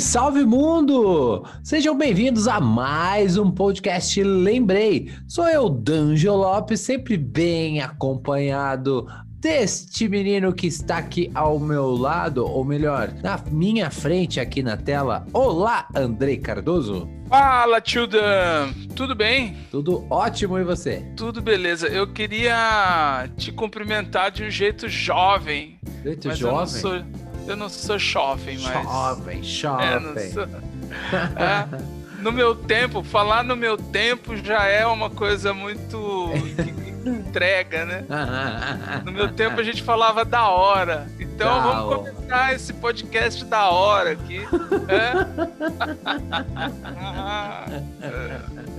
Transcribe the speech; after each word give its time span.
salve 0.00 0.44
mundo! 0.44 1.44
Sejam 1.62 1.96
bem-vindos 1.96 2.46
a 2.46 2.60
mais 2.60 3.36
um 3.36 3.50
podcast 3.50 4.22
Lembrei. 4.22 5.10
Sou 5.26 5.48
eu, 5.48 5.68
Danjo 5.68 6.34
Lopes, 6.34 6.80
sempre 6.80 7.16
bem 7.16 7.80
acompanhado 7.80 9.06
deste 9.40 10.08
menino 10.08 10.52
que 10.52 10.66
está 10.66 10.98
aqui 10.98 11.30
ao 11.34 11.58
meu 11.58 11.96
lado, 11.96 12.46
ou 12.46 12.64
melhor, 12.64 13.12
na 13.22 13.40
minha 13.50 13.90
frente 13.90 14.38
aqui 14.38 14.62
na 14.62 14.76
tela. 14.76 15.26
Olá, 15.32 15.88
Andrei 15.94 16.36
Cardoso. 16.36 17.08
Fala, 17.28 17.80
tio 17.80 18.06
Dan! 18.06 18.72
Tudo 18.94 19.14
bem? 19.14 19.56
Tudo 19.70 20.06
ótimo 20.10 20.58
e 20.58 20.64
você? 20.64 21.04
Tudo 21.16 21.42
beleza. 21.42 21.88
Eu 21.88 22.06
queria 22.12 23.28
te 23.36 23.52
cumprimentar 23.52 24.30
de 24.30 24.44
um 24.44 24.50
jeito 24.50 24.88
jovem. 24.88 25.78
Jeito 26.02 26.28
mas 26.28 26.40
eu 26.40 26.48
não 26.48 26.66
jovem? 26.66 26.80
sou, 26.80 27.27
eu 27.48 27.56
não 27.56 27.68
sou 27.68 27.98
jovem, 27.98 28.58
mas. 28.58 28.84
Jovem, 28.84 29.38
É, 29.40 29.42
jovem. 29.42 30.32
sou- 30.32 30.44
É, 31.36 32.22
no 32.22 32.32
meu 32.32 32.54
tempo, 32.54 33.02
falar 33.02 33.42
no 33.44 33.54
meu 33.56 33.76
tempo 33.76 34.36
já 34.36 34.64
é 34.64 34.86
uma 34.86 35.10
coisa 35.10 35.52
muito. 35.54 36.30
entrega, 37.08 37.84
né? 37.84 38.04
No 39.04 39.12
meu 39.12 39.28
tempo 39.32 39.60
a 39.60 39.62
gente 39.64 39.82
falava 39.82 40.24
da 40.24 40.48
hora. 40.48 41.06
Então 41.18 41.48
Da 41.48 41.60
vamos 41.60 41.84
hora. 41.98 42.12
começar 42.12 42.54
esse 42.54 42.72
podcast 42.72 43.44
da 43.44 43.70
hora 43.70 44.12
aqui. 44.12 44.40
É? 44.88 45.12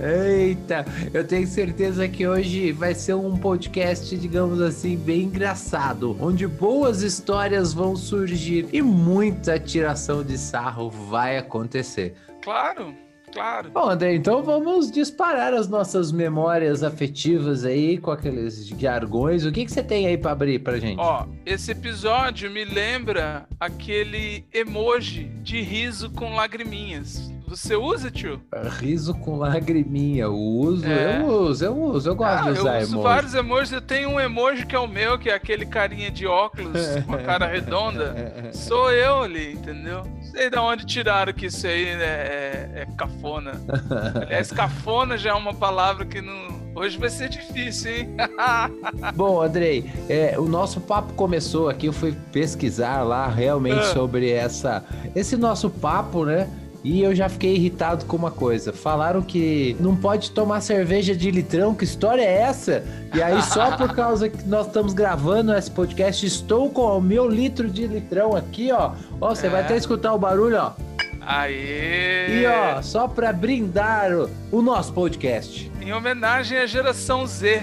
Eita, 0.02 0.84
eu 1.12 1.26
tenho 1.26 1.46
certeza 1.46 2.08
que 2.08 2.26
hoje 2.26 2.72
vai 2.72 2.94
ser 2.94 3.14
um 3.14 3.36
podcast, 3.36 4.16
digamos 4.16 4.60
assim, 4.60 4.96
bem 4.96 5.22
engraçado, 5.24 6.16
onde 6.20 6.46
boas 6.46 7.02
histórias 7.02 7.72
vão 7.72 7.94
surgir 7.96 8.66
e 8.72 8.80
muita 8.80 9.58
tiração 9.58 10.22
de 10.24 10.38
sarro 10.38 10.90
vai 10.90 11.36
acontecer. 11.36 12.14
Claro, 12.42 12.94
claro. 13.32 13.70
Bom, 13.70 13.88
André, 13.88 14.14
então 14.14 14.42
vamos 14.42 14.90
disparar 14.90 15.54
as 15.54 15.68
nossas 15.68 16.12
memórias 16.12 16.82
afetivas 16.82 17.64
aí 17.64 17.98
com 17.98 18.10
aqueles 18.10 18.66
jargões. 18.68 19.44
O 19.44 19.52
que, 19.52 19.64
que 19.64 19.72
você 19.72 19.82
tem 19.82 20.06
aí 20.06 20.18
pra 20.18 20.32
abrir 20.32 20.58
pra 20.60 20.78
gente? 20.78 20.98
Ó, 20.98 21.26
esse 21.44 21.72
episódio 21.72 22.50
me 22.50 22.64
lembra 22.64 23.46
aquele 23.58 24.44
emoji 24.52 25.24
de 25.42 25.60
riso 25.60 26.10
com 26.10 26.34
lagriminhas. 26.34 27.32
Você 27.50 27.74
usa, 27.74 28.10
tio? 28.10 28.40
Riso 28.78 29.12
com 29.12 29.36
lagriminha. 29.36 30.22
Eu 30.24 30.34
uso, 30.36 30.86
É. 30.86 31.18
eu 31.20 31.26
uso, 31.26 31.64
eu 31.64 31.76
uso, 31.76 32.08
eu 32.10 32.14
gosto 32.14 32.38
Ah, 32.38 32.42
de 32.42 32.48
eu 32.48 32.62
usar 32.62 32.78
uso 32.82 32.92
emoji. 32.92 33.02
vários 33.08 33.34
emojis. 33.34 33.72
Eu 33.72 33.80
tenho 33.80 34.08
um 34.10 34.20
emoji 34.20 34.64
que 34.64 34.76
é 34.76 34.78
o 34.78 34.86
meu, 34.86 35.18
que 35.18 35.28
é 35.28 35.34
aquele 35.34 35.66
carinha 35.66 36.10
de 36.12 36.26
óculos 36.26 36.78
com 37.06 37.14
a 37.14 37.18
cara 37.18 37.46
redonda. 37.46 38.50
Sou 38.52 38.90
eu 38.92 39.22
ali, 39.24 39.54
entendeu? 39.54 40.02
Não 40.04 40.22
sei 40.22 40.48
de 40.48 40.58
onde 40.58 40.86
tiraram 40.86 41.32
que 41.32 41.46
isso 41.46 41.66
aí 41.66 41.86
né, 41.96 42.04
é, 42.04 42.70
é 42.76 42.86
cafona. 42.96 43.52
Aliás, 44.22 44.52
cafona 44.52 45.18
já 45.18 45.30
é 45.30 45.34
uma 45.34 45.52
palavra 45.52 46.06
que 46.06 46.20
não. 46.20 46.60
Hoje 46.72 46.96
vai 46.98 47.10
ser 47.10 47.28
difícil, 47.28 47.90
hein? 47.90 48.16
Bom, 49.16 49.42
Andrei, 49.42 49.90
é, 50.08 50.38
o 50.38 50.44
nosso 50.44 50.80
papo 50.80 51.12
começou 51.14 51.68
aqui, 51.68 51.86
eu 51.86 51.92
fui 51.92 52.14
pesquisar 52.30 53.02
lá 53.02 53.26
realmente 53.26 53.80
Ah. 53.80 53.92
sobre 53.92 54.30
essa, 54.30 54.84
esse 55.16 55.36
nosso 55.36 55.68
papo, 55.68 56.24
né? 56.24 56.48
E 56.82 57.02
eu 57.02 57.14
já 57.14 57.28
fiquei 57.28 57.54
irritado 57.56 58.06
com 58.06 58.16
uma 58.16 58.30
coisa. 58.30 58.72
Falaram 58.72 59.20
que 59.20 59.76
não 59.78 59.94
pode 59.94 60.30
tomar 60.30 60.62
cerveja 60.62 61.14
de 61.14 61.30
litrão, 61.30 61.74
que 61.74 61.84
história 61.84 62.22
é 62.22 62.40
essa? 62.42 62.82
E 63.14 63.22
aí, 63.22 63.42
só 63.42 63.76
por 63.76 63.94
causa 63.94 64.30
que 64.30 64.48
nós 64.48 64.66
estamos 64.66 64.94
gravando 64.94 65.52
esse 65.54 65.70
podcast, 65.70 66.24
estou 66.24 66.70
com 66.70 66.96
o 66.96 67.00
meu 67.00 67.28
litro 67.28 67.68
de 67.68 67.86
litrão 67.86 68.34
aqui, 68.34 68.72
ó. 68.72 68.92
Ó, 69.20 69.34
você 69.34 69.46
vai 69.48 69.60
É. 69.60 69.64
até 69.64 69.76
escutar 69.76 70.14
o 70.14 70.18
barulho, 70.18 70.56
ó. 70.56 70.72
Aê! 71.20 72.40
E 72.40 72.46
ó, 72.46 72.80
só 72.80 73.06
pra 73.06 73.30
brindar 73.30 74.10
o, 74.12 74.30
o 74.50 74.62
nosso 74.62 74.92
podcast. 74.94 75.70
Em 75.82 75.92
homenagem 75.92 76.56
à 76.58 76.66
geração 76.66 77.26
Z. 77.26 77.62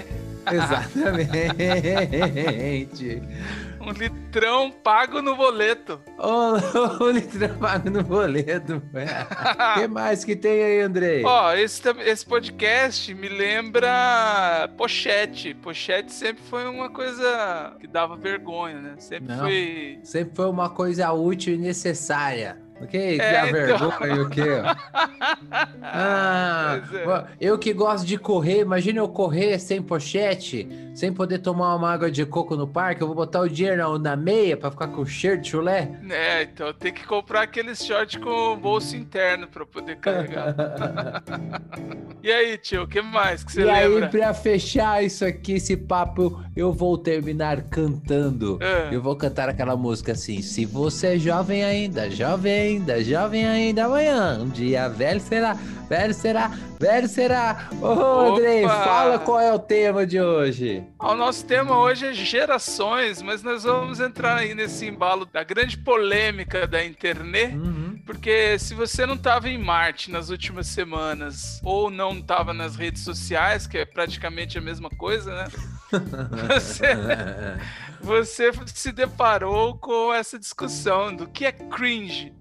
Exatamente. 0.50 3.20
Um 3.80 3.90
litrão 3.92 4.70
pago 4.70 5.22
no 5.22 5.34
boleto. 5.36 6.00
Ô, 6.18 7.04
o 7.04 7.10
litrão 7.10 7.56
pago 7.58 7.88
no 7.90 8.02
boleto. 8.02 8.76
O 8.76 8.80
que 9.80 9.86
mais 9.88 10.24
que 10.24 10.34
tem 10.36 10.62
aí, 10.62 10.80
Andrei? 10.80 11.24
Ó, 11.24 11.52
esse, 11.54 11.80
tam- 11.80 12.00
esse 12.00 12.26
podcast 12.26 13.14
me 13.14 13.28
lembra 13.28 14.68
pochete. 14.76 15.54
Pochete 15.54 16.12
sempre 16.12 16.42
foi 16.44 16.66
uma 16.68 16.90
coisa 16.90 17.76
que 17.80 17.86
dava 17.86 18.16
vergonha, 18.16 18.80
né? 18.80 18.94
Sempre 18.98 19.28
Não. 19.34 19.38
foi. 19.44 20.00
Sempre 20.02 20.34
foi 20.34 20.46
uma 20.46 20.68
coisa 20.70 21.12
útil 21.12 21.54
e 21.54 21.58
necessária. 21.58 22.58
Ok? 22.80 23.18
É, 23.20 23.32
Dá 23.32 23.48
então. 23.48 23.90
vergonha 23.90 24.22
o 24.22 24.30
quê? 24.30 24.42
Ah, 25.82 26.80
é. 26.92 27.26
eu 27.40 27.58
que 27.58 27.72
gosto 27.72 28.06
de 28.06 28.18
correr, 28.18 28.60
imagina 28.60 28.98
eu 29.00 29.08
correr 29.08 29.58
sem 29.58 29.82
pochete, 29.82 30.68
sem 30.98 31.12
poder 31.12 31.38
tomar 31.38 31.76
uma 31.76 31.92
água 31.92 32.10
de 32.10 32.26
coco 32.26 32.56
no 32.56 32.66
parque, 32.66 33.02
eu 33.02 33.06
vou 33.06 33.14
botar 33.14 33.38
o 33.42 33.48
dinheiro 33.48 33.96
na, 34.00 34.16
meia 34.16 34.56
pra 34.56 34.68
ficar 34.68 34.88
com 34.88 35.06
cheiro 35.06 35.40
de 35.40 35.50
chulé? 35.50 35.92
É, 36.10 36.42
então 36.42 36.72
tem 36.72 36.92
que 36.92 37.06
comprar 37.06 37.42
aqueles 37.42 37.84
shorts 37.84 38.20
com 38.20 38.58
bolso 38.58 38.96
interno 38.96 39.46
pra 39.46 39.64
poder 39.64 39.94
carregar. 39.98 40.56
e 42.20 42.32
aí, 42.32 42.58
tio, 42.58 42.82
o 42.82 42.88
que 42.88 43.00
mais 43.00 43.44
que 43.44 43.52
você 43.52 43.60
e 43.60 43.64
lembra? 43.64 44.06
aí, 44.06 44.10
pra 44.10 44.34
fechar 44.34 45.04
isso 45.04 45.24
aqui, 45.24 45.52
esse 45.52 45.76
papo, 45.76 46.42
eu 46.56 46.72
vou 46.72 46.98
terminar 46.98 47.62
cantando. 47.62 48.58
É. 48.60 48.92
Eu 48.92 49.00
vou 49.00 49.14
cantar 49.14 49.48
aquela 49.48 49.76
música 49.76 50.12
assim: 50.12 50.42
Se 50.42 50.66
você 50.66 51.14
é 51.14 51.18
jovem 51.18 51.62
ainda, 51.62 52.10
jovem 52.10 52.52
ainda, 52.52 53.04
jovem 53.04 53.46
ainda, 53.46 53.84
amanhã, 53.84 54.40
um 54.40 54.48
dia 54.48 54.88
velho 54.88 55.20
será, 55.20 55.54
velho 55.88 56.12
será, 56.12 56.50
velho 56.80 57.06
será. 57.06 57.68
Ô, 57.80 58.32
Andrei, 58.32 58.64
Opa! 58.64 58.82
fala 58.82 59.18
qual 59.20 59.38
é 59.38 59.52
o 59.52 59.60
tema 59.60 60.04
de 60.04 60.20
hoje. 60.20 60.87
O 60.98 61.14
nosso 61.14 61.44
tema 61.44 61.78
hoje 61.78 62.06
é 62.06 62.12
gerações, 62.12 63.22
mas 63.22 63.42
nós 63.42 63.64
vamos 63.64 64.00
entrar 64.00 64.38
aí 64.38 64.54
nesse 64.54 64.86
embalo 64.86 65.24
da 65.26 65.42
grande 65.44 65.76
polêmica 65.78 66.66
da 66.66 66.84
internet. 66.84 67.54
Uhum. 67.54 68.00
Porque 68.04 68.58
se 68.58 68.74
você 68.74 69.04
não 69.04 69.14
estava 69.14 69.48
em 69.48 69.58
Marte 69.58 70.10
nas 70.10 70.30
últimas 70.30 70.66
semanas 70.66 71.60
ou 71.62 71.90
não 71.90 72.18
estava 72.18 72.54
nas 72.54 72.74
redes 72.74 73.02
sociais, 73.02 73.66
que 73.66 73.78
é 73.78 73.84
praticamente 73.84 74.56
a 74.56 74.60
mesma 74.60 74.88
coisa, 74.90 75.34
né? 75.34 75.48
Você, 76.48 76.86
você 78.00 78.52
se 78.66 78.92
deparou 78.92 79.78
com 79.78 80.12
essa 80.12 80.38
discussão 80.38 81.16
do 81.16 81.26
que 81.26 81.46
é 81.46 81.52
cringe. 81.52 82.34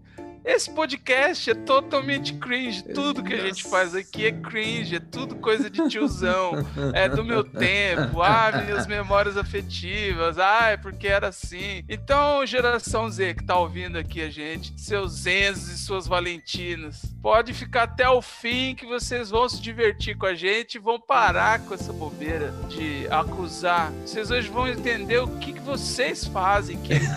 Esse 0.48 0.72
podcast 0.72 1.52
é 1.52 1.54
totalmente 1.54 2.34
cringe. 2.36 2.82
Tudo 2.82 3.22
que 3.22 3.34
a 3.34 3.38
gente 3.46 3.66
faz 3.66 3.94
aqui 3.94 4.26
é 4.28 4.32
cringe, 4.32 4.96
é 4.96 5.00
tudo 5.00 5.36
coisa 5.36 5.70
de 5.70 5.90
tiozão, 5.90 6.54
é 6.94 7.10
do 7.10 7.22
meu 7.22 7.44
tempo, 7.52 8.22
ah, 8.24 8.64
minhas 8.64 8.88
memórias 8.88 9.36
afetivas, 9.36 10.40
ah, 10.40 10.70
é 10.70 10.78
porque 10.78 11.06
era 11.06 11.28
assim. 11.28 11.84
Então, 11.90 12.46
geração 12.46 13.10
Z 13.10 13.34
que 13.34 13.44
tá 13.44 13.58
ouvindo 13.58 13.98
aqui 13.98 14.22
a 14.22 14.30
gente, 14.30 14.74
seus 14.80 15.12
Zenzos 15.24 15.68
e 15.70 15.78
suas 15.80 16.08
Valentinas, 16.08 17.02
pode 17.22 17.54
ficar 17.54 17.84
até 17.84 18.10
o 18.10 18.22
fim 18.22 18.74
que 18.74 18.86
vocês 18.86 19.30
vão 19.30 19.50
se 19.50 19.62
divertir 19.62 20.16
com 20.18 20.28
a 20.28 20.34
gente 20.34 20.76
e 20.76 20.80
vão 20.80 20.98
parar 20.98 21.60
com 21.60 21.74
essa 21.74 21.92
bobeira 21.92 22.54
de 22.70 23.06
acusar. 23.12 23.92
Vocês 24.06 24.32
hoje 24.32 24.48
vão 24.48 24.66
entender 24.66 25.20
o 25.20 25.28
que, 25.40 25.52
que 25.52 25.60
vocês 25.60 26.24
fazem 26.24 26.78
que 26.82 26.94
é 26.94 27.00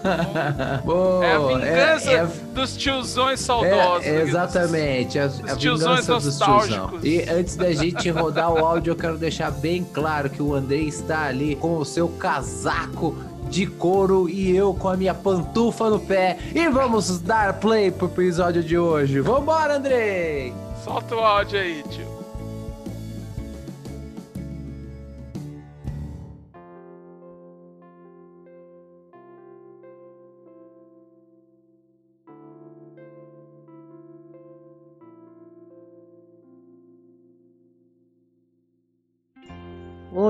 É 0.00 1.34
a 1.34 1.38
vingança 1.38 2.10
é- 2.10 2.14
é- 2.14 2.26
dos 2.54 2.69
tiozões 2.76 3.40
saudosos. 3.40 4.06
É, 4.06 4.22
exatamente, 4.22 5.18
a, 5.18 5.26
a 5.26 5.56
tiozões 5.56 6.04
tiozão. 6.04 6.98
E 7.02 7.22
antes 7.28 7.56
da 7.56 7.72
gente 7.72 8.08
rodar 8.10 8.52
o 8.52 8.58
áudio, 8.58 8.92
eu 8.92 8.96
quero 8.96 9.16
deixar 9.16 9.50
bem 9.50 9.84
claro 9.84 10.30
que 10.30 10.42
o 10.42 10.54
Andrei 10.54 10.88
está 10.88 11.24
ali 11.24 11.56
com 11.56 11.76
o 11.76 11.84
seu 11.84 12.08
casaco 12.08 13.16
de 13.48 13.66
couro 13.66 14.28
e 14.28 14.54
eu 14.54 14.72
com 14.72 14.88
a 14.88 14.96
minha 14.96 15.14
pantufa 15.14 15.90
no 15.90 15.98
pé. 15.98 16.38
E 16.54 16.68
vamos 16.68 17.18
dar 17.18 17.54
play 17.54 17.90
pro 17.90 18.06
episódio 18.06 18.62
de 18.62 18.78
hoje. 18.78 19.20
Vambora, 19.20 19.76
Andrei! 19.76 20.54
Solta 20.84 21.16
o 21.16 21.20
áudio 21.20 21.58
aí, 21.58 21.82
tio. 21.90 22.19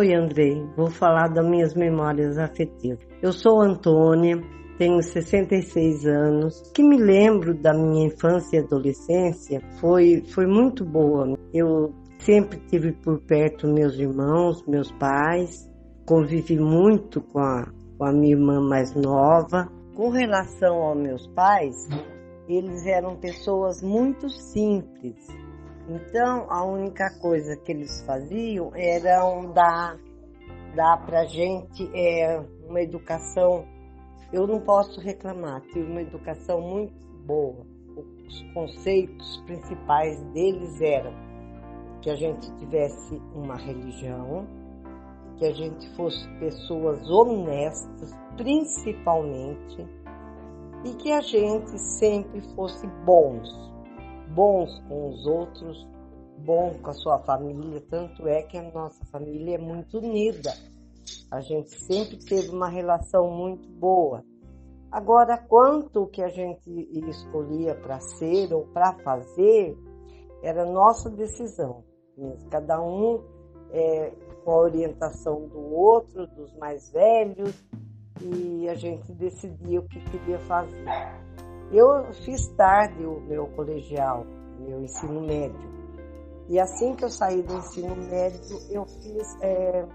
Oi, 0.01 0.15
Andrei. 0.15 0.67
Vou 0.79 0.91
falar 0.91 1.29
das 1.29 1.47
minhas 1.47 1.75
memórias 1.75 2.39
afetivas. 2.39 3.07
Eu 3.21 3.35
sou 3.35 3.61
Antônia, 3.61 4.41
tenho 4.79 5.03
66 5.03 6.07
anos. 6.07 6.59
O 6.59 6.73
que 6.73 6.83
me 6.83 6.97
lembro 6.97 7.53
da 7.53 7.75
minha 7.75 8.07
infância 8.07 8.57
e 8.57 8.61
adolescência 8.61 9.61
foi, 9.79 10.23
foi 10.33 10.47
muito 10.47 10.87
boa. 10.87 11.37
Eu 11.53 11.93
sempre 12.19 12.59
tive 12.61 12.93
por 12.93 13.21
perto 13.27 13.69
meus 13.69 13.95
irmãos, 13.99 14.65
meus 14.67 14.91
pais, 14.93 15.71
convivi 16.07 16.59
muito 16.59 17.21
com 17.21 17.41
a, 17.41 17.71
com 17.99 18.05
a 18.07 18.11
minha 18.11 18.33
irmã 18.33 18.59
mais 18.59 18.95
nova. 18.95 19.71
Com 19.95 20.09
relação 20.09 20.77
aos 20.77 20.99
meus 20.99 21.27
pais, 21.35 21.87
eles 22.49 22.87
eram 22.87 23.17
pessoas 23.17 23.83
muito 23.83 24.31
simples. 24.31 25.29
Então, 25.91 26.47
a 26.49 26.63
única 26.65 27.11
coisa 27.19 27.57
que 27.57 27.73
eles 27.73 28.01
faziam 28.07 28.71
era 28.77 29.19
dar, 29.53 29.99
dar 30.77 31.05
para 31.05 31.25
gente 31.25 31.91
é, 31.93 32.41
uma 32.69 32.81
educação. 32.81 33.67
Eu 34.33 34.47
não 34.47 34.61
posso 34.61 35.01
reclamar, 35.01 35.61
tive 35.63 35.91
uma 35.91 36.01
educação 36.01 36.61
muito 36.61 36.95
boa. 37.27 37.67
Os 38.25 38.41
conceitos 38.55 39.43
principais 39.47 40.23
deles 40.33 40.81
eram 40.81 41.13
que 42.01 42.09
a 42.09 42.15
gente 42.15 42.49
tivesse 42.59 43.21
uma 43.35 43.57
religião, 43.57 44.47
que 45.39 45.45
a 45.45 45.53
gente 45.53 45.93
fosse 45.97 46.25
pessoas 46.39 47.11
honestas, 47.11 48.17
principalmente, 48.37 49.89
e 50.85 50.95
que 50.95 51.11
a 51.11 51.21
gente 51.21 51.77
sempre 51.99 52.41
fosse 52.55 52.87
bons, 53.05 53.70
bons 54.31 54.79
com 54.89 55.09
os 55.09 55.27
outros, 55.27 55.87
bom 56.39 56.75
com 56.83 56.91
a 56.91 56.95
sua 56.95 57.19
família, 57.21 57.83
tanto 57.89 58.27
é 58.27 58.43
que 58.43 58.57
a 58.57 58.71
nossa 58.71 59.05
família 59.07 59.57
é 59.57 59.59
muito 59.59 59.99
unida. 59.99 60.53
A 61.31 61.41
gente 61.41 61.71
sempre 61.71 62.17
teve 62.19 62.51
uma 62.51 62.69
relação 62.69 63.31
muito 63.31 63.69
boa. 63.69 64.25
Agora, 64.91 65.39
quanto 65.39 66.07
que 66.09 66.23
a 66.23 66.29
gente 66.29 66.69
escolhia 67.09 67.75
para 67.75 68.01
ser 68.01 68.53
ou 68.53 68.67
para 68.67 68.93
fazer, 69.05 69.77
era 70.43 70.65
nossa 70.65 71.09
decisão. 71.09 71.85
Cada 72.51 72.83
um 72.83 73.23
é, 73.71 74.13
com 74.45 74.51
a 74.51 74.59
orientação 74.59 75.47
do 75.47 75.61
outro, 75.61 76.27
dos 76.27 76.53
mais 76.57 76.91
velhos, 76.91 77.55
e 78.21 78.69
a 78.69 78.75
gente 78.75 79.13
decidia 79.13 79.81
o 79.81 79.89
que 79.89 80.01
queria 80.11 80.39
fazer. 80.41 80.85
Eu 81.73 82.13
fiz 82.25 82.49
tarde 82.57 83.05
o 83.05 83.21
meu 83.21 83.47
colegial, 83.49 84.27
meu 84.59 84.83
ensino 84.83 85.21
médio. 85.21 85.71
E 86.49 86.59
assim 86.59 86.97
que 86.97 87.05
eu 87.05 87.09
saí 87.09 87.43
do 87.43 87.55
ensino 87.55 87.95
médio, 87.95 88.59
eu 88.71 88.85
fiz, 88.85 89.39
é, 89.41 89.87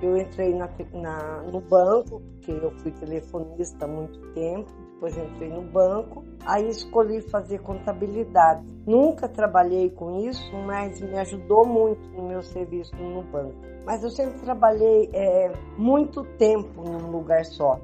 eu 0.00 0.16
entrei 0.16 0.54
na, 0.54 0.70
na, 0.92 1.42
no 1.42 1.60
banco, 1.60 2.20
porque 2.20 2.52
eu 2.52 2.70
fui 2.78 2.92
telefonista 2.92 3.86
há 3.86 3.88
muito 3.88 4.20
tempo, 4.34 4.70
depois 4.92 5.16
entrei 5.16 5.48
no 5.48 5.62
banco, 5.62 6.24
aí 6.46 6.68
escolhi 6.68 7.20
fazer 7.22 7.58
contabilidade. 7.58 8.64
Nunca 8.86 9.28
trabalhei 9.28 9.90
com 9.90 10.20
isso, 10.28 10.56
mas 10.64 11.00
me 11.00 11.18
ajudou 11.18 11.66
muito 11.66 12.08
no 12.10 12.28
meu 12.28 12.42
serviço 12.42 12.94
no 12.94 13.22
banco. 13.22 13.56
Mas 13.84 14.04
eu 14.04 14.10
sempre 14.10 14.38
trabalhei 14.42 15.10
é, 15.12 15.52
muito 15.76 16.22
tempo 16.36 16.82
num 16.82 17.10
lugar 17.10 17.44
só, 17.44 17.80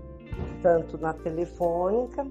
tanto 0.62 0.96
na 0.98 1.12
telefônica, 1.12 2.24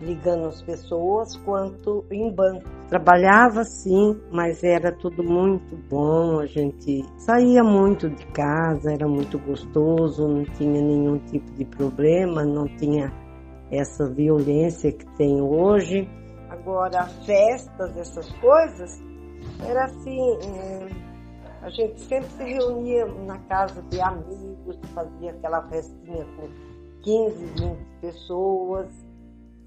ligando 0.00 0.46
as 0.46 0.62
pessoas, 0.62 1.36
quanto 1.38 2.04
em 2.10 2.32
banco. 2.32 2.64
Trabalhava 2.88 3.64
sim, 3.64 4.20
mas 4.30 4.62
era 4.62 4.92
tudo 4.92 5.22
muito 5.22 5.76
bom. 5.88 6.40
A 6.40 6.46
gente 6.46 7.04
saía 7.16 7.62
muito 7.62 8.08
de 8.08 8.26
casa, 8.28 8.92
era 8.92 9.06
muito 9.06 9.38
gostoso, 9.38 10.26
não 10.26 10.44
tinha 10.44 10.80
nenhum 10.80 11.18
tipo 11.18 11.50
de 11.52 11.64
problema, 11.64 12.44
não 12.44 12.66
tinha 12.76 13.12
essa 13.70 14.08
violência 14.08 14.92
que 14.92 15.06
tem 15.16 15.40
hoje. 15.40 16.08
Agora, 16.48 17.04
festas, 17.26 17.96
essas 17.96 18.30
coisas, 18.34 19.02
era 19.66 19.84
assim, 19.84 20.20
é, 20.20 20.88
a 21.62 21.70
gente 21.70 22.00
sempre 22.00 22.28
se 22.30 22.44
reunia 22.44 23.04
na 23.26 23.38
casa 23.40 23.82
de 23.82 24.00
amigos, 24.00 24.78
fazia 24.94 25.30
aquela 25.32 25.62
festinha 25.68 26.24
com 26.36 26.48
15, 27.02 27.44
20 27.44 27.78
pessoas. 28.00 29.07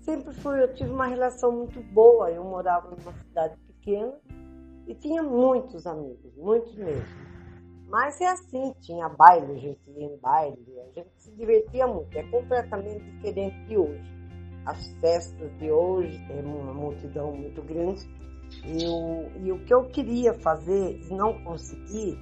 Sempre 0.01 0.33
foi, 0.35 0.63
eu 0.63 0.73
tive 0.73 0.91
uma 0.91 1.05
relação 1.05 1.51
muito 1.51 1.81
boa. 1.93 2.31
Eu 2.31 2.43
morava 2.43 2.89
numa 2.89 3.13
cidade 3.13 3.55
pequena 3.67 4.13
e 4.87 4.95
tinha 4.95 5.21
muitos 5.21 5.85
amigos, 5.85 6.35
muitos 6.35 6.75
mesmo. 6.75 7.31
Mas 7.87 8.19
é 8.21 8.27
assim, 8.27 8.73
tinha 8.79 9.09
baile, 9.09 9.51
a 9.51 9.57
gente 9.57 9.81
ia 9.91 10.05
em 10.05 10.17
baile, 10.17 10.57
a 10.79 10.99
gente 10.99 11.09
se 11.17 11.31
divertia 11.35 11.85
muito. 11.85 12.17
É 12.17 12.23
completamente 12.23 13.03
diferente 13.11 13.65
de 13.65 13.77
hoje. 13.77 14.01
As 14.65 14.87
festas 15.01 15.51
de 15.57 15.69
hoje 15.69 16.17
tem 16.27 16.43
uma 16.43 16.73
multidão 16.73 17.33
muito 17.33 17.61
grande. 17.61 18.01
E 18.65 18.87
o, 18.87 19.45
e 19.45 19.51
o 19.51 19.63
que 19.65 19.73
eu 19.73 19.87
queria 19.89 20.33
fazer 20.33 20.99
e 20.99 21.13
não 21.13 21.43
consegui 21.43 22.17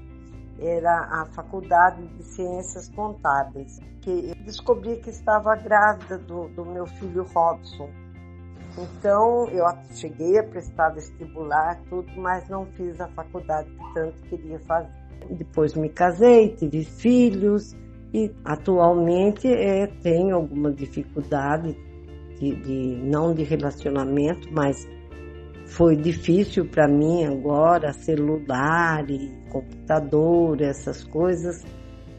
era 0.62 1.22
a 1.22 1.26
faculdade 1.26 2.06
de 2.08 2.24
ciências 2.24 2.90
contábeis, 2.90 3.80
que 4.02 4.30
eu 4.30 4.36
descobri 4.44 4.98
que 4.98 5.10
estava 5.10 5.56
grávida 5.56 6.18
do, 6.18 6.48
do 6.50 6.66
meu 6.66 6.86
filho 6.86 7.24
Robson. 7.24 7.90
Então 8.78 9.48
eu 9.50 9.66
cheguei 9.94 10.38
a 10.40 10.44
prestar 10.44 10.90
vestibular, 10.90 11.80
tudo, 11.90 12.10
mas 12.18 12.48
não 12.50 12.66
fiz 12.68 13.00
a 13.02 13.08
faculdade 13.10 13.70
que 13.70 13.94
tanto 13.94 14.22
queria 14.24 14.60
fazer. 14.60 14.92
Depois 15.32 15.74
me 15.74 15.90
casei, 15.90 16.56
tive 16.56 16.84
filhos 16.84 17.76
e 18.14 18.32
atualmente 18.46 19.48
é, 19.48 19.88
tenho 20.02 20.36
alguma 20.36 20.72
dificuldade 20.72 21.76
de, 22.40 22.56
de 22.56 23.02
não 23.04 23.34
de 23.34 23.44
relacionamento, 23.44 24.48
mas 24.52 24.88
foi 25.69 25.95
difícil 25.95 26.66
para 26.66 26.88
mim 26.88 27.25
agora 27.25 27.94
celular 27.94 29.10
e 29.10 29.31
computador, 29.51 30.62
essas 30.62 31.04
coisas 31.04 31.63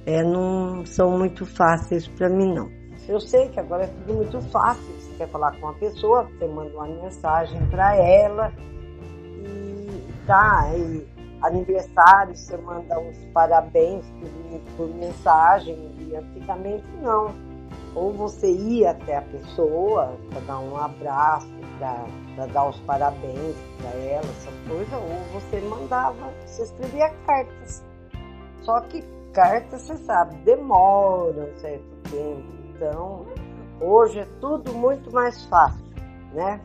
é, 0.07 0.23
não 0.23 0.85
são 0.87 1.19
muito 1.19 1.45
fáceis 1.45 2.07
para 2.09 2.29
mim 2.29 2.55
não. 2.55 2.71
Eu 3.09 3.19
sei 3.19 3.49
que 3.49 3.59
agora 3.59 3.85
é 3.85 3.87
tudo 3.87 4.15
muito 4.15 4.41
fácil. 4.51 4.85
Você 5.01 5.17
quer 5.19 5.29
falar 5.29 5.53
com 5.53 5.67
uma 5.67 5.75
pessoa, 5.75 6.25
você 6.25 6.47
manda 6.47 6.71
uma 6.75 6.87
mensagem 6.87 7.61
para 7.67 7.97
ela 7.97 8.53
e 9.45 10.01
tá. 10.27 10.71
E 10.77 11.07
aniversário, 11.43 12.37
você 12.37 12.57
manda 12.59 12.99
uns 13.01 13.17
parabéns 13.33 14.05
por, 14.21 14.61
por 14.77 14.95
mensagem. 14.95 15.77
E 15.99 16.15
antigamente 16.15 16.87
não. 17.03 17.35
Ou 17.95 18.13
você 18.13 18.49
ia 18.49 18.93
até 18.93 19.17
a 19.17 19.23
pessoa 19.23 20.17
para 20.31 20.41
dar 20.43 20.61
um 20.61 20.77
abraço, 20.77 21.49
para 21.79 22.07
dar 22.47 22.69
os 22.69 22.79
parabéns 22.81 23.57
para 23.79 23.91
ela, 23.99 24.25
essa 24.25 24.51
coisa, 24.69 24.97
ou 24.97 25.41
você 25.41 25.61
mandava, 25.61 26.33
você 26.45 26.63
escrevia 26.63 27.09
cartas. 27.27 27.85
Só 28.63 28.81
que 28.83 29.03
cartas, 29.33 29.83
você 29.83 29.97
sabe, 29.99 30.37
demora 30.45 31.45
um 31.45 31.59
certo 31.59 32.11
tempo. 32.11 32.61
Então, 32.75 33.27
hoje 33.81 34.21
é 34.21 34.27
tudo 34.41 34.73
muito 34.75 35.13
mais 35.13 35.45
fácil, 35.47 35.85
né? 36.33 36.61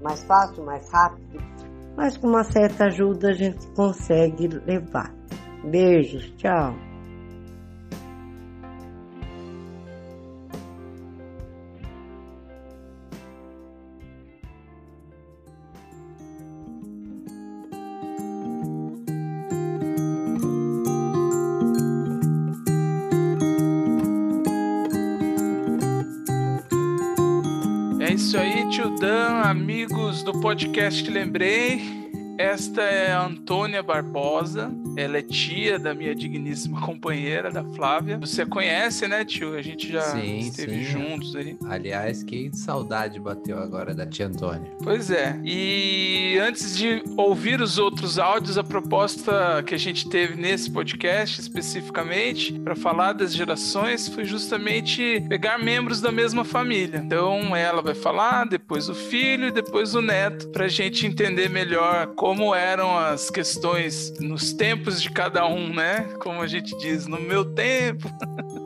Mais 0.00 0.22
fácil, 0.24 0.64
mais 0.64 0.90
rápido. 0.90 1.40
Mas 1.96 2.16
com 2.16 2.28
uma 2.28 2.44
certa 2.44 2.86
ajuda 2.86 3.30
a 3.30 3.34
gente 3.34 3.66
consegue 3.74 4.48
levar. 4.48 5.12
Beijos, 5.64 6.32
tchau. 6.36 6.74
Podcast 30.52 31.10
Lembrei. 31.10 31.80
Esta 32.36 32.82
é 32.82 33.10
a 33.10 33.24
Antônia 33.24 33.82
Barbosa. 33.82 34.70
Ela 34.96 35.18
é 35.18 35.22
tia 35.22 35.78
da 35.78 35.94
minha 35.94 36.14
digníssima 36.14 36.80
companheira, 36.82 37.50
da 37.50 37.64
Flávia. 37.64 38.18
Você 38.18 38.44
conhece, 38.44 39.06
né, 39.08 39.24
tio? 39.24 39.56
A 39.56 39.62
gente 39.62 39.90
já 39.90 40.02
Sim, 40.02 40.38
esteve 40.38 40.84
sim. 40.84 40.84
juntos 40.84 41.34
aí. 41.34 41.56
Aliás, 41.64 42.22
que 42.22 42.50
saudade 42.54 43.18
bateu 43.18 43.58
agora 43.58 43.94
da 43.94 44.06
tia 44.06 44.26
Antônia. 44.26 44.70
Pois 44.82 45.10
é. 45.10 45.38
E 45.44 46.38
antes 46.40 46.76
de 46.76 47.02
ouvir 47.16 47.60
os 47.60 47.78
outros 47.78 48.18
áudios, 48.18 48.58
a 48.58 48.64
proposta 48.64 49.62
que 49.66 49.74
a 49.74 49.78
gente 49.78 50.08
teve 50.08 50.36
nesse 50.36 50.70
podcast 50.70 51.40
especificamente 51.40 52.52
para 52.60 52.74
falar 52.74 53.12
das 53.12 53.34
gerações 53.34 54.08
foi 54.08 54.24
justamente 54.24 55.24
pegar 55.28 55.58
membros 55.58 56.00
da 56.00 56.12
mesma 56.12 56.44
família. 56.44 56.98
Então 56.98 57.54
ela 57.56 57.82
vai 57.82 57.94
falar, 57.94 58.46
depois 58.46 58.88
o 58.88 58.94
filho 58.94 59.48
e 59.48 59.50
depois 59.50 59.94
o 59.94 60.02
neto, 60.02 60.48
para 60.48 60.66
a 60.66 60.68
gente 60.68 61.06
entender 61.06 61.48
melhor 61.48 62.08
como 62.14 62.54
eram 62.54 62.96
as 62.96 63.30
questões 63.30 64.12
nos 64.20 64.52
tempos 64.52 64.81
tempos 64.82 65.00
de 65.00 65.10
cada 65.10 65.46
um, 65.46 65.72
né? 65.72 66.00
Como 66.18 66.42
a 66.42 66.46
gente 66.48 66.76
diz, 66.76 67.06
no 67.06 67.20
meu 67.20 67.44
tempo. 67.44 68.10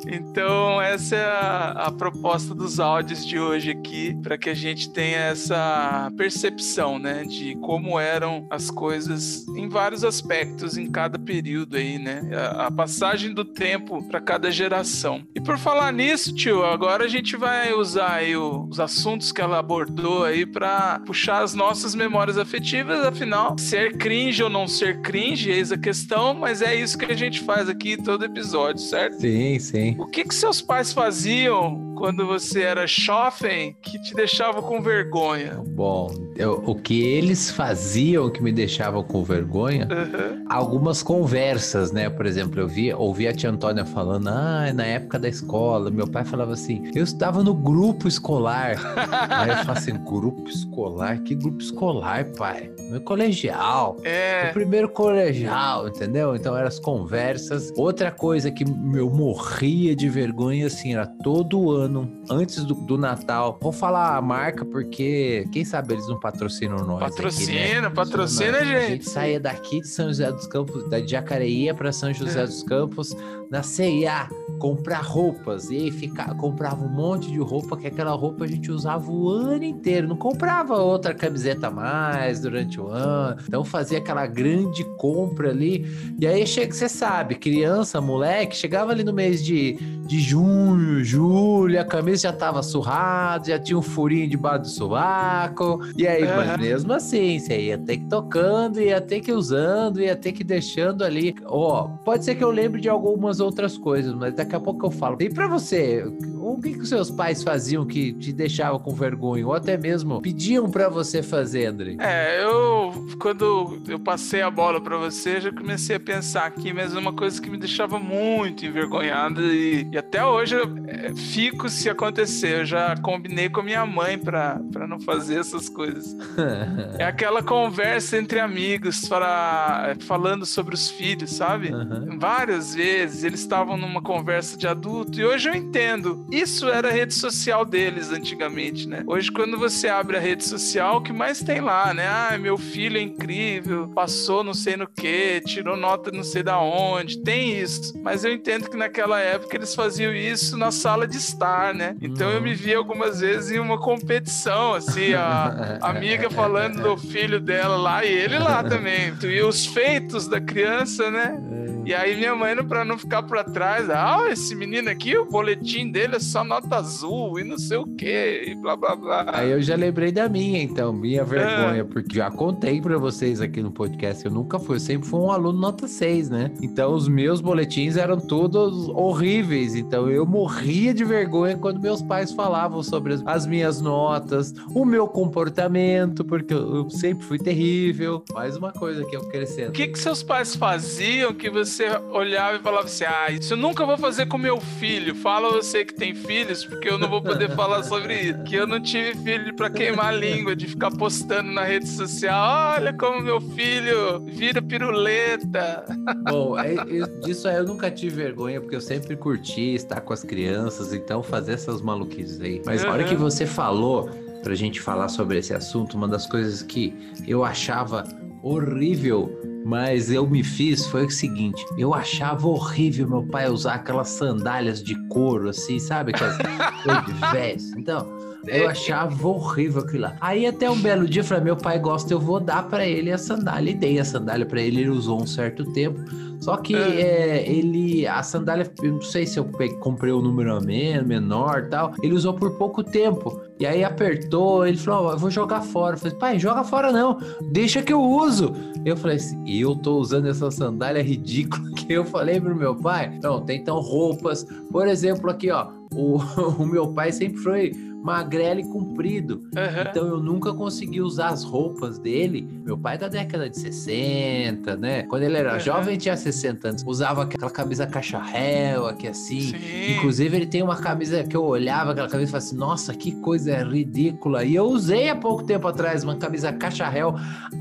Então, 0.06 0.80
essa 0.80 1.16
é 1.16 1.24
a, 1.24 1.70
a 1.70 1.90
proposta 1.90 2.54
dos 2.54 2.78
áudios 2.78 3.26
de 3.26 3.38
hoje 3.38 3.70
aqui, 3.70 4.16
para 4.22 4.38
que 4.38 4.48
a 4.48 4.54
gente 4.54 4.90
tenha 4.90 5.18
essa 5.18 6.12
percepção, 6.16 6.98
né, 6.98 7.24
de 7.24 7.56
como 7.56 7.98
eram 7.98 8.46
as 8.50 8.70
coisas 8.70 9.46
em 9.48 9.68
vários 9.68 10.04
aspectos 10.04 10.76
em 10.76 10.86
cada 10.86 11.18
período 11.18 11.76
aí, 11.76 11.98
né? 11.98 12.22
A, 12.32 12.66
a 12.66 12.70
passagem 12.70 13.34
do 13.34 13.44
tempo 13.44 14.02
para 14.08 14.20
cada 14.20 14.50
geração. 14.50 15.22
E 15.34 15.40
por 15.40 15.58
falar 15.58 15.92
nisso, 15.92 16.34
tio, 16.34 16.64
agora 16.64 17.04
a 17.04 17.08
gente 17.08 17.36
vai 17.36 17.72
usar 17.72 18.14
aí 18.14 18.36
o, 18.36 18.66
os 18.70 18.78
assuntos 18.78 19.32
que 19.32 19.40
ela 19.40 19.58
abordou 19.58 20.24
aí 20.24 20.46
para 20.46 21.00
puxar 21.00 21.42
as 21.42 21.54
nossas 21.54 21.94
memórias 21.94 22.38
afetivas, 22.38 23.04
afinal, 23.04 23.58
ser 23.58 23.96
cringe 23.96 24.42
ou 24.42 24.50
não 24.50 24.68
ser 24.68 25.00
cringe, 25.00 25.50
eis 25.50 25.72
a 25.72 25.78
questão, 25.78 26.34
mas 26.34 26.62
é 26.62 26.74
isso 26.74 26.96
que 26.96 27.06
a 27.06 27.16
gente 27.16 27.40
faz 27.40 27.68
aqui 27.68 27.96
todo 27.96 28.24
episódio, 28.24 28.80
certo? 28.80 29.20
Sim, 29.20 29.58
sim. 29.58 29.95
O 29.98 30.06
que 30.06 30.24
que 30.24 30.34
seus 30.34 30.60
pais 30.60 30.92
faziam 30.92 31.94
quando 31.96 32.26
você 32.26 32.62
era 32.62 32.86
jovem 32.86 33.74
que 33.80 34.00
te 34.02 34.14
deixava 34.14 34.60
com 34.60 34.82
vergonha? 34.82 35.54
Bom, 35.66 36.25
o 36.44 36.74
que 36.74 37.02
eles 37.02 37.50
faziam 37.50 38.28
que 38.30 38.42
me 38.42 38.52
deixava 38.52 39.02
com 39.02 39.22
vergonha, 39.24 39.88
Uhum. 39.90 40.44
algumas 40.48 41.02
conversas, 41.02 41.92
né? 41.92 42.08
Por 42.10 42.26
exemplo, 42.26 42.60
eu 42.60 42.68
via, 42.68 42.96
ouvia 42.96 43.30
a 43.30 43.32
tia 43.32 43.50
Antônia 43.50 43.84
falando, 43.84 44.28
ah, 44.28 44.72
na 44.74 44.84
época 44.84 45.18
da 45.18 45.28
escola, 45.28 45.90
meu 45.90 46.06
pai 46.06 46.24
falava 46.24 46.52
assim, 46.52 46.90
eu 46.94 47.04
estava 47.04 47.42
no 47.42 47.54
grupo 47.54 48.06
escolar. 48.08 48.76
Aí 49.30 49.50
eu 49.50 49.56
falo 49.58 49.78
assim, 49.78 49.94
grupo 50.04 50.48
escolar? 50.48 51.18
Que 51.22 51.34
grupo 51.34 51.58
escolar, 51.60 52.24
pai? 52.36 52.70
Meu 52.90 53.00
colegial. 53.00 53.96
O 54.00 54.06
É. 54.06 54.50
primeiro 54.52 54.88
colegial, 54.88 55.88
entendeu? 55.88 56.36
Então 56.36 56.56
eram 56.56 56.68
as 56.68 56.78
conversas. 56.78 57.72
Outra 57.76 58.10
coisa 58.10 58.50
que 58.50 58.64
eu 58.94 59.10
morria 59.10 59.94
de 59.96 60.08
vergonha, 60.08 60.66
assim, 60.66 60.94
era 60.94 61.06
todo 61.06 61.70
ano, 61.70 62.10
antes 62.30 62.64
do, 62.64 62.74
do 62.74 62.96
Natal. 62.96 63.58
Vou 63.60 63.72
falar 63.72 64.16
a 64.16 64.22
marca 64.22 64.64
porque, 64.64 65.44
quem 65.52 65.64
sabe 65.64 65.94
eles 65.94 66.06
não 66.08 66.18
patrocinam 66.30 66.78
nós. 66.78 67.02
aqui, 67.02 67.02
né? 67.02 67.08
Patrocina, 67.08 67.90
patrocina, 67.90 68.58
A 68.58 68.64
gente 68.64 68.88
gente. 68.90 69.08
saía 69.10 69.38
daqui 69.38 69.80
de 69.80 69.88
São 69.88 70.06
José 70.08 70.30
dos 70.32 70.46
Campos, 70.46 70.88
da 70.88 71.00
Jacareí 71.00 71.64
ia 71.64 71.74
pra 71.74 71.92
São 71.92 72.12
José 72.12 72.42
É. 72.42 72.46
dos 72.46 72.62
Campos, 72.64 73.16
na 73.48 73.62
CIA, 73.62 74.28
comprar 74.58 75.02
roupas. 75.04 75.70
E 75.70 75.76
aí 75.76 75.90
fica, 75.92 76.34
comprava 76.34 76.84
um 76.84 76.88
monte 76.88 77.30
de 77.30 77.38
roupa, 77.38 77.76
que 77.76 77.86
aquela 77.86 78.10
roupa 78.12 78.44
a 78.44 78.48
gente 78.48 78.72
usava 78.72 79.08
o 79.10 79.28
ano 79.28 79.62
inteiro. 79.62 80.08
Não 80.08 80.16
comprava 80.16 80.76
outra 80.78 81.14
camiseta 81.14 81.68
a 81.68 81.70
mais 81.70 82.40
durante 82.40 82.80
o 82.80 82.88
ano. 82.88 83.36
Então 83.46 83.64
fazia 83.64 83.98
aquela 83.98 84.26
grande 84.26 84.82
compra 84.98 85.50
ali. 85.50 85.86
E 86.18 86.26
aí 86.26 86.44
chega, 86.46 86.72
você 86.72 86.88
sabe, 86.88 87.36
criança, 87.36 88.00
moleque, 88.00 88.56
chegava 88.56 88.90
ali 88.90 89.04
no 89.04 89.12
mês 89.12 89.44
de, 89.44 89.74
de 90.06 90.18
junho, 90.18 91.04
julho, 91.04 91.80
a 91.80 91.84
camisa 91.84 92.22
já 92.22 92.32
tava 92.32 92.62
surrada, 92.64 93.44
já 93.46 93.58
tinha 93.60 93.78
um 93.78 93.82
furinho 93.82 94.28
debaixo 94.28 94.62
do 94.62 94.68
sovaco. 94.68 95.80
E 95.96 96.06
aí, 96.06 96.15
mas 96.24 96.50
Aham. 96.50 96.58
mesmo 96.58 96.92
assim, 96.92 97.38
você 97.38 97.60
ia 97.60 97.78
ter 97.78 97.98
que 97.98 98.06
tocando, 98.06 98.80
ia 98.80 99.00
ter 99.00 99.20
que 99.20 99.32
usando, 99.32 100.00
ia 100.00 100.16
ter 100.16 100.32
que 100.32 100.44
deixando 100.44 101.04
ali. 101.04 101.34
Ó, 101.44 101.88
pode 102.04 102.24
ser 102.24 102.34
que 102.34 102.44
eu 102.44 102.50
lembre 102.50 102.80
de 102.80 102.88
algumas 102.88 103.40
outras 103.40 103.76
coisas, 103.76 104.14
mas 104.14 104.34
daqui 104.34 104.54
a 104.54 104.60
pouco 104.60 104.86
eu 104.86 104.90
falo. 104.90 105.16
E 105.20 105.28
pra 105.28 105.46
você, 105.46 106.04
o 106.38 106.60
que, 106.60 106.74
que 106.74 106.80
os 106.80 106.88
seus 106.88 107.10
pais 107.10 107.42
faziam 107.42 107.84
que 107.84 108.12
te 108.12 108.32
deixavam 108.32 108.78
com 108.78 108.92
vergonha? 108.92 109.46
Ou 109.46 109.54
até 109.54 109.76
mesmo 109.76 110.20
pediam 110.20 110.70
pra 110.70 110.88
você 110.88 111.22
fazer, 111.22 111.66
André? 111.66 111.96
É, 111.98 112.42
eu 112.42 113.06
quando 113.18 113.80
eu 113.88 113.98
passei 113.98 114.42
a 114.42 114.50
bola 114.50 114.80
pra 114.80 114.96
você, 114.96 115.40
já 115.40 115.52
comecei 115.52 115.96
a 115.96 116.00
pensar 116.00 116.46
aqui, 116.46 116.72
mas 116.72 116.94
é 116.94 116.98
uma 116.98 117.12
coisa 117.12 117.40
que 117.40 117.50
me 117.50 117.58
deixava 117.58 117.98
muito 117.98 118.64
envergonhado 118.64 119.42
e, 119.42 119.88
e 119.92 119.98
até 119.98 120.24
hoje 120.24 120.54
eu 120.54 120.64
é, 120.86 121.14
fico 121.14 121.68
se 121.68 121.88
acontecer. 121.88 122.60
Eu 122.60 122.64
já 122.64 122.96
combinei 122.96 123.48
com 123.48 123.60
a 123.60 123.64
minha 123.64 123.84
mãe 123.86 124.18
pra 124.18 124.60
não 124.88 125.00
fazer 125.00 125.40
essas 125.40 125.68
coisas. 125.68 126.05
É 126.98 127.04
aquela 127.04 127.42
conversa 127.42 128.16
entre 128.16 128.40
amigos 128.40 129.06
para, 129.08 129.94
falando 130.00 130.46
sobre 130.46 130.74
os 130.74 130.90
filhos, 130.90 131.32
sabe? 131.32 131.68
Aham. 131.72 132.18
Várias 132.18 132.74
vezes 132.74 133.24
eles 133.24 133.40
estavam 133.40 133.76
numa 133.76 134.02
conversa 134.02 134.56
de 134.56 134.66
adulto 134.66 135.18
e 135.18 135.24
hoje 135.24 135.48
eu 135.48 135.54
entendo. 135.54 136.26
Isso 136.30 136.68
era 136.68 136.88
a 136.88 136.90
rede 136.90 137.14
social 137.14 137.64
deles 137.64 138.10
antigamente, 138.10 138.88
né? 138.88 139.02
Hoje, 139.06 139.30
quando 139.30 139.58
você 139.58 139.88
abre 139.88 140.16
a 140.16 140.20
rede 140.20 140.44
social, 140.44 140.98
o 140.98 141.00
que 141.00 141.12
mais 141.12 141.40
tem 141.42 141.60
lá, 141.60 141.92
né? 141.92 142.06
Ah, 142.06 142.38
meu 142.38 142.56
filho 142.56 142.98
é 142.98 143.02
incrível, 143.02 143.88
passou 143.88 144.42
não 144.42 144.54
sei 144.54 144.76
no 144.76 144.86
que, 144.86 145.40
tirou 145.44 145.76
nota 145.76 146.10
não 146.10 146.24
sei 146.24 146.42
da 146.42 146.58
onde. 146.58 147.18
Tem 147.22 147.58
isso. 147.58 147.92
Mas 148.02 148.24
eu 148.24 148.32
entendo 148.32 148.70
que 148.70 148.76
naquela 148.76 149.20
época 149.20 149.56
eles 149.56 149.74
faziam 149.74 150.14
isso 150.14 150.56
na 150.56 150.70
sala 150.70 151.06
de 151.06 151.16
estar, 151.16 151.74
né? 151.74 151.96
Então 152.00 152.30
eu 152.30 152.40
me 152.40 152.54
vi 152.54 152.74
algumas 152.74 153.20
vezes 153.20 153.50
em 153.52 153.58
uma 153.58 153.78
competição, 153.78 154.74
assim, 154.74 155.14
a 155.14 155.76
amiga 155.96 156.30
falando 156.30 156.82
do 156.82 156.96
filho 156.96 157.40
dela 157.40 157.76
lá 157.76 158.04
e 158.04 158.12
ele 158.12 158.38
lá 158.38 158.62
também. 158.62 159.12
E 159.22 159.42
os 159.42 159.66
feitos 159.66 160.28
da 160.28 160.40
criança, 160.40 161.10
né? 161.10 161.38
E 161.86 161.94
aí 161.94 162.16
minha 162.16 162.34
mãe, 162.34 162.56
pra 162.64 162.84
não 162.84 162.98
ficar 162.98 163.22
pra 163.22 163.44
trás, 163.44 163.88
ah, 163.88 164.26
esse 164.28 164.56
menino 164.56 164.90
aqui, 164.90 165.16
o 165.16 165.24
boletim 165.24 165.88
dele 165.88 166.16
é 166.16 166.18
só 166.18 166.42
nota 166.42 166.78
azul 166.78 167.38
e 167.38 167.44
não 167.44 167.56
sei 167.56 167.76
o 167.76 167.86
que, 167.86 168.42
e 168.44 168.56
blá 168.56 168.74
blá 168.74 168.96
blá. 168.96 169.26
Aí 169.28 169.52
eu 169.52 169.62
já 169.62 169.76
lembrei 169.76 170.10
da 170.10 170.28
minha, 170.28 170.60
então, 170.60 170.92
minha 170.92 171.22
vergonha, 171.22 171.84
porque 171.84 172.16
já 172.16 172.28
contei 172.28 172.80
pra 172.80 172.98
vocês 172.98 173.40
aqui 173.40 173.62
no 173.62 173.70
podcast, 173.70 174.24
eu 174.24 174.32
nunca 174.32 174.58
fui, 174.58 174.74
eu 174.74 174.80
sempre 174.80 175.08
fui 175.08 175.20
um 175.20 175.30
aluno 175.30 175.60
nota 175.60 175.86
6, 175.86 176.28
né? 176.28 176.50
Então 176.60 176.92
os 176.92 177.06
meus 177.06 177.40
boletins 177.40 177.96
eram 177.96 178.18
todos 178.18 178.88
horríveis, 178.88 179.76
então 179.76 180.10
eu 180.10 180.26
morria 180.26 180.92
de 180.92 181.04
vergonha 181.04 181.56
quando 181.56 181.78
meus 181.78 182.02
pais 182.02 182.32
falavam 182.32 182.82
sobre 182.82 183.12
as, 183.12 183.22
as 183.24 183.46
minhas 183.46 183.80
notas, 183.80 184.52
o 184.74 184.84
meu 184.84 185.06
comportamento, 185.06 186.24
porque 186.24 186.52
eu, 186.52 186.78
eu 186.78 186.90
sempre 186.90 187.24
fui 187.24 187.38
terrível. 187.38 188.24
Mais 188.34 188.56
uma 188.56 188.72
coisa 188.72 189.04
que 189.04 189.14
eu 189.14 189.20
crescendo. 189.28 189.68
O 189.68 189.72
que, 189.72 189.86
que 189.86 189.98
seus 190.00 190.24
pais 190.24 190.56
faziam 190.56 191.32
que 191.32 191.48
você 191.48 191.75
olhava 192.10 192.56
e 192.56 192.60
falava 192.60 192.84
assim: 192.84 193.04
Ah, 193.04 193.30
isso 193.30 193.52
eu 193.54 193.56
nunca 193.56 193.84
vou 193.84 193.96
fazer 193.96 194.26
com 194.26 194.38
meu 194.38 194.60
filho. 194.60 195.14
Fala 195.14 195.50
você 195.50 195.84
que 195.84 195.94
tem 195.94 196.14
filhos, 196.14 196.64
porque 196.64 196.88
eu 196.88 196.98
não 196.98 197.08
vou 197.08 197.22
poder 197.22 197.50
falar 197.56 197.82
sobre 197.82 198.14
isso. 198.20 198.42
Que 198.44 198.56
eu 198.56 198.66
não 198.66 198.80
tive 198.80 199.14
filho 199.22 199.54
pra 199.54 199.68
queimar 199.70 200.06
a 200.06 200.12
língua, 200.12 200.54
de 200.56 200.66
ficar 200.66 200.90
postando 200.90 201.50
na 201.50 201.64
rede 201.64 201.88
social: 201.88 202.74
Olha 202.76 202.92
como 202.92 203.20
meu 203.20 203.40
filho 203.40 204.20
vira 204.26 204.60
piruleta. 204.62 205.84
Bom, 206.30 206.58
é- 206.58 206.74
eu- 206.88 207.06
disso 207.20 207.48
aí 207.48 207.56
eu 207.56 207.64
nunca 207.64 207.90
tive 207.90 208.16
vergonha, 208.16 208.60
porque 208.60 208.76
eu 208.76 208.80
sempre 208.80 209.16
curti 209.16 209.74
estar 209.74 210.00
com 210.00 210.12
as 210.12 210.22
crianças, 210.22 210.92
então 210.92 211.22
fazer 211.22 211.52
essas 211.52 211.80
maluquices 211.80 212.40
aí. 212.40 212.62
Mas 212.64 212.84
a 212.84 212.90
hora 212.90 213.04
que 213.04 213.14
você 213.14 213.46
falou, 213.46 214.08
pra 214.42 214.54
gente 214.54 214.80
falar 214.80 215.08
sobre 215.08 215.38
esse 215.38 215.52
assunto, 215.54 215.96
uma 215.96 216.06
das 216.08 216.26
coisas 216.26 216.62
que 216.62 216.94
eu 217.26 217.44
achava 217.44 218.04
horrível, 218.46 219.40
mas 219.64 220.10
eu 220.10 220.28
me 220.28 220.44
fiz 220.44 220.86
foi 220.86 221.06
o 221.06 221.10
seguinte: 221.10 221.64
eu 221.76 221.92
achava 221.92 222.46
horrível 222.46 223.08
meu 223.08 223.26
pai 223.26 223.48
usar 223.48 223.74
aquelas 223.74 224.08
sandálias 224.08 224.82
de 224.82 224.94
couro, 225.08 225.48
assim, 225.48 225.80
sabe? 225.80 226.12
Aquelas 226.14 226.36
coisas 226.82 227.06
de 227.06 227.12
velhos. 227.32 227.72
Então. 227.76 228.15
Eu 228.48 228.68
achava 228.68 229.28
horrível 229.28 229.82
aquilo 229.82 230.02
lá. 230.02 230.16
Aí 230.20 230.46
até 230.46 230.70
um 230.70 230.78
belo 230.80 231.06
dia 231.06 231.20
eu 231.22 231.24
falei, 231.24 231.44
meu 231.44 231.56
pai 231.56 231.78
gosta, 231.78 232.12
eu 232.12 232.20
vou 232.20 232.38
dar 232.40 232.68
pra 232.68 232.86
ele 232.86 233.10
a 233.12 233.18
sandália. 233.18 233.70
E 233.70 233.74
dei 233.74 233.98
a 233.98 234.04
sandália 234.04 234.46
pra 234.46 234.60
ele, 234.60 234.80
ele 234.82 234.90
usou 234.90 235.20
um 235.22 235.26
certo 235.26 235.64
tempo. 235.72 236.00
Só 236.38 236.58
que 236.58 236.76
Ah. 236.76 236.94
é, 236.94 237.50
ele, 237.50 238.06
a 238.06 238.22
sandália, 238.22 238.70
eu 238.82 238.92
não 238.92 239.00
sei 239.02 239.26
se 239.26 239.38
eu 239.38 239.48
comprei 239.80 240.12
o 240.12 240.20
número 240.20 240.54
a 240.54 240.60
men- 240.60 241.02
menor 241.02 241.64
e 241.66 241.70
tal, 241.70 241.94
ele 242.02 242.12
usou 242.14 242.34
por 242.34 242.56
pouco 242.58 242.84
tempo. 242.84 243.40
E 243.58 243.64
aí 243.66 243.82
apertou, 243.82 244.66
ele 244.66 244.76
falou, 244.76 245.08
ó, 245.08 245.12
eu 245.12 245.18
vou 245.18 245.30
jogar 245.30 245.62
fora. 245.62 245.94
Eu 245.96 245.98
falei, 245.98 246.16
pai, 246.18 246.38
joga 246.38 246.62
fora 246.62 246.92
não, 246.92 247.18
deixa 247.50 247.80
que 247.82 247.92
eu 247.92 248.02
uso. 248.02 248.52
Eu 248.84 248.96
falei 248.98 249.16
assim, 249.16 249.42
eu 249.50 249.74
tô 249.74 249.96
usando 249.98 250.28
essa 250.28 250.50
sandália 250.50 251.02
ridícula 251.02 251.70
que 251.72 251.90
eu 251.92 252.04
falei 252.04 252.38
pro 252.38 252.54
meu 252.54 252.76
pai. 252.76 253.18
Não, 253.22 253.40
tem 253.40 253.58
então 253.58 253.80
roupas, 253.80 254.46
por 254.70 254.86
exemplo, 254.86 255.30
aqui 255.30 255.50
ó, 255.50 255.68
o, 255.94 256.18
o 256.62 256.66
meu 256.66 256.88
pai 256.88 257.12
sempre 257.12 257.38
foi 257.38 257.72
magrelo 258.06 258.60
e 258.60 258.64
comprido. 258.68 259.42
Aham. 259.56 259.84
Então 259.90 260.06
eu 260.06 260.20
nunca 260.20 260.54
consegui 260.54 261.00
usar 261.02 261.30
as 261.30 261.42
roupas 261.42 261.98
dele. 261.98 262.48
Meu 262.64 262.78
pai 262.78 262.94
é 262.94 262.98
da 262.98 263.08
década 263.08 263.50
de 263.50 263.58
60, 263.58 264.76
né? 264.76 265.02
Quando 265.02 265.24
ele 265.24 265.36
era 265.36 265.54
Uhum. 265.54 265.60
jovem, 265.60 265.98
tinha 265.98 266.16
60 266.16 266.68
anos. 266.68 266.84
Usava 266.86 267.22
aquela 267.24 267.50
camisa 267.50 267.84
cacharel 267.86 268.86
aqui 268.86 269.08
assim. 269.08 269.40
Sim. 269.40 269.96
Inclusive, 269.96 270.36
ele 270.36 270.46
tem 270.46 270.62
uma 270.62 270.76
camisa 270.76 271.24
que 271.24 271.36
eu 271.36 271.44
olhava, 271.44 271.90
aquela 271.90 272.08
camisa 272.08 272.28
e 272.28 272.32
falava 272.32 272.46
assim: 272.46 272.56
nossa, 272.56 272.94
que 272.94 273.10
coisa 273.20 273.56
ridícula. 273.64 274.44
E 274.44 274.54
eu 274.54 274.64
usei 274.66 275.08
há 275.10 275.16
pouco 275.16 275.42
tempo 275.42 275.66
atrás 275.66 276.04
uma 276.04 276.14
camisa 276.16 276.52
cacharel 276.52 277.16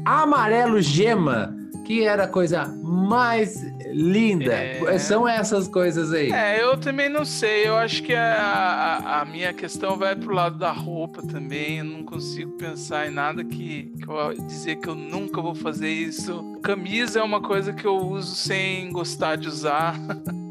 amarelo 0.05 0.79
gema. 0.81 1.55
Que 1.85 2.03
era 2.03 2.23
a 2.23 2.27
coisa 2.27 2.65
mais 2.83 3.63
linda? 3.85 4.53
É. 4.53 4.97
São 4.97 5.27
essas 5.27 5.67
coisas 5.67 6.11
aí. 6.11 6.31
É, 6.31 6.61
eu 6.61 6.75
também 6.77 7.07
não 7.07 7.23
sei. 7.23 7.67
Eu 7.67 7.77
acho 7.77 8.01
que 8.01 8.13
a, 8.13 8.33
a, 8.33 9.21
a 9.21 9.25
minha 9.25 9.53
questão 9.53 9.95
vai 9.95 10.15
pro 10.15 10.33
lado 10.33 10.57
da 10.57 10.71
roupa 10.71 11.21
também. 11.21 11.77
Eu 11.77 11.85
não 11.85 12.03
consigo 12.03 12.51
pensar 12.57 13.07
em 13.07 13.11
nada 13.11 13.43
que, 13.43 13.93
que 14.01 14.09
eu 14.09 14.33
dizer 14.47 14.77
que 14.77 14.89
eu 14.89 14.95
nunca 14.95 15.39
vou 15.39 15.53
fazer 15.53 15.89
isso. 15.89 16.57
Camisa 16.63 17.19
é 17.19 17.23
uma 17.23 17.39
coisa 17.39 17.71
que 17.71 17.85
eu 17.85 17.95
uso 17.95 18.35
sem 18.35 18.91
gostar 18.91 19.35
de 19.37 19.47
usar. 19.47 19.95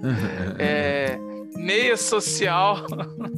É, 0.58 1.18
meia 1.64 1.96
social. 1.96 2.86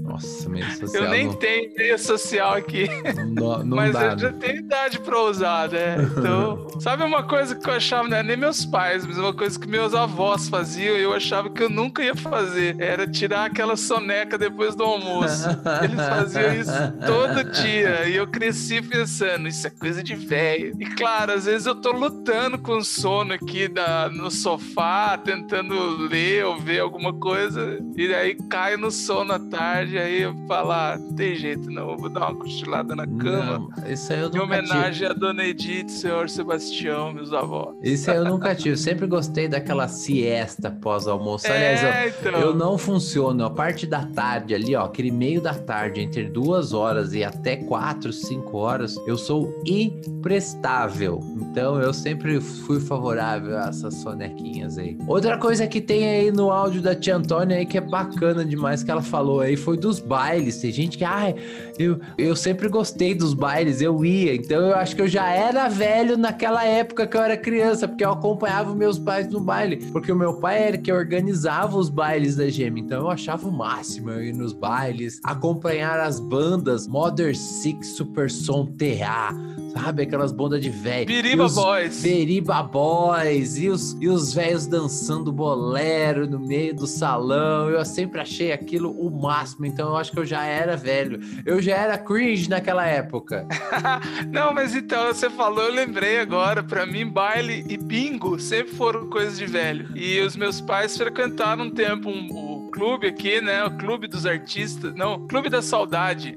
Nossa, 0.03 0.49
meio 0.49 0.69
social. 0.73 1.05
Eu 1.05 1.11
nem 1.11 1.27
não, 1.27 1.35
tenho 1.35 1.75
meia 1.77 1.97
social 1.97 2.55
aqui. 2.55 2.89
não, 3.33 3.59
não 3.65 3.77
mas 3.77 3.93
dá. 3.93 4.13
eu 4.13 4.19
já 4.19 4.31
né? 4.33 4.39
tenho 4.41 4.57
idade 4.59 4.99
pra 4.99 5.21
usar, 5.23 5.71
né? 5.71 5.97
Então, 6.17 6.67
sabe 6.81 7.05
uma 7.05 7.23
coisa 7.23 7.55
que 7.55 7.69
eu 7.69 7.75
achava, 7.75 8.09
não 8.09 8.17
é 8.17 8.23
nem 8.25 8.37
meus 8.37 8.65
pais, 8.65 9.07
mas 9.07 9.17
uma 9.17 9.33
coisa 9.33 9.59
que 9.59 9.69
meus 9.69 9.95
avós 9.95 10.49
faziam 10.49 10.97
e 10.97 11.03
eu 11.03 11.15
achava 11.15 11.49
que 11.49 11.63
eu 11.63 11.71
nunca 11.71 12.03
ia 12.03 12.17
fazer. 12.17 12.77
Era 12.81 13.07
tirar 13.07 13.45
aquela 13.45 13.77
soneca 13.77 14.37
depois 14.37 14.75
do 14.75 14.83
almoço. 14.83 15.49
Eles 15.85 15.97
faziam 15.97 16.55
isso 16.55 16.73
todo 17.07 17.45
dia. 17.45 18.09
E 18.09 18.17
eu 18.17 18.27
cresci 18.27 18.83
pensando, 18.83 19.47
isso 19.47 19.67
é 19.67 19.71
coisa 19.71 20.03
de 20.03 20.17
velho. 20.17 20.75
E 20.81 20.87
claro, 20.87 21.33
às 21.33 21.45
vezes 21.45 21.67
eu 21.67 21.77
tô 21.77 21.93
lutando 21.93 22.59
com 22.59 22.83
sono 22.83 23.33
aqui 23.33 23.69
da, 23.69 24.09
no 24.09 24.31
sofá, 24.31 25.17
tentando 25.17 25.75
ler 26.09 26.45
ou 26.45 26.59
ver 26.59 26.81
alguma 26.81 27.13
coisa. 27.13 27.79
E 27.97 28.16
aí 28.17 28.35
caio 28.49 28.79
no 28.79 28.91
sono 28.91 29.33
à 29.33 29.39
tarde, 29.39 29.99
aí 29.99 30.23
eu 30.23 30.35
falo, 30.47 30.73
ah, 30.73 30.97
não 30.99 31.15
tem 31.15 31.35
jeito 31.37 31.71
não, 31.71 31.91
eu 31.93 31.97
vou 31.97 32.09
dar 32.09 32.31
uma 32.31 32.35
cochilada 32.37 32.95
na 32.95 33.07
cama. 33.07 33.69
Não, 33.77 33.93
isso 33.93 34.13
aí 34.13 34.21
eu 34.21 34.29
Em 34.29 34.33
nunca 34.33 34.57
tive. 34.63 34.71
homenagem 34.73 35.09
a 35.09 35.13
Dona 35.13 35.45
Edith, 35.45 35.89
senhor 35.89 36.29
Sebastião, 36.29 37.13
meus 37.13 37.33
avós. 37.33 37.77
Isso 37.83 38.11
aí 38.11 38.17
eu 38.17 38.25
nunca 38.25 38.55
tive. 38.55 38.71
Eu 38.71 38.77
sempre 38.77 39.07
gostei 39.07 39.49
daquela 39.49 39.89
siesta 39.89 40.71
pós-almoço. 40.71 41.47
Aliás, 41.47 41.83
eu, 41.83 41.89
é, 41.89 42.09
então. 42.09 42.33
Eu 42.41 42.55
não 42.55 42.77
funciono. 42.79 43.45
A 43.45 43.51
parte 43.51 43.87
da 43.87 44.05
tarde 44.07 44.55
ali, 44.55 44.75
ó, 44.75 44.85
aquele 44.85 45.11
meio 45.11 45.41
da 45.41 45.55
tarde, 45.55 46.01
entre 46.01 46.25
duas 46.25 46.73
horas 46.73 47.15
e 47.15 47.23
até 47.25 47.57
quatro, 47.57 48.13
cinco 48.13 48.59
horas, 48.59 48.97
eu 49.07 49.17
sou 49.17 49.55
imprestável. 49.67 51.21
Então 51.41 51.81
eu 51.81 51.93
sempre 51.93 52.41
fui 52.41 52.81
favorável 52.81 53.57
a 53.59 53.69
essas 53.69 53.95
sonequinhas 53.95 54.79
aí. 54.79 54.97
Outra 55.07 55.39
coisa 55.39 55.67
que 55.67 55.81
tem 55.81 56.09
aí 56.09 56.33
no 56.33 56.51
áudio 56.51 56.83
da 56.83 56.95
tia 56.95 57.17
Antônia 57.17 57.57
aí 57.57 57.67
que 57.67 57.79
é 57.79 57.81
bacana 57.81 58.06
demais 58.45 58.83
que 58.83 58.91
ela 58.91 59.03
falou 59.03 59.41
aí 59.41 59.57
foi 59.57 59.77
dos 59.77 60.01
bailes. 60.01 60.59
Tem 60.59 60.73
gente 60.73 60.99
que, 60.99 61.05
ah, 61.05 61.35
eu, 61.79 61.99
eu 62.17 62.37
sempre 62.37 62.69
gostei 62.69 63.15
dos 63.15 63.35
bailes, 63.35 63.81
eu 63.81 64.05
ia. 64.05 64.35
Então 64.35 64.61
eu 64.61 64.77
acho 64.77 64.95
que 64.95 65.03
eu 65.03 65.09
já 65.09 65.29
era 65.29 65.69
velho 65.69 66.17
naquela 66.17 66.65
época 66.65 67.07
que 67.07 67.17
eu 67.17 67.23
era 67.23 67.37
criança, 67.37 67.87
porque 67.89 68.05
eu 68.05 68.13
acompanhava 68.13 68.75
meus 68.75 68.99
pais 68.99 69.29
no 69.29 69.41
baile. 69.41 69.77
Porque 69.93 70.11
o 70.11 70.17
meu 70.17 70.35
pai 70.35 70.63
era 70.63 70.79
que 70.79 70.93
organizava 70.93 71.77
os 71.77 71.89
bailes 71.89 72.37
da 72.37 72.49
Gema. 72.49 72.79
Então 72.79 73.03
eu 73.03 73.11
achava 73.11 73.49
o 73.49 73.53
máximo 73.53 74.11
eu 74.11 74.23
ir 74.23 74.33
nos 74.33 74.53
bailes, 74.53 75.21
acompanhar 75.25 76.01
as 76.01 76.21
bandas 76.21 76.87
Mother 76.87 77.37
Six, 77.37 77.89
Super 77.89 78.31
Som 78.31 78.67
TA, 78.67 79.35
sabe? 79.77 80.03
Aquelas 80.03 80.33
bandas 80.33 80.61
de 80.61 80.71
velho. 80.71 81.07
Biriba 81.07 81.43
E 81.43 81.47
os 81.47 81.55
Boys. 81.55 82.03
Beriba 82.03 82.63
Boys 82.63 83.57
e 83.59 83.69
os, 83.69 83.93
e 84.01 84.09
os 84.09 84.33
velhos 84.33 84.67
dançando 84.67 85.33
bolero 85.33 86.27
no 86.29 86.39
meio 86.39 86.75
do 86.75 86.87
salão. 86.87 87.69
Eu 87.71 87.85
sempre 87.85 88.21
achei 88.21 88.53
aquilo 88.53 88.91
o 88.91 89.11
máximo. 89.11 89.67
Então 89.67 89.89
eu 89.91 89.97
acho 89.97 90.13
que 90.13 90.19
eu 90.19 90.25
já 90.27 90.45
era 90.45 90.77
velho. 90.77 91.21
Eu 91.45 91.61
já 91.61 91.77
era 91.77 91.99
cringe 91.99 92.49
naquela 92.49 92.87
época. 92.87 93.47
Não, 94.33 94.53
mas 94.53 94.75
então, 94.75 95.07
você 95.09 95.29
falou, 95.31 95.65
eu 95.65 95.73
lembrei 95.75 96.19
agora. 96.21 96.63
Pra 96.63 96.87
mim, 96.87 97.07
baile 97.07 97.65
e 97.69 97.77
bingo 97.77 98.39
sempre 98.39 98.75
foram 98.75 99.09
coisas 99.09 99.39
de 99.39 99.47
velho. 99.47 99.89
E 99.95 100.21
os 100.21 100.37
meus 100.37 100.61
pais 100.61 100.97
frequentaram 100.97 101.65
um 101.65 101.71
tempo 101.71 102.09
um- 102.09 102.56
clube 102.77 103.07
aqui, 103.07 103.41
né? 103.41 103.65
O 103.65 103.71
Clube 103.71 104.07
dos 104.07 104.27
Artistas. 104.27 104.95
Não, 104.95 105.27
Clube 105.27 105.49
da 105.49 105.63
Saudade. 105.63 106.37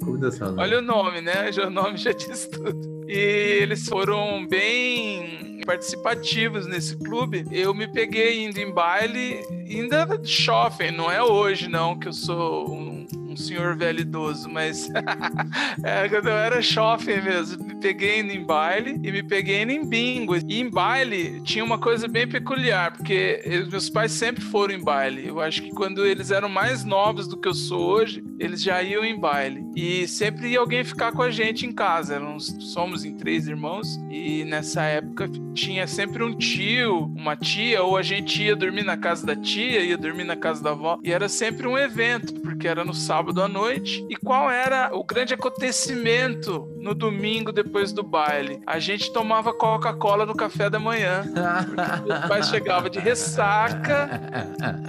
Olha 0.57 0.79
o 0.79 0.81
nome, 0.81 1.19
né? 1.19 1.51
Já, 1.51 1.67
o 1.67 1.69
nome 1.69 1.97
já 1.97 2.13
diz 2.13 2.47
tudo. 2.47 3.03
E 3.09 3.13
eles 3.61 3.85
foram 3.85 4.47
bem 4.47 5.59
participativos 5.65 6.65
nesse 6.65 6.97
clube. 6.97 7.45
Eu 7.51 7.73
me 7.73 7.87
peguei 7.91 8.45
indo 8.45 8.57
em 8.57 8.71
baile, 8.73 9.41
ainda 9.69 10.07
shopping, 10.23 10.91
não 10.91 11.11
é 11.11 11.21
hoje 11.21 11.67
não, 11.67 11.99
que 11.99 12.07
eu 12.07 12.13
sou 12.13 12.71
um 12.71 13.05
senhor 13.39 13.75
velho 13.75 14.01
idoso, 14.01 14.49
mas 14.49 14.89
é, 15.83 16.07
quando 16.09 16.27
eu 16.27 16.37
era 16.37 16.61
shopping 16.61 17.21
mesmo. 17.21 17.63
Me 17.65 17.75
peguei 17.79 18.19
indo 18.19 18.31
em 18.33 18.43
baile 18.45 18.99
e 19.03 19.11
me 19.11 19.23
peguei 19.23 19.61
indo 19.61 19.71
em 19.71 19.85
bingo. 19.85 20.35
E 20.35 20.59
em 20.59 20.69
baile 20.69 21.41
tinha 21.41 21.63
uma 21.63 21.77
coisa 21.77 22.07
bem 22.07 22.27
peculiar, 22.27 22.91
porque 22.91 23.41
eu- 23.45 23.67
meus 23.69 23.89
pais 23.89 24.11
sempre 24.11 24.43
foram 24.43 24.73
em 24.73 24.83
baile. 24.83 25.27
Eu 25.27 25.39
acho 25.39 25.61
que 25.61 25.69
quando 25.71 26.05
eles 26.05 26.31
eram 26.31 26.49
mais 26.49 26.83
novos 26.83 27.27
do 27.27 27.37
que 27.37 27.47
eu 27.47 27.53
sou 27.53 27.79
hoje, 27.81 28.23
eles 28.39 28.61
já 28.61 28.81
iam 28.83 29.03
em 29.05 29.17
baile. 29.19 29.63
E 29.75 30.07
sempre 30.07 30.49
ia 30.49 30.59
alguém 30.59 30.83
ficar 30.83 31.11
com 31.11 31.21
a 31.21 31.29
gente 31.31 31.65
em 31.65 31.71
casa. 31.71 32.19
Somos 32.59 33.05
em 33.05 33.15
três 33.15 33.47
irmãos. 33.47 33.97
E 34.09 34.43
nessa 34.45 34.83
época 34.83 35.29
tinha 35.53 35.87
sempre 35.87 36.23
um 36.23 36.35
tio, 36.35 37.05
uma 37.15 37.35
tia, 37.35 37.81
ou 37.83 37.95
a 37.97 38.01
gente 38.01 38.43
ia 38.43 38.55
dormir 38.55 38.83
na 38.83 38.97
casa 38.97 39.25
da 39.25 39.35
tia, 39.35 39.81
ia 39.81 39.97
dormir 39.97 40.23
na 40.25 40.35
casa 40.35 40.61
da 40.63 40.71
avó. 40.71 40.99
E 41.03 41.11
era 41.11 41.29
sempre 41.29 41.67
um 41.67 41.77
evento, 41.77 42.33
porque 42.59 42.67
era 42.67 42.83
no 42.83 42.93
sábado 42.93 43.41
à 43.41 43.47
noite. 43.47 44.05
E 44.09 44.17
qual 44.17 44.51
era 44.51 44.93
o 44.93 45.01
grande 45.01 45.33
acontecimento 45.33 46.67
no 46.81 46.93
domingo 46.93 47.51
depois 47.51 47.91
do 47.91 48.03
baile? 48.03 48.61
A 48.65 48.79
gente 48.79 49.11
tomava 49.11 49.53
Coca-Cola 49.53 50.25
no 50.25 50.35
café 50.35 50.69
da 50.69 50.79
manhã. 50.79 51.23
Meus 52.05 52.19
pais 52.27 52.49
chegavam 52.49 52.89
de 52.89 52.99
ressaca, 52.99 54.21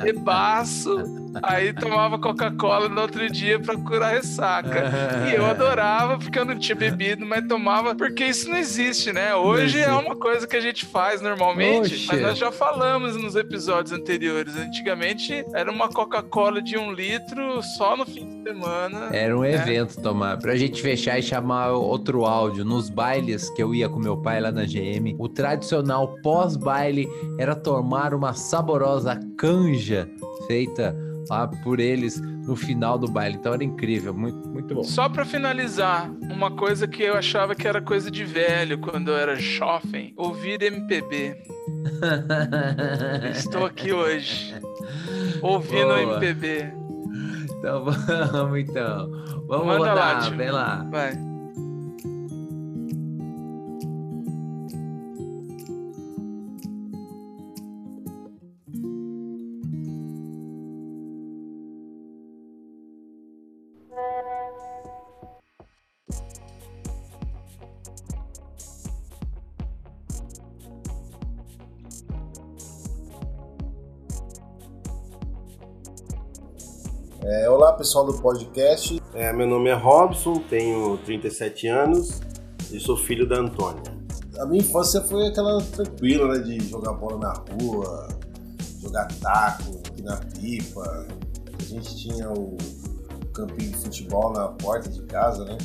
rebaço, 0.02 1.04
aí 1.42 1.72
tomava 1.72 2.18
Coca-Cola 2.18 2.88
no 2.88 3.00
outro 3.00 3.30
dia 3.30 3.58
pra 3.58 3.76
curar 3.76 4.14
ressaca. 4.14 4.90
E 5.28 5.34
eu 5.34 5.44
adorava 5.46 6.18
porque 6.18 6.38
eu 6.38 6.44
não 6.44 6.58
tinha 6.58 6.76
bebido, 6.76 7.24
mas 7.26 7.46
tomava 7.46 7.94
porque 7.94 8.24
isso 8.24 8.48
não 8.48 8.56
existe, 8.56 9.12
né? 9.12 9.34
Hoje 9.34 9.80
é 9.80 9.92
uma 9.92 10.16
coisa 10.16 10.46
que 10.46 10.56
a 10.56 10.60
gente 10.60 10.86
faz 10.86 11.20
normalmente, 11.20 11.94
Oxe. 11.94 12.06
mas 12.06 12.20
nós 12.20 12.38
já 12.38 12.52
falamos 12.52 13.16
nos 13.16 13.36
episódios 13.36 13.92
anteriores. 13.92 14.56
Antigamente 14.56 15.44
era 15.54 15.70
uma 15.70 15.88
Coca-Cola 15.88 16.62
de 16.62 16.76
um 16.76 16.92
litro 16.92 17.62
só 17.62 17.96
no 17.96 18.04
fim 18.04 18.26
de 18.26 18.42
semana. 18.42 19.08
Era 19.12 19.36
um 19.36 19.44
evento 19.44 20.00
tomar. 20.00 20.38
Pra 20.38 20.56
gente 20.56 20.80
fechar 20.80 21.18
e 21.18 21.22
chamar 21.22 21.72
outro 21.80 22.24
áudio. 22.24 22.64
Nos 22.64 22.88
bailes 22.88 23.50
que 23.50 23.62
eu 23.62 23.74
ia 23.74 23.88
com 23.88 23.98
meu 23.98 24.16
pai 24.16 24.40
lá 24.40 24.50
na 24.50 24.64
GM, 24.64 25.14
o 25.18 25.28
tradicional 25.28 26.16
pós-baile 26.22 27.08
era 27.38 27.54
tomar 27.54 28.14
uma 28.14 28.32
saborosa 28.34 29.18
canja 29.36 30.08
feita 30.46 30.96
lá 31.28 31.46
por 31.46 31.78
eles 31.78 32.20
no 32.20 32.56
final 32.56 32.98
do 32.98 33.08
baile. 33.08 33.36
Então 33.36 33.54
era 33.54 33.62
incrível, 33.62 34.12
muito, 34.12 34.48
muito 34.48 34.74
bom. 34.74 34.82
Só 34.82 35.08
pra 35.08 35.24
finalizar, 35.24 36.10
uma 36.22 36.50
coisa 36.50 36.88
que 36.88 37.02
eu 37.02 37.14
achava 37.14 37.54
que 37.54 37.66
era 37.68 37.80
coisa 37.80 38.10
de 38.10 38.24
velho 38.24 38.78
quando 38.78 39.12
eu 39.12 39.16
era 39.16 39.36
jovem, 39.36 40.12
ouvir 40.16 40.60
MPB. 40.62 41.36
Estou 43.30 43.64
aqui 43.64 43.92
hoje, 43.92 44.54
ouvindo 45.40 45.86
Boa. 45.86 46.24
MPB. 46.24 46.72
Então 47.58 47.84
vamos 48.32 48.58
então. 48.58 49.10
Vamos 49.46 49.66
Manda 49.66 49.94
lá, 49.94 50.28
vem 50.30 50.50
lá. 50.50 50.86
Vai. 50.90 51.29
É, 77.32 77.48
olá 77.48 77.72
pessoal 77.74 78.04
do 78.04 78.20
podcast, 78.20 79.00
É, 79.14 79.32
meu 79.32 79.46
nome 79.46 79.70
é 79.70 79.72
Robson, 79.72 80.40
tenho 80.50 80.98
37 80.98 81.68
anos 81.68 82.20
e 82.72 82.80
sou 82.80 82.96
filho 82.96 83.24
da 83.24 83.38
Antônia. 83.38 83.84
A 84.36 84.44
minha 84.46 84.60
infância 84.60 85.00
foi 85.02 85.28
aquela 85.28 85.62
tranquila, 85.62 86.34
né, 86.34 86.40
de 86.40 86.58
jogar 86.68 86.92
bola 86.94 87.18
na 87.18 87.32
rua, 87.32 88.08
jogar 88.82 89.06
taco, 89.20 89.80
na 90.02 90.16
pipa. 90.16 91.06
A 91.56 91.62
gente 91.62 91.96
tinha 91.98 92.28
o 92.32 92.56
campinho 93.32 93.70
de 93.70 93.76
futebol 93.76 94.32
na 94.32 94.48
porta 94.48 94.88
de 94.88 95.00
casa, 95.02 95.44
né? 95.44 95.56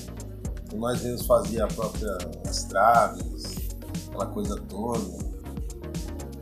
E 0.71 0.75
nós 0.75 1.01
mesmos 1.01 1.25
fazia 1.25 1.63
a 1.63 1.67
própria 1.67 2.15
as 2.47 2.63
traves, 2.65 3.69
aquela 4.09 4.27
coisa 4.27 4.55
toda. 4.69 5.01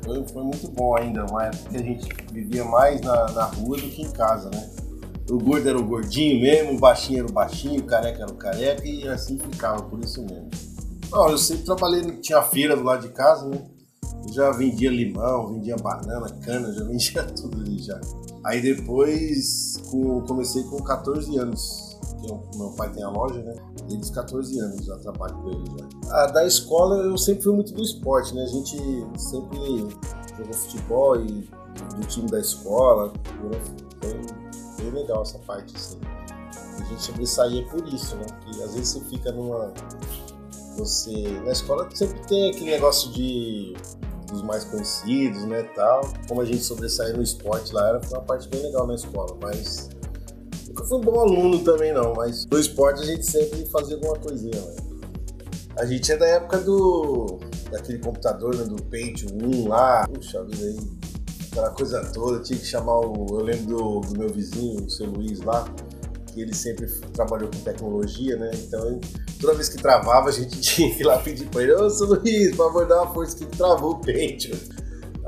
Foi, 0.03 0.27
foi 0.27 0.43
muito 0.43 0.69
bom 0.71 0.97
ainda, 0.97 1.25
que 1.69 1.77
a 1.77 1.81
gente 1.81 2.09
vivia 2.33 2.65
mais 2.65 2.99
na, 2.99 3.31
na 3.31 3.45
rua 3.45 3.77
do 3.77 3.87
que 3.87 4.01
em 4.01 4.11
casa, 4.11 4.49
né? 4.49 4.72
O 5.29 5.37
gordo 5.37 5.67
era 5.69 5.79
o 5.79 5.83
gordinho 5.85 6.41
mesmo, 6.41 6.73
o 6.73 6.79
baixinho 6.79 7.19
era 7.19 7.27
o 7.27 7.31
baixinho, 7.31 7.79
o 7.81 7.85
careca 7.85 8.23
era 8.23 8.31
o 8.31 8.35
careca 8.35 8.85
e 8.87 9.07
assim 9.07 9.37
ficava, 9.37 9.81
por 9.83 9.99
isso 10.03 10.21
mesmo. 10.23 10.49
Não, 11.11 11.29
eu 11.29 11.37
sempre 11.37 11.63
trabalhei, 11.63 12.01
tinha 12.17 12.41
feira 12.41 12.75
do 12.75 12.83
lado 12.83 13.03
de 13.07 13.13
casa, 13.13 13.47
né? 13.47 13.61
Eu 14.27 14.33
já 14.33 14.51
vendia 14.51 14.89
limão, 14.89 15.53
vendia 15.53 15.75
banana, 15.77 16.27
cana, 16.43 16.73
já 16.73 16.83
vendia 16.85 17.23
tudo 17.23 17.59
ali 17.61 17.77
já. 17.79 17.99
Aí 18.45 18.61
depois 18.61 19.75
com- 19.89 20.21
comecei 20.21 20.63
com 20.63 20.77
14 20.83 21.37
anos. 21.37 21.93
que 22.21 22.29
eu- 22.29 22.41
Meu 22.55 22.71
pai 22.71 22.89
tem 22.91 23.03
a 23.03 23.09
loja, 23.09 23.41
né? 23.41 23.53
Desde 23.87 23.99
os 24.05 24.09
14 24.09 24.57
anos 24.59 24.85
já 24.85 24.97
trabalho 24.97 25.35
com 25.41 25.49
ele 25.49 25.63
já. 25.77 25.87
Ah, 26.11 26.27
da 26.27 26.45
escola 26.45 26.95
eu 27.03 27.17
sempre 27.17 27.43
fui 27.43 27.53
muito 27.53 27.73
do 27.73 27.81
esporte, 27.81 28.33
né? 28.33 28.43
A 28.43 28.47
gente 28.47 28.77
sempre 29.17 29.57
jogou 30.37 30.53
futebol 30.53 31.15
e 31.17 31.47
do 31.97 32.07
time 32.07 32.27
da 32.29 32.39
escola. 32.39 33.11
Foi 34.01 34.21
legal 34.93 35.21
essa 35.21 35.39
parte, 35.39 35.75
assim. 35.75 35.99
A 36.79 36.83
gente 36.85 37.01
sobressaía 37.01 37.65
por 37.67 37.87
isso, 37.87 38.15
né? 38.15 38.25
Porque 38.27 38.63
às 38.63 38.73
vezes 38.73 38.89
você 38.89 38.99
fica 39.01 39.31
numa. 39.31 39.73
Você. 40.77 41.11
Na 41.45 41.51
escola 41.51 41.87
sempre 41.93 42.19
tem 42.27 42.49
aquele 42.49 42.71
negócio 42.71 43.11
de. 43.11 43.75
dos 44.27 44.41
mais 44.43 44.63
conhecidos, 44.65 45.43
né? 45.45 45.63
Tal. 45.75 46.01
Como 46.27 46.41
a 46.41 46.45
gente 46.45 46.63
sobressaía 46.63 47.13
no 47.13 47.21
esporte 47.21 47.73
lá, 47.73 47.89
era 47.89 48.01
uma 48.09 48.21
parte 48.21 48.47
bem 48.49 48.61
legal 48.61 48.87
na 48.87 48.95
escola, 48.95 49.37
mas. 49.41 49.89
Nunca 50.67 50.83
fui 50.85 50.97
um 50.97 51.01
bom 51.01 51.19
aluno 51.19 51.59
também, 51.63 51.93
não, 51.93 52.13
mas 52.15 52.47
no 52.47 52.59
esporte 52.59 53.01
a 53.01 53.05
gente 53.05 53.25
sempre 53.25 53.65
fazia 53.67 53.95
alguma 53.95 54.17
coisinha, 54.17 54.59
né? 54.59 54.75
A 55.77 55.85
gente 55.85 56.11
é 56.11 56.17
da 56.17 56.27
época 56.27 56.59
do. 56.59 57.39
daquele 57.71 57.99
computador, 57.99 58.55
né? 58.55 58.63
Do 58.63 58.81
Paint 58.83 59.25
1 59.31 59.67
lá. 59.67 60.07
Puxa 60.07 60.43
vida 60.43 60.65
aí. 60.65 61.02
Aquela 61.53 61.69
coisa 61.69 62.03
toda, 62.11 62.41
tinha 62.41 62.57
que 62.57 62.65
chamar 62.65 62.99
o. 62.99 63.27
Eu 63.29 63.43
lembro 63.45 63.65
do, 63.67 63.99
do 63.99 64.17
meu 64.17 64.27
vizinho, 64.27 64.85
o 64.85 64.89
seu 64.89 65.05
Luiz 65.05 65.39
lá, 65.41 65.71
que 66.33 66.41
ele 66.41 66.51
sempre 66.51 66.87
trabalhou 67.13 67.47
com 67.47 67.59
tecnologia, 67.59 68.35
né? 68.37 68.49
Então, 68.55 68.99
toda 69.39 69.53
vez 69.53 69.69
que 69.69 69.77
travava, 69.77 70.29
a 70.29 70.31
gente 70.31 70.57
tinha 70.59 70.91
que 70.91 71.01
ir 71.01 71.05
lá 71.05 71.19
pedir 71.19 71.47
pra 71.49 71.61
ele: 71.61 71.73
Ô, 71.73 71.87
seu 71.91 72.07
Luiz, 72.07 72.55
por 72.55 72.65
favor, 72.65 72.87
dá 72.87 73.03
uma 73.03 73.13
força 73.13 73.37
que 73.37 73.45
travou 73.55 73.91
o 73.91 74.01
Paint. 74.01 74.49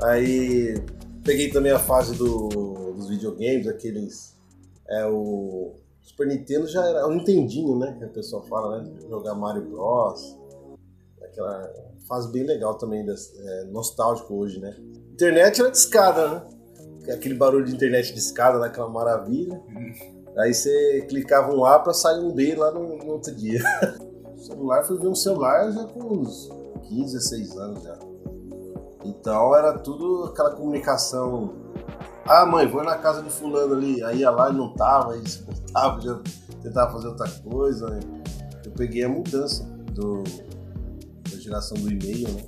Aí, 0.02 0.74
peguei 1.22 1.48
também 1.52 1.70
a 1.70 1.78
fase 1.78 2.16
do, 2.16 2.48
dos 2.92 3.08
videogames, 3.08 3.68
aqueles. 3.68 4.34
É 4.88 5.06
o. 5.06 5.76
Super 6.02 6.26
Nintendo 6.26 6.66
já 6.66 6.84
era. 6.84 7.06
O 7.06 7.12
Nintendinho, 7.12 7.78
né? 7.78 7.94
Que 7.96 8.04
a 8.04 8.08
pessoa 8.08 8.42
fala, 8.42 8.82
né? 8.82 8.92
Jogar 9.08 9.36
Mario 9.36 9.62
Bros. 9.70 10.36
Aquela 11.22 11.72
fase 12.08 12.32
bem 12.32 12.42
legal 12.42 12.74
também, 12.74 13.06
é, 13.08 13.64
nostálgico 13.66 14.34
hoje, 14.34 14.58
né? 14.58 14.76
Internet 15.16 15.62
era 15.62 15.70
de 15.70 15.78
escada, 15.78 16.28
né? 16.28 16.42
Aquele 17.14 17.34
barulho 17.34 17.64
de 17.64 17.74
internet 17.74 18.12
de 18.12 18.18
escada, 18.18 18.58
naquela 18.58 18.90
maravilha. 18.90 19.58
Aí 20.36 20.52
você 20.52 21.06
clicava 21.08 21.54
um 21.54 21.64
A 21.64 21.78
pra 21.78 21.94
sair 21.94 22.20
um 22.20 22.34
B 22.34 22.54
lá 22.54 22.70
no, 22.70 22.98
no 22.98 23.06
outro 23.12 23.34
dia. 23.34 23.62
o 24.22 24.36
celular, 24.38 24.84
fui 24.84 24.98
ver 24.98 25.08
um 25.08 25.14
celular 25.14 25.72
já 25.72 25.84
com 25.84 26.18
uns 26.18 26.50
15, 26.86 27.14
16 27.14 27.56
anos 27.56 27.82
já. 27.82 27.98
Então 29.06 29.56
era 29.56 29.78
tudo 29.78 30.24
aquela 30.24 30.50
comunicação. 30.50 31.54
Ah, 32.26 32.44
mãe, 32.44 32.68
vou 32.68 32.84
na 32.84 32.98
casa 32.98 33.22
de 33.22 33.30
fulano 33.30 33.72
ali. 33.72 34.04
Aí 34.04 34.18
ia 34.18 34.30
lá 34.30 34.50
e 34.50 34.54
não 34.54 34.74
tava, 34.74 35.14
aí 35.14 35.26
se 35.26 35.42
voltava, 35.44 35.98
já 36.02 36.20
tentava 36.62 36.92
fazer 36.92 37.08
outra 37.08 37.30
coisa. 37.42 37.98
Eu 38.62 38.72
peguei 38.72 39.04
a 39.04 39.08
mudança 39.08 39.64
do, 39.94 40.22
da 41.30 41.38
geração 41.38 41.78
do 41.78 41.90
e-mail, 41.90 42.28
né? 42.28 42.42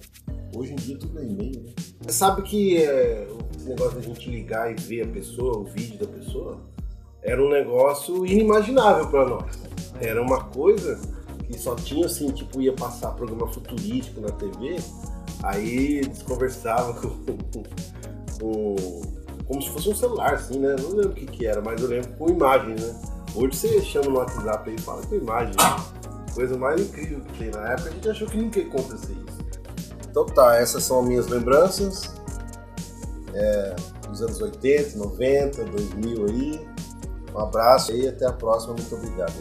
Hoje 0.58 0.72
em 0.72 0.76
dia 0.76 0.98
tudo 0.98 1.18
é 1.20 1.22
e-mail, 1.22 1.62
né? 1.62 1.72
Sabe 2.08 2.42
que 2.42 2.78
é, 2.78 3.28
esse 3.56 3.68
negócio 3.68 3.94
da 3.94 4.00
gente 4.00 4.28
ligar 4.28 4.70
e 4.72 4.74
ver 4.74 5.02
a 5.02 5.06
pessoa, 5.06 5.58
o 5.58 5.64
vídeo 5.64 5.98
da 5.98 6.06
pessoa, 6.06 6.58
era 7.22 7.40
um 7.40 7.48
negócio 7.48 8.26
inimaginável 8.26 9.08
para 9.08 9.28
nós. 9.28 9.58
Era 10.00 10.20
uma 10.20 10.44
coisa 10.44 10.98
que 11.46 11.56
só 11.58 11.76
tinha 11.76 12.06
assim, 12.06 12.30
tipo, 12.32 12.60
ia 12.60 12.72
passar 12.72 13.12
programa 13.12 13.46
futurístico 13.46 14.20
na 14.20 14.30
TV, 14.30 14.76
aí 15.44 15.98
eles 15.98 16.22
conversavam 16.22 16.94
com, 16.94 17.08
com- 17.52 17.62
com- 18.40 19.02
como 19.46 19.62
se 19.62 19.70
fosse 19.70 19.88
um 19.90 19.94
celular, 19.94 20.34
assim, 20.34 20.58
né? 20.58 20.74
Não 20.82 20.90
lembro 20.90 21.10
o 21.10 21.14
que, 21.14 21.24
que 21.26 21.46
era, 21.46 21.60
mas 21.62 21.80
eu 21.80 21.88
lembro 21.88 22.10
com 22.18 22.28
imagem, 22.28 22.74
né? 22.74 23.00
Hoje 23.34 23.56
você 23.56 23.80
chama 23.82 24.06
no 24.08 24.16
WhatsApp 24.18 24.68
aí 24.68 24.76
e 24.76 24.80
fala 24.80 25.06
com 25.06 25.14
imagem. 25.14 25.54
Coisa 26.34 26.58
mais 26.58 26.80
incrível 26.80 27.20
que 27.20 27.38
tem. 27.38 27.50
Na 27.50 27.72
época 27.72 27.88
a 27.88 27.92
gente 27.92 28.08
achou 28.08 28.28
que 28.28 28.36
nunca 28.36 28.58
ia 28.58 28.66
acontecer 28.66 29.12
isso. 29.12 29.37
Então 30.20 30.34
tá, 30.34 30.56
essas 30.56 30.82
são 30.82 31.00
as 31.00 31.06
minhas 31.06 31.28
lembranças. 31.28 32.12
É, 33.32 33.76
dos 34.08 34.20
anos 34.20 34.40
80, 34.40 34.98
90, 34.98 35.64
2000 35.64 36.26
aí. 36.26 36.68
Um 37.32 37.38
abraço 37.38 37.92
aí, 37.92 38.08
até 38.08 38.26
a 38.26 38.32
próxima. 38.32 38.74
Muito 38.74 38.92
obrigado. 38.96 39.32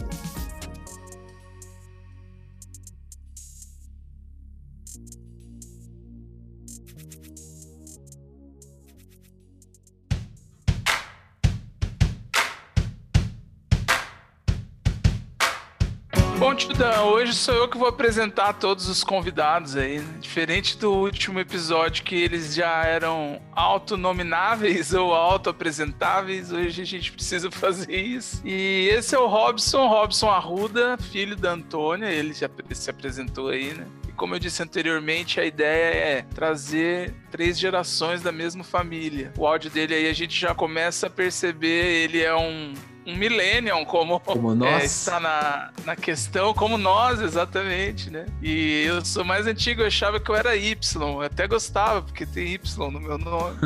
Hoje 17.37 17.43
sou 17.43 17.53
eu 17.53 17.67
que 17.67 17.77
vou 17.77 17.87
apresentar 17.87 18.53
todos 18.53 18.89
os 18.89 19.03
convidados 19.03 19.77
aí. 19.77 19.99
né? 19.99 20.15
Diferente 20.19 20.75
do 20.77 20.91
último 20.91 21.39
episódio 21.39 22.03
que 22.03 22.15
eles 22.15 22.55
já 22.55 22.83
eram 22.83 23.39
autonomináveis 23.51 24.91
ou 24.95 25.13
autoapresentáveis, 25.13 26.51
hoje 26.51 26.81
a 26.81 26.85
gente 26.85 27.11
precisa 27.11 27.51
fazer 27.51 27.95
isso. 27.95 28.41
E 28.43 28.89
esse 28.91 29.13
é 29.13 29.19
o 29.19 29.27
Robson, 29.27 29.87
Robson 29.87 30.29
Arruda, 30.29 30.97
filho 30.97 31.35
da 31.35 31.51
Antônia, 31.51 32.07
ele 32.07 32.33
já 32.33 32.49
se 32.71 32.89
apresentou 32.89 33.49
aí, 33.49 33.73
né? 33.73 33.85
E 34.07 34.11
como 34.13 34.33
eu 34.33 34.39
disse 34.39 34.63
anteriormente, 34.63 35.39
a 35.39 35.45
ideia 35.45 35.93
é 35.93 36.21
trazer 36.33 37.13
três 37.29 37.59
gerações 37.59 38.21
da 38.21 38.31
mesma 38.31 38.63
família. 38.63 39.31
O 39.37 39.45
áudio 39.45 39.69
dele 39.69 39.93
aí 39.93 40.09
a 40.09 40.13
gente 40.13 40.39
já 40.39 40.55
começa 40.55 41.05
a 41.05 41.09
perceber, 41.09 42.03
ele 42.03 42.21
é 42.21 42.35
um 42.35 42.73
um 43.07 43.15
millennium, 43.15 43.85
como, 43.85 44.19
Como 44.19 44.51
é, 44.51 44.55
nós. 44.55 44.83
está 44.83 45.19
na, 45.19 45.69
na 45.85 45.95
questão, 45.95 46.53
como 46.53 46.77
nós, 46.77 47.21
exatamente, 47.21 48.09
né? 48.11 48.25
E 48.41 48.83
eu 48.85 49.03
sou 49.03 49.23
mais 49.23 49.47
antigo, 49.47 49.81
eu 49.81 49.87
achava 49.87 50.19
que 50.19 50.29
eu 50.29 50.35
era 50.35 50.55
Y, 50.55 50.75
eu 51.01 51.21
até 51.21 51.47
gostava, 51.47 52.01
porque 52.01 52.25
tem 52.25 52.53
Y 52.53 52.91
no 52.91 52.99
meu 52.99 53.17
nome. 53.17 53.57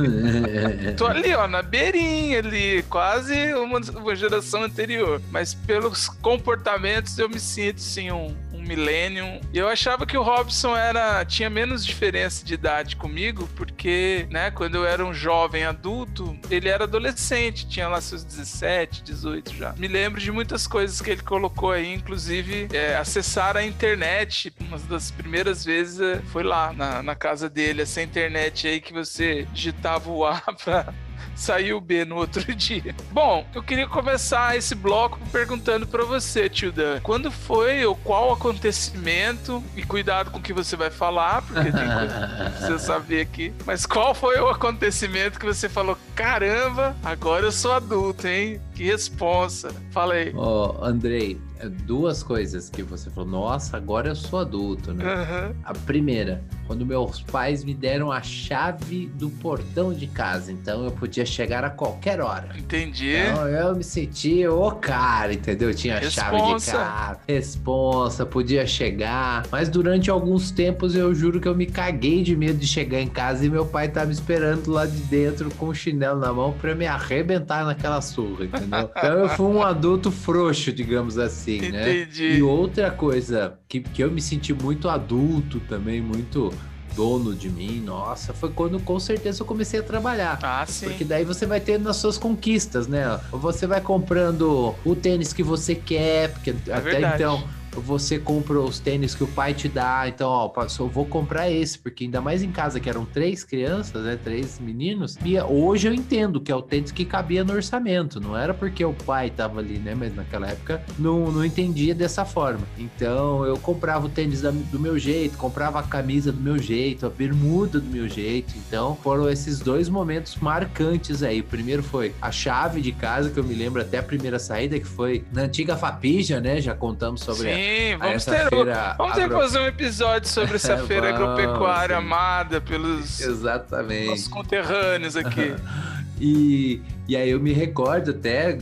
Tô 0.96 1.08
ali, 1.08 1.34
ó, 1.34 1.48
na 1.48 1.64
beirinha 1.64 2.40
ali, 2.40 2.84
quase 2.84 3.54
uma, 3.56 3.80
uma 3.80 4.16
geração 4.16 4.64
anterior. 4.64 5.20
Mas 5.32 5.56
pelos 5.56 6.08
comportamentos 6.08 7.18
eu 7.18 7.28
me 7.28 7.40
sinto, 7.40 7.82
sim, 7.82 8.12
um 8.12 8.36
millennium. 8.72 9.42
E 9.54 9.58
eu 9.58 9.68
achava 9.68 10.06
que 10.06 10.18
o 10.18 10.24
Robson 10.24 10.76
era 10.76 11.24
tinha 11.26 11.50
menos 11.50 11.86
diferença 11.86 12.46
de 12.46 12.54
idade 12.54 12.96
comigo, 12.96 13.50
porque, 13.56 14.26
né, 14.30 14.50
quando 14.52 14.76
eu 14.76 14.86
era 14.86 15.06
um 15.06 15.14
jovem 15.14 15.66
adulto, 15.66 16.38
ele 16.50 16.70
era 16.70 16.86
adolescente, 16.86 17.68
tinha 17.68 17.88
lá 17.88 18.00
seus 18.00 18.24
17, 18.24 19.04
18 19.04 19.56
já. 19.56 19.74
Me 19.74 19.88
lembro 19.88 20.22
de 20.22 20.32
muitas 20.32 20.66
coisas 20.66 21.02
que 21.02 21.10
ele 21.10 21.22
colocou 21.22 21.72
aí, 21.72 21.94
inclusive 21.94 22.70
é, 22.72 22.96
acessar 22.96 23.58
a 23.58 23.64
internet. 23.64 24.54
Uma 24.60 24.78
das 24.80 25.12
primeiras 25.12 25.66
vezes 25.66 26.00
é, 26.00 26.22
foi 26.32 26.44
lá 26.44 26.72
na, 26.72 27.04
na 27.04 27.16
casa 27.16 27.50
dele, 27.50 27.82
essa 27.82 28.02
internet 28.02 28.68
aí 28.68 28.80
que 28.80 28.94
você 28.94 29.46
digitava 29.52 30.10
o 30.10 30.26
A 30.26 30.42
pra 30.64 30.94
sair 31.42 31.74
o 31.74 31.82
B 31.82 32.06
no 32.06 32.16
outro 32.16 32.42
dia. 32.56 32.96
Bom, 33.12 33.46
eu 33.54 33.64
queria 33.64 33.88
começar 33.88 34.56
esse 34.56 34.76
bloco 34.76 35.20
perguntando 35.32 35.88
pra 35.88 36.04
você, 36.04 36.48
tio 36.50 36.72
Dan, 36.72 37.00
quando 37.02 37.32
foi 37.32 37.86
ou 37.86 37.96
qual 37.96 38.32
acontecimento, 38.32 39.64
e 39.76 39.84
cuidado 39.84 40.32
com 40.32 40.38
o 40.38 40.42
que 40.42 40.54
você 40.54 40.76
vai 40.76 40.90
falar, 40.90 41.42
porque 41.42 41.72
tem 41.72 41.88
coisa 41.88 42.28
que 42.28 42.50
precisa 42.58 42.80
saber 42.80 43.22
aqui, 43.22 43.54
mas 43.66 43.86
qual 43.86 44.14
foi 44.14 44.40
o 44.40 44.48
acontecimento 44.50 45.40
que 45.40 45.46
você 45.46 45.68
falou, 45.68 45.98
caramba, 46.16 46.96
agora 47.04 47.46
eu 47.46 47.52
sou 47.52 47.74
adulto, 47.74 48.28
hein? 48.28 48.62
Que 48.76 48.84
responsa. 48.86 49.72
Fala 49.92 50.14
aí. 50.14 50.32
Ó, 50.36 50.84
Andrei, 50.84 51.40
é 51.51 51.51
duas 51.70 52.24
coisas 52.24 52.70
que 52.70 52.84
você 52.84 53.10
falou. 53.10 53.30
Nossa, 53.30 53.78
agora 53.78 54.10
eu 54.10 54.16
sou 54.16 54.40
adulto, 54.40 54.94
né? 54.94 55.04
Aham. 55.06 55.56
A 55.64 55.74
primeira, 55.74 56.44
quando 56.68 56.86
meus 56.86 57.22
pais 57.22 57.64
me 57.64 57.74
deram 57.74 58.12
a 58.12 58.22
chave 58.22 59.08
do 59.16 59.30
portão 59.30 59.94
de 59.94 60.08
casa, 60.08 60.52
então 60.52 60.86
eu 60.86 60.92
podia 60.92 61.26
chegar 61.26 61.64
a 61.64 61.70
qualquer 61.70 62.22
hora. 62.22 62.50
Entendi. 62.58 63.16
Então 63.16 63.48
eu 63.48 63.76
me 63.76 63.84
senti 63.84 64.48
o 64.48 64.72
cara, 64.72 65.34
entendeu? 65.34 65.70
Eu 65.70 65.76
Tinha 65.76 65.98
a 65.98 66.10
chave 66.10 66.38
de 66.38 66.66
casa, 66.66 67.20
responsa, 67.28 68.26
podia 68.26 68.66
chegar. 68.66 69.46
Mas 69.52 69.70
durante 69.70 70.10
alguns 70.10 70.52
tempos 70.52 70.96
eu 70.96 71.14
juro 71.14 71.40
que 71.40 71.48
eu 71.48 71.56
me 71.56 71.66
caguei 71.66 72.24
de 72.24 72.36
medo 72.36 72.58
de 72.58 72.68
chegar 72.68 73.02
em 73.02 73.08
casa 73.08 73.46
e 73.46 73.50
meu 73.50 73.66
pai 73.66 73.90
tá 73.90 74.06
me 74.06 74.14
esperando 74.14 74.72
lá 74.72 74.86
de 74.86 75.02
dentro 75.04 75.50
com 75.52 75.68
o 75.68 75.76
chinelo 75.76 76.20
na 76.20 76.32
mão 76.32 76.54
pra 76.54 76.76
me 76.76 76.86
arrebentar 76.86 77.66
naquela 77.66 78.02
surra, 78.02 78.46
entendeu? 78.46 78.90
Então 78.96 79.14
eu 79.20 79.30
fui 79.30 79.48
um 79.48 79.62
adulto 79.64 80.12
frouxo, 80.12 80.72
digamos 80.72 81.18
assim, 81.18 81.51
né? 81.60 82.02
Entendi. 82.02 82.38
E 82.38 82.42
outra 82.42 82.92
coisa 82.92 83.58
que, 83.68 83.80
que 83.80 84.04
eu 84.04 84.12
me 84.12 84.22
senti 84.22 84.54
muito 84.54 84.88
adulto 84.88 85.60
também, 85.62 86.02
muito 86.02 86.54
dono 86.96 87.34
de 87.34 87.50
mim, 87.50 87.80
nossa, 87.80 88.34
foi 88.34 88.50
quando 88.50 88.80
com 88.80 89.00
certeza 89.00 89.42
eu 89.42 89.46
comecei 89.46 89.80
a 89.80 89.84
trabalhar. 89.84 90.40
Ah, 90.42 90.66
sim. 90.66 90.88
Porque 90.88 91.04
daí 91.04 91.24
você 91.24 91.46
vai 91.46 91.60
tendo 91.60 91.90
as 91.90 91.96
suas 91.96 92.18
conquistas, 92.18 92.88
né? 92.88 93.20
Você 93.32 93.66
vai 93.66 93.82
comprando 93.82 94.76
o 94.84 94.96
tênis 94.96 95.34
que 95.34 95.44
você 95.44 95.74
quer, 95.74 96.34
porque 96.34 96.52
até 96.70 96.82
verdade. 96.82 97.16
então 97.16 97.44
você 97.80 98.20
compra 98.20 98.60
os 98.60 98.80
tênis 98.80 99.16
que 99.16 99.24
o 99.24 99.28
pai 99.28 99.54
te 99.54 99.68
dá. 99.68 100.08
Então, 100.08 100.30
ó, 100.30 100.52
eu 100.80 100.88
vou 100.88 101.06
comprar 101.06 101.50
esse, 101.50 101.78
porque 101.78 102.06
ainda 102.06 102.22
mais 102.22 102.44
em 102.44 102.52
casa, 102.52 102.80
que 102.80 102.90
eram 102.90 103.06
três 103.06 103.44
crianças, 103.44 104.04
né? 104.04 104.18
Três 104.22 104.60
meninos. 104.60 105.18
E 105.24 105.40
hoje 105.40 105.88
eu 105.88 105.94
entendo 105.94 106.42
que 106.42 106.52
é 106.52 106.56
o 106.56 106.62
tênis 106.62 106.92
que 106.92 107.06
cabia 107.06 107.44
no 107.44 107.54
orçamento. 107.54 108.20
Não 108.20 108.36
era 108.36 108.54
porque 108.54 108.84
o 108.84 108.94
pai 108.94 109.30
tava 109.30 109.60
ali, 109.60 109.78
né? 109.78 109.96
Mas 109.96 110.16
naquela 110.16 110.48
época 110.48 110.84
não, 110.98 111.32
não 111.32 111.46
entendia 111.46 111.96
dessa 111.96 112.26
forma. 112.26 112.66
Então 112.78 113.46
eu 113.46 113.58
comprava 113.58 114.06
o 114.06 114.10
tênis 114.10 114.42
do 114.42 114.80
meu 114.80 114.98
jeito, 114.98 115.38
comprava 115.38 115.80
a 115.80 115.84
camisa 115.84 116.32
do 116.32 116.42
meu 116.42 116.58
jeito, 116.58 117.06
a 117.06 117.10
bermuda 117.10 117.80
do 117.80 117.90
meu 117.90 118.08
jeito. 118.08 118.54
Então 118.58 118.98
foram 119.02 119.30
esses 119.30 119.60
dois 119.60 119.90
momentos 119.90 120.36
marcantes 120.36 121.24
aí. 121.24 121.42
O 121.42 121.44
primeiro 121.44 121.84
foi 121.84 122.14
a 122.22 122.32
chave 122.32 122.82
de 122.82 122.92
casa, 122.92 123.30
que 123.30 123.40
eu 123.40 123.44
me 123.44 123.54
lembro 123.54 123.82
até 123.82 124.00
a 124.00 124.04
primeira 124.04 124.40
saída, 124.40 124.80
que 124.80 124.88
foi 124.88 125.24
na 125.32 125.44
antiga 125.44 125.76
Fapija, 125.78 126.40
né? 126.40 126.62
Já 126.62 126.74
contamos 126.74 127.22
sobre 127.22 127.54
Sim, 127.54 127.61
a, 127.62 127.98
vamos 127.98 128.26
ter, 128.26 128.50
feira. 128.50 128.96
vamos 128.98 129.14
ter 129.14 129.20
que 129.20 129.26
agro- 129.26 129.40
fazer 129.42 129.60
um 129.60 129.68
episódio 129.68 130.30
sobre 130.30 130.56
essa 130.56 130.78
feira 130.86 131.12
Vamos, 131.14 131.40
agropecuária 131.40 131.96
sim. 131.98 132.04
amada 132.04 132.62
pelos 132.62 133.20
Exatamente. 133.20 134.08
nossos 134.08 134.28
conterrâneos 134.28 135.16
aqui. 135.16 135.54
E, 136.24 136.80
e 137.08 137.16
aí 137.18 137.32
eu 137.32 137.40
me 137.40 137.52
recordo 137.52 138.12
até 138.12 138.56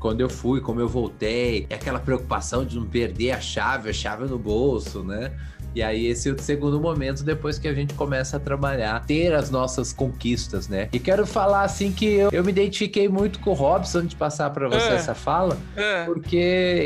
quando, 0.00 0.20
eu 0.20 0.28
fui, 0.28 0.60
como 0.60 0.80
eu 0.80 0.88
voltei, 0.88 1.64
e 1.70 1.72
aquela 1.72 2.00
preocupação 2.00 2.64
de 2.64 2.74
não 2.74 2.84
perder 2.86 3.30
a 3.30 3.40
chave, 3.40 3.88
a 3.88 3.92
chave 3.92 4.24
no 4.24 4.36
bolso, 4.36 5.04
né? 5.04 5.30
E 5.74 5.82
aí 5.82 6.06
esse 6.06 6.28
é 6.28 6.32
o 6.32 6.38
segundo 6.40 6.80
momento 6.80 7.24
depois 7.24 7.58
que 7.58 7.66
a 7.66 7.74
gente 7.74 7.94
começa 7.94 8.36
a 8.36 8.40
trabalhar, 8.40 9.04
ter 9.04 9.34
as 9.34 9.50
nossas 9.50 9.92
conquistas, 9.92 10.68
né? 10.68 10.88
E 10.92 10.98
quero 11.00 11.26
falar 11.26 11.62
assim 11.62 11.90
que 11.92 12.06
eu, 12.06 12.28
eu 12.32 12.44
me 12.44 12.50
identifiquei 12.52 13.08
muito 13.08 13.40
com 13.40 13.50
o 13.50 13.54
Robson 13.54 13.98
antes 13.98 14.10
de 14.10 14.16
passar 14.16 14.50
para 14.50 14.68
você 14.68 14.92
É. 14.92 14.94
essa 14.94 15.14
fala, 15.14 15.56
É. 15.76 16.04
porque 16.04 16.36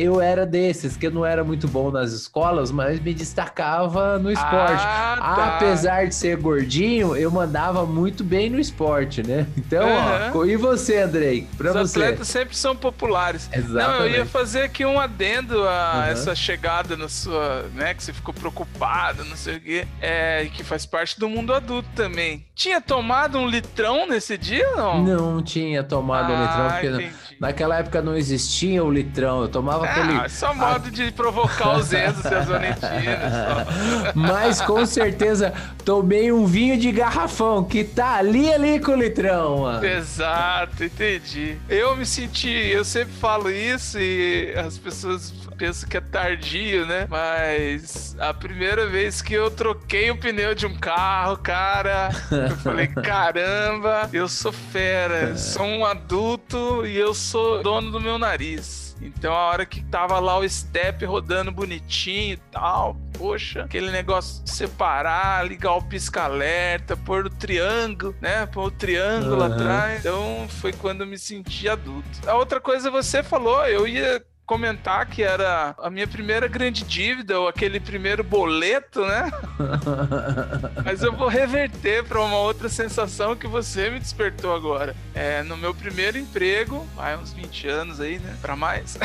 eu 0.01 0.21
era 0.21 0.47
desses 0.47 0.97
que 0.97 1.07
eu 1.07 1.11
não 1.11 1.25
era 1.27 1.45
muito 1.45 1.69
bom 1.69 1.91
nas 1.91 2.13
escolas, 2.13 2.71
mas 2.71 2.99
me 3.01 3.13
destacava 3.13 4.19
no 4.19 4.31
esporte. 4.31 4.85
Ah, 4.87 5.17
tá. 5.19 5.57
Apesar 5.57 6.07
de 6.07 6.15
ser 6.15 6.37
gordinho, 6.37 7.15
eu 7.17 7.31
mandava 7.31 7.85
muito 7.85 8.25
bem 8.25 8.49
no 8.49 8.59
esporte, 8.59 9.23
né? 9.23 9.47
Então, 9.57 9.87
Aham. 9.89 10.33
ó, 10.35 10.45
e 10.45 10.57
você, 10.57 10.99
Andrei? 10.99 11.47
Pra 11.59 11.71
Os 11.73 11.91
você. 11.91 11.99
atletas 12.03 12.29
sempre 12.29 12.57
são 12.57 12.75
populares. 12.75 13.49
Não, 13.53 13.59
eu 13.59 13.65
Exatamente. 13.65 14.17
ia 14.17 14.27
fazer 14.27 14.63
aqui 14.63 14.85
um 14.87 14.99
adendo 14.99 15.63
a 15.69 15.93
Aham. 16.01 16.07
essa 16.07 16.35
chegada 16.35 16.97
na 16.97 17.09
sua, 17.09 17.65
né, 17.75 17.93
que 17.95 18.03
você 18.03 18.13
ficou 18.13 18.33
preocupado, 18.33 18.78
não 18.79 19.37
sei 19.37 19.57
o 19.57 19.61
quê, 19.61 19.87
é, 20.01 20.49
que 20.53 20.63
faz 20.65 20.87
parte 20.87 21.19
do 21.19 21.29
mundo 21.29 21.53
adulto 21.53 21.89
também. 21.95 22.47
Tinha 22.55 22.81
tomado 22.81 23.39
um 23.39 23.47
litrão 23.49 24.07
nesse 24.07 24.37
dia, 24.39 24.67
não? 24.77 25.03
Não 25.03 25.43
tinha 25.43 25.83
tomado 25.83 26.33
um 26.33 26.41
litrão, 26.43 26.67
Ah, 26.67 26.71
porque 26.73 26.87
entendi. 26.89 27.13
naquela 27.41 27.79
época 27.79 28.03
não 28.03 28.17
existia 28.17 28.83
o 28.85 28.91
litrão. 28.91 29.43
Eu 29.43 29.49
tomava 29.49 29.85
aquele. 29.87 30.13
Ah, 30.19 30.25
é 30.25 30.29
só 30.29 30.55
modo 30.55 30.91
de 30.91 31.11
provocar 31.13 31.77
os 31.77 31.93
e 31.93 31.97
Valentinas. 31.97 32.23
só. 32.25 34.13
Mas 34.15 34.61
com 34.61 34.85
certeza 34.87 35.53
tomei 35.85 36.33
um 36.33 36.47
vinho 36.47 36.77
de 36.79 36.91
garrafão 36.93 37.63
que 37.65 37.85
tá 37.85 38.15
ali 38.17 38.53
ali 38.53 38.81
com 38.81 38.93
o 38.93 38.97
litrão, 38.97 39.59
mano. 39.61 39.85
Exato, 39.85 40.85
entendi. 40.85 41.57
Eu 41.69 41.97
me 41.97 42.05
senti, 42.07 42.49
eu 42.51 42.85
sempre 42.85 43.13
falo 43.15 43.51
isso 43.51 43.99
e 43.99 44.53
as 44.57 44.77
pessoas 44.79 45.33
pensam 45.59 45.89
que 45.89 45.97
é 45.97 46.01
tardio, 46.01 46.87
né? 46.87 47.07
Mas 47.11 48.17
a 48.19 48.33
primeira 48.33 48.87
vez 48.87 49.21
que 49.21 49.35
eu 49.35 49.51
troquei 49.51 50.11
o 50.11 50.17
pneu 50.17 50.55
de 50.55 50.67
um 50.67 50.75
carro, 50.79 51.37
cara, 51.37 52.11
eu 52.31 52.57
falei, 52.63 52.87
caramba, 52.87 54.09
eu 54.13 54.29
sou 54.29 54.53
fera, 54.53 55.31
eu 55.31 55.37
sou 55.37 55.67
um 55.67 55.85
adulto 55.85 56.87
e 56.87 56.97
eu 56.97 57.13
sou 57.13 57.63
dono 57.63 57.91
do 57.91 58.01
meu 58.01 58.19
nariz. 58.19 58.89
Então 59.01 59.33
a 59.33 59.47
hora 59.47 59.67
que 59.67 59.83
tava 59.85 60.19
lá 60.19 60.39
o 60.39 60.49
step 60.49 61.05
rodando 61.05 61.53
bonitinho 61.53 62.35
e 62.35 62.37
tal, 62.51 62.97
poxa, 63.17 63.65
aquele 63.65 63.91
negócio 63.91 64.43
de 64.43 64.51
separar, 64.51 65.47
ligar 65.47 65.75
o 65.75 65.83
pisca-alerta, 65.83 66.97
pôr 66.97 67.27
o 67.27 67.31
triângulo, 67.31 68.15
né? 68.21 68.47
Pôr 68.47 68.67
o 68.67 68.71
triângulo 68.71 69.43
Aham. 69.43 69.55
atrás. 69.55 70.01
Então 70.01 70.47
foi 70.49 70.73
quando 70.73 71.03
eu 71.03 71.07
me 71.07 71.19
senti 71.19 71.69
adulto. 71.69 72.09
A 72.27 72.35
outra 72.35 72.61
coisa 72.61 72.91
você 72.91 73.23
falou, 73.23 73.65
eu 73.67 73.87
ia 73.87 74.23
comentar 74.49 75.05
que 75.05 75.23
era 75.23 75.75
a 75.79 75.91
minha 75.91 76.09
primeira 76.09 76.49
grande 76.49 76.83
dívida, 76.83 77.39
ou 77.39 77.49
aquele 77.49 77.79
primeiro 77.79 78.25
boleto, 78.25 79.05
né? 79.05 79.31
Mas 80.83 81.03
eu 81.03 81.13
vou 81.13 81.29
reverter 81.29 82.03
para 82.03 82.19
uma 82.19 82.39
outra 82.39 82.67
sensação 82.71 83.37
que 83.37 83.47
você 83.47 83.91
me 83.91 83.99
despertou 83.99 84.55
agora. 84.55 84.97
É, 85.15 85.43
no 85.43 85.55
meu 85.55 85.75
primeiro 85.75 86.17
emprego, 86.17 86.87
há 86.97 87.15
uns 87.17 87.35
20 87.35 87.69
anos 87.69 88.01
aí, 88.01 88.19
né? 88.19 88.39
Pra 88.41 88.57
mais. 88.57 88.97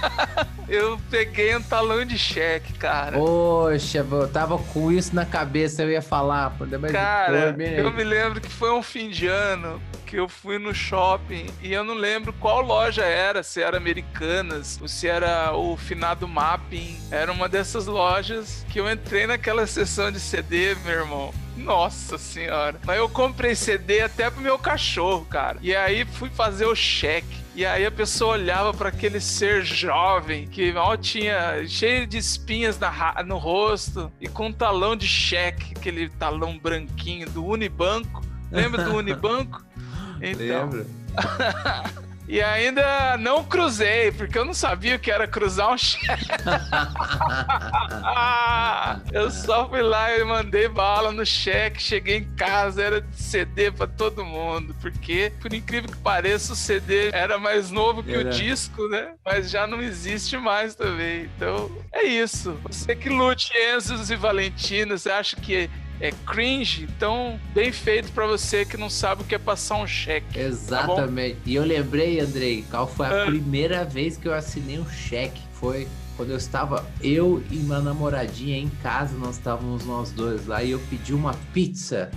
eu 0.66 0.98
peguei 1.10 1.54
um 1.54 1.62
talão 1.62 2.02
de 2.02 2.16
cheque, 2.16 2.72
cara. 2.72 3.18
Poxa, 3.18 3.98
eu 3.98 4.28
tava 4.28 4.56
com 4.56 4.90
isso 4.90 5.14
na 5.14 5.26
cabeça, 5.26 5.82
eu 5.82 5.90
ia 5.90 6.00
falar. 6.00 6.56
Mas 6.58 6.90
Cara, 6.90 7.54
eu 7.60 7.92
me 7.92 8.02
lembro 8.02 8.40
que 8.40 8.48
foi 8.48 8.72
um 8.72 8.82
fim 8.82 9.10
de 9.10 9.26
ano 9.26 9.78
que 10.10 10.16
eu 10.16 10.28
fui 10.28 10.58
no 10.58 10.74
shopping 10.74 11.46
e 11.62 11.72
eu 11.72 11.84
não 11.84 11.94
lembro 11.94 12.32
qual 12.32 12.60
loja 12.60 13.04
era, 13.04 13.44
se 13.44 13.62
era 13.62 13.78
Americanas 14.70 14.78
ou 14.80 14.88
se 14.88 15.08
era 15.08 15.52
o 15.54 15.76
finado 15.76 16.28
Mapping. 16.28 16.98
Era 17.10 17.32
uma 17.32 17.48
dessas 17.48 17.86
lojas 17.86 18.64
que 18.70 18.78
eu 18.78 18.90
entrei 18.90 19.26
naquela 19.26 19.66
sessão 19.66 20.12
de 20.12 20.20
CD, 20.20 20.74
meu 20.84 21.00
irmão. 21.00 21.34
Nossa 21.56 22.16
senhora. 22.16 22.80
Mas 22.84 22.96
eu 22.98 23.08
comprei 23.08 23.54
CD 23.54 24.00
até 24.00 24.30
pro 24.30 24.40
meu 24.40 24.58
cachorro, 24.58 25.24
cara. 25.24 25.58
E 25.60 25.74
aí 25.74 26.04
fui 26.04 26.30
fazer 26.30 26.66
o 26.66 26.74
cheque. 26.74 27.40
E 27.54 27.66
aí 27.66 27.84
a 27.84 27.90
pessoa 27.90 28.34
olhava 28.34 28.72
para 28.72 28.88
aquele 28.88 29.20
ser 29.20 29.64
jovem 29.64 30.46
que 30.46 30.72
mal 30.72 30.96
tinha 30.96 31.66
cheio 31.66 32.06
de 32.06 32.16
espinhas 32.16 32.78
na 32.78 33.22
no 33.24 33.36
rosto 33.36 34.10
e 34.20 34.28
com 34.28 34.46
um 34.46 34.52
talão 34.52 34.94
de 34.94 35.06
cheque, 35.06 35.74
aquele 35.76 36.08
talão 36.08 36.56
branquinho 36.58 37.28
do 37.28 37.44
Unibanco. 37.44 38.22
Lembra 38.50 38.84
do 38.84 38.94
Unibanco? 38.96 39.62
Então, 40.22 40.46
Lembro. 40.46 40.86
e 42.30 42.40
ainda 42.40 43.16
não 43.18 43.42
cruzei, 43.42 44.12
porque 44.12 44.38
eu 44.38 44.44
não 44.44 44.54
sabia 44.54 44.94
o 44.94 45.00
que 45.00 45.10
era 45.10 45.26
cruzar 45.26 45.72
um 45.72 45.76
cheque. 45.76 46.28
eu 49.12 49.28
só 49.32 49.68
fui 49.68 49.82
lá 49.82 50.16
e 50.16 50.22
mandei 50.22 50.68
bala 50.68 51.10
no 51.10 51.26
cheque, 51.26 51.82
cheguei 51.82 52.18
em 52.18 52.36
casa, 52.36 52.84
era 52.84 53.00
de 53.00 53.20
CD 53.20 53.72
pra 53.72 53.88
todo 53.88 54.24
mundo, 54.24 54.76
porque, 54.80 55.32
por 55.42 55.52
incrível 55.52 55.90
que 55.90 55.96
pareça, 55.96 56.52
o 56.52 56.56
CD 56.56 57.10
era 57.12 57.36
mais 57.36 57.72
novo 57.72 58.00
que 58.00 58.14
Era. 58.14 58.28
o 58.28 58.30
disco, 58.30 58.86
né? 58.86 59.14
Mas 59.24 59.50
já 59.50 59.66
não 59.66 59.82
existe 59.82 60.36
mais 60.36 60.76
também. 60.76 61.28
Então, 61.36 61.68
é 61.92 62.04
isso. 62.04 62.56
Você 62.62 62.94
que 62.94 63.08
lute 63.08 63.50
Enzos 63.74 64.08
e 64.08 64.14
Valentina, 64.14 64.96
você 64.96 65.10
acha 65.10 65.34
que 65.34 65.68
é 66.00 66.10
cringe? 66.26 66.88
Então, 66.96 67.38
bem 67.54 67.70
feito 67.72 68.10
pra 68.12 68.26
você 68.26 68.64
que 68.64 68.76
não 68.76 68.88
sabe 68.90 69.22
o 69.22 69.24
que 69.24 69.34
é 69.34 69.38
passar 69.38 69.76
um 69.76 69.86
cheque. 69.86 70.38
Exatamente. 70.38 71.38
e 71.46 71.54
eu 71.54 71.64
lembrei, 71.64 72.20
Andrei, 72.20 72.64
qual 72.70 72.86
foi 72.86 73.06
a 73.06 73.22
Ah. 73.22 73.26
primeira 73.26 73.84
vez 73.84 74.16
que 74.16 74.26
eu 74.26 74.34
assinei 74.34 74.78
um 74.78 74.88
cheque? 74.88 75.40
Foi 75.52 75.86
quando 76.16 76.30
eu 76.30 76.36
estava, 76.36 76.84
eu 77.02 77.42
e 77.50 77.56
minha 77.56 77.80
namoradinha 77.80 78.56
em 78.58 78.68
casa, 78.82 79.16
nós 79.16 79.36
estávamos 79.36 79.84
nós 79.86 80.10
dois 80.10 80.46
lá 80.46 80.62
e 80.62 80.70
eu 80.72 80.80
pedi 80.90 81.14
uma 81.14 81.34
pizza. 81.52 82.10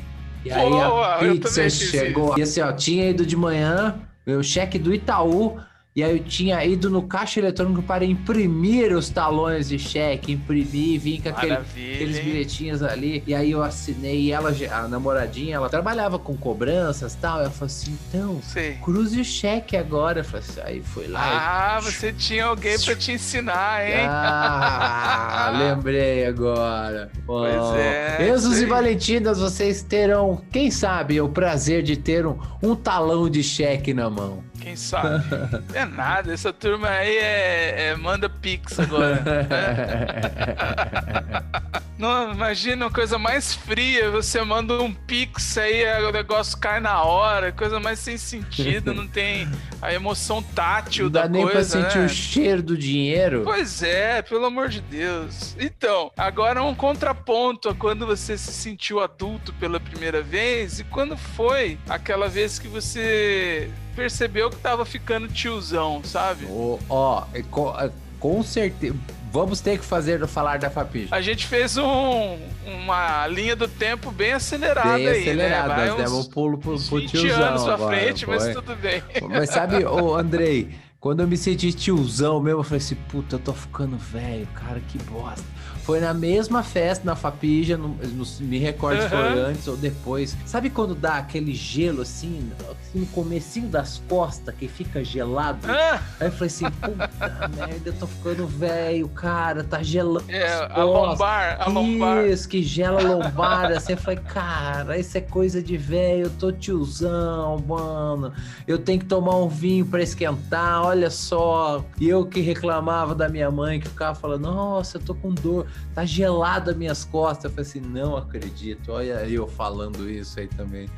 E 0.46 0.52
aí 0.52 0.68
a 0.74 1.18
pizza 1.20 1.70
chegou. 1.70 2.38
E 2.38 2.42
assim, 2.42 2.60
ó, 2.62 2.72
tinha 2.74 3.10
ido 3.10 3.26
de 3.26 3.36
manhã, 3.38 3.96
meu 4.26 4.44
cheque 4.44 4.78
do 4.78 4.94
Itaú. 4.94 5.58
E 5.96 6.04
aí 6.04 6.18
eu 6.18 6.24
tinha 6.24 6.66
ido 6.66 6.90
no 6.90 7.04
caixa 7.04 7.40
eletrônico 7.40 7.84
para 7.84 8.04
imprimir 8.04 8.98
os 8.98 9.10
talões 9.10 9.70
de 9.70 9.78
cheque, 9.78 10.32
imprimir, 10.32 11.00
vim 11.00 11.22
com 11.22 11.30
aquele, 11.30 11.54
aqueles 11.54 12.18
bilhetinhos 12.20 12.82
ali. 12.82 13.24
E 13.28 13.36
aí 13.36 13.52
eu 13.52 13.62
assinei 13.62 14.22
e 14.22 14.32
ela, 14.32 14.52
a 14.72 14.88
namoradinha, 14.88 15.56
ela 15.58 15.70
trabalhava 15.70 16.18
com 16.18 16.36
cobranças 16.36 17.14
e 17.14 17.18
tal. 17.18 17.42
Ela 17.42 17.52
falou 17.52 17.68
assim: 17.68 17.96
então, 18.10 18.42
Sei. 18.42 18.74
cruze 18.82 19.22
o 19.22 19.24
cheque 19.24 19.78
agora. 19.78 20.22
Eu 20.22 20.24
falei 20.26 20.46
assim, 20.50 20.62
aí 20.64 20.82
foi 20.82 21.08
lá. 21.08 21.76
Ah, 21.76 21.80
você 21.80 22.12
tinha 22.12 22.46
alguém 22.46 22.80
pra 22.80 22.96
te 22.96 23.12
ensinar, 23.12 23.88
e- 23.88 23.92
hein? 23.94 24.08
Ah, 24.10 25.54
lembrei 25.76 26.26
agora. 26.26 27.12
Pois 27.24 27.54
Bom, 27.54 27.76
é, 27.76 28.30
Enzos 28.30 28.60
e 28.60 28.66
Valentinas, 28.66 29.40
vocês 29.40 29.84
terão, 29.84 30.42
quem 30.52 30.72
sabe, 30.72 31.22
o 31.22 31.30
prazer 31.30 31.84
de 31.84 31.96
ter 31.98 32.26
um, 32.26 32.36
um 32.64 32.76
talão 32.76 33.30
de 33.30 33.44
cheque 33.44 33.94
na 33.94 34.10
mão. 34.10 34.44
Quem 34.64 34.78
sabe? 34.78 35.26
É 35.76 35.84
nada, 35.84 36.34
essa 36.34 36.54
turma 36.54 36.88
aí 36.88 37.18
é, 37.18 37.90
é- 37.90 37.96
manda 37.98 38.30
pix 38.30 38.80
agora. 38.80 39.22
Não, 42.04 42.34
imagina 42.34 42.84
uma 42.86 42.92
coisa 42.92 43.18
mais 43.18 43.54
fria, 43.56 44.12
você 44.12 44.44
manda 44.44 44.82
um 44.82 44.94
pix 44.94 45.58
aí, 45.58 45.86
o 46.04 46.12
negócio 46.12 46.58
cai 46.58 46.82
na 46.82 47.02
hora, 47.02 47.50
coisa 47.54 47.80
mais 47.80 47.98
sem 47.98 48.18
sentido, 48.18 48.94
não 48.94 49.08
tem 49.08 49.48
a 49.82 49.94
emoção 49.94 50.44
tátil 50.44 51.06
Não 51.06 51.12
dá 51.12 51.22
da 51.22 51.30
nem 51.30 51.44
pra 51.44 51.54
coisa, 51.54 51.82
sentir 51.82 52.00
né? 52.00 52.06
o 52.06 52.10
cheiro 52.10 52.62
do 52.62 52.78
dinheiro. 52.78 53.44
Pois 53.46 53.82
é, 53.82 54.22
pelo 54.22 54.44
amor 54.44 54.68
de 54.68 54.82
Deus. 54.82 55.56
Então, 55.58 56.12
agora 56.18 56.62
um 56.62 56.76
contraponto 56.76 57.70
a 57.70 57.74
quando 57.74 58.06
você 58.06 58.38
se 58.38 58.52
sentiu 58.52 59.00
adulto 59.00 59.54
pela 59.54 59.80
primeira 59.80 60.22
vez 60.22 60.82
e 60.82 60.84
quando 60.84 61.16
foi 61.16 61.80
aquela 61.88 62.28
vez 62.28 62.60
que 62.60 62.68
você 62.68 63.70
percebeu 63.96 64.50
que 64.50 64.58
tava 64.58 64.84
ficando 64.84 65.30
tiozão, 65.30 66.02
sabe? 66.04 66.46
Ó, 66.90 67.24
é 67.34 67.42
co- 67.44 67.74
é, 67.80 67.90
com 68.20 68.44
certeza. 68.44 68.98
Vamos 69.34 69.62
ter 69.62 69.80
que 69.80 69.84
fazer 69.84 70.28
falar 70.28 70.60
da 70.60 70.70
Fapija. 70.70 71.08
A 71.10 71.20
gente 71.20 71.48
fez 71.48 71.76
um, 71.76 72.38
uma 72.68 73.26
linha 73.26 73.56
do 73.56 73.68
tempo 73.68 74.12
bem 74.12 74.32
acelerada 74.32 74.94
Bem 74.94 75.08
aí, 75.08 75.22
acelerado, 75.22 75.70
né? 75.70 75.76
Vai 75.76 75.88
nós 75.88 75.98
demos 75.98 76.28
um 76.28 76.30
pulo 76.30 76.56
pro, 76.60 76.80
pro 76.80 77.00
20 77.00 77.10
tiozão 77.10 77.44
anos 77.44 77.64
pra 77.64 77.74
agora, 77.74 77.98
frente, 77.98 78.30
mas 78.30 78.44
foi. 78.44 78.54
tudo 78.54 78.76
bem. 78.76 79.02
Mas 79.28 79.50
sabe, 79.50 79.84
ô 79.86 80.16
Andrei, 80.16 80.70
quando 81.00 81.22
eu 81.22 81.28
me 81.28 81.36
senti 81.36 81.74
tiozão 81.74 82.40
mesmo, 82.40 82.60
eu 82.60 82.64
falei 82.64 82.78
assim, 82.78 82.94
puta, 83.10 83.38
eu 83.38 83.40
tô 83.40 83.54
ficando 83.54 83.98
velho, 83.98 84.48
cara, 84.54 84.80
que 84.80 85.00
bosta. 85.00 85.44
Foi 85.84 86.00
na 86.00 86.14
mesma 86.14 86.64
festa 86.64 87.04
na 87.06 87.16
Fapija, 87.16 87.78
não, 87.78 87.90
não 87.90 88.26
me 88.40 88.58
recordo 88.58 89.02
se 89.02 89.10
foi 89.10 89.40
antes 89.40 89.68
ou 89.68 89.76
depois. 89.76 90.36
Sabe 90.46 90.70
quando 90.70 90.96
dá 90.96 91.16
aquele 91.18 91.54
gelo 91.54 92.02
assim, 92.02 92.50
assim, 92.72 93.00
no 93.02 93.06
comecinho 93.08 93.68
das 93.68 94.02
costas, 94.08 94.56
que 94.56 94.68
fica 94.68 95.04
gelado? 95.04 95.60
Ah, 95.70 96.02
Aí 96.20 96.28
eu 96.28 96.32
falei 96.32 96.48
assim, 96.48 96.66
puta 96.70 97.48
merda, 97.56 97.82
eu 97.90 97.94
tô 97.94 98.08
ficando 98.08 98.48
velho, 98.48 99.10
cara, 99.10 99.64
tá 99.64 99.84
gelando. 99.84 100.24
é, 100.30 100.54
a 100.72 100.84
lombar, 100.84 101.58
a 101.60 101.70
lombar. 101.70 102.26
Isso, 102.28 102.48
que 102.48 102.64
gela 102.64 103.02
a 103.02 103.04
lombar. 103.04 103.72
assim, 103.74 103.92
eu 103.94 103.98
falei, 103.98 104.20
cara, 104.20 104.98
isso 104.98 105.18
é 105.18 105.22
coisa 105.22 105.62
de 105.62 105.76
velho, 105.76 106.24
eu 106.28 106.30
tô 106.30 106.52
tiozão, 106.52 107.58
mano. 107.68 108.32
Eu 108.68 108.78
tenho 108.80 109.00
que 109.00 109.06
tomar 109.06 109.36
um 109.36 109.48
vinho 109.50 109.86
pra 109.86 110.02
esquentar, 110.02 110.84
olha 110.84 111.10
só. 111.10 111.84
E 112.00 112.08
eu 112.08 112.26
que 112.26 112.40
reclamava 112.42 113.14
da 113.14 113.28
minha 113.28 113.52
mãe, 113.52 113.80
que 113.80 113.88
ficava 113.90 114.16
falando, 114.16 114.44
nossa, 114.44 114.98
eu 114.98 115.02
tô 115.02 115.14
com 115.16 115.34
dor, 115.34 115.68
tá 115.94 116.06
gelado 116.06 116.72
as 116.72 116.78
minhas 116.78 117.06
costas. 117.06 117.46
Eu 117.46 117.52
falei 117.52 117.66
assim, 117.70 117.80
não 117.80 118.18
acredito, 118.18 118.92
olha 118.92 119.26
eu 119.28 119.48
falando 119.48 120.10
isso 120.10 120.40
aí 120.40 120.48
também. 120.48 120.90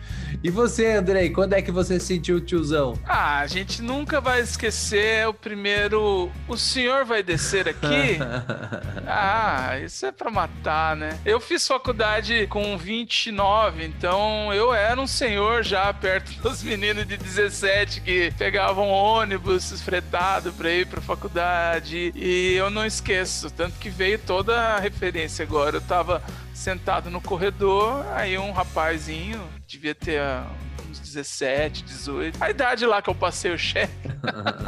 E 0.44 0.50
você, 0.50 0.94
Andrei, 0.94 1.30
quando 1.30 1.54
é 1.54 1.62
que 1.62 1.72
você 1.72 2.00
sentiu 2.00 2.38
o 2.38 2.42
tiozão? 2.42 2.98
Ah, 3.06 3.40
a 3.40 3.48
gente 3.48 3.82
nunca 3.82 4.22
vai 4.22 4.42
esquecer 4.42 5.28
o 5.28 5.34
primeiro. 5.34 6.32
O 6.48 6.58
senhor 6.58 7.06
vai 7.06 7.22
descer 7.22 7.68
aqui? 7.68 8.18
Ah, 9.08 9.80
isso 9.80 10.06
é 10.06 10.12
pra 10.12 10.32
matar, 10.32 10.96
né? 10.96 11.20
Eu 11.24 11.40
fiz 11.40 11.68
faculdade 11.68 12.48
com 12.48 12.76
29, 12.76 13.86
então 13.86 14.52
eu 14.52 14.74
era 14.74 15.00
um 15.00 15.06
senhor 15.06 15.64
já 15.64 15.94
perto 15.94 16.32
dos 16.42 16.64
meninos 16.64 17.08
de 17.08 17.16
17 17.16 18.02
que 18.02 18.34
pegavam 18.38 18.90
ônibus 18.90 19.80
fretado 19.82 20.52
pra 20.54 20.72
ir 20.72 20.88
pra 20.88 21.02
faculdade. 21.02 22.12
E 22.16 22.54
eu 22.56 22.70
não 22.70 22.86
esqueço, 22.86 23.52
tanto 23.52 23.78
que 23.78 23.90
veio 23.90 24.18
toda 24.20 24.56
a 24.65 24.80
referência 24.80 25.43
agora. 25.43 25.78
Eu 25.78 25.82
tava 25.82 26.21
sentado 26.54 27.10
no 27.10 27.21
corredor, 27.21 28.06
aí 28.13 28.38
um 28.38 28.51
rapazinho, 28.51 29.47
devia 29.67 29.95
ter 29.95 30.19
ah, 30.19 30.45
uns 30.89 30.99
17, 30.99 31.84
18, 31.84 32.43
a 32.43 32.49
idade 32.49 32.86
lá 32.86 33.01
que 33.01 33.10
eu 33.10 33.15
passei 33.15 33.54
o 33.54 33.58
chefe, 33.58 33.93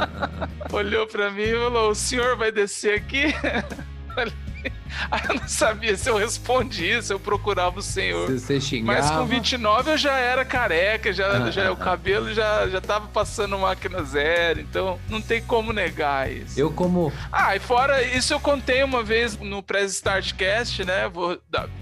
olhou 0.72 1.06
pra 1.06 1.30
mim 1.30 1.42
e 1.42 1.52
falou: 1.54 1.90
O 1.90 1.94
senhor 1.94 2.36
vai 2.36 2.52
descer 2.52 2.94
aqui? 2.94 3.24
Aí 5.10 5.20
eu 5.28 5.34
não 5.34 5.48
sabia 5.48 5.96
se 5.96 6.08
eu 6.08 6.16
respondia, 6.16 7.00
se 7.02 7.12
eu 7.12 7.20
procurava 7.20 7.78
o 7.78 7.82
senhor. 7.82 8.28
Se 8.28 8.38
você 8.38 8.60
xingava... 8.60 9.00
Mas 9.00 9.10
com 9.10 9.26
29 9.26 9.92
eu 9.92 9.98
já 9.98 10.18
era 10.18 10.44
careca, 10.44 11.12
já, 11.12 11.50
já 11.50 11.70
o 11.72 11.76
cabelo 11.76 12.32
já, 12.32 12.68
já 12.68 12.80
tava 12.80 13.06
passando 13.08 13.58
máquina 13.58 14.02
zero, 14.04 14.60
então 14.60 14.98
não 15.08 15.20
tem 15.20 15.42
como 15.42 15.72
negar 15.72 16.30
isso. 16.30 16.58
Eu 16.58 16.70
como... 16.70 17.12
Ah, 17.32 17.56
e 17.56 17.60
fora 17.60 18.02
isso 18.02 18.32
eu 18.32 18.40
contei 18.40 18.82
uma 18.82 19.02
vez 19.02 19.36
no 19.38 19.62
Press 19.62 19.92
Startcast, 19.94 20.84
né? 20.84 21.08
Vou 21.08 21.38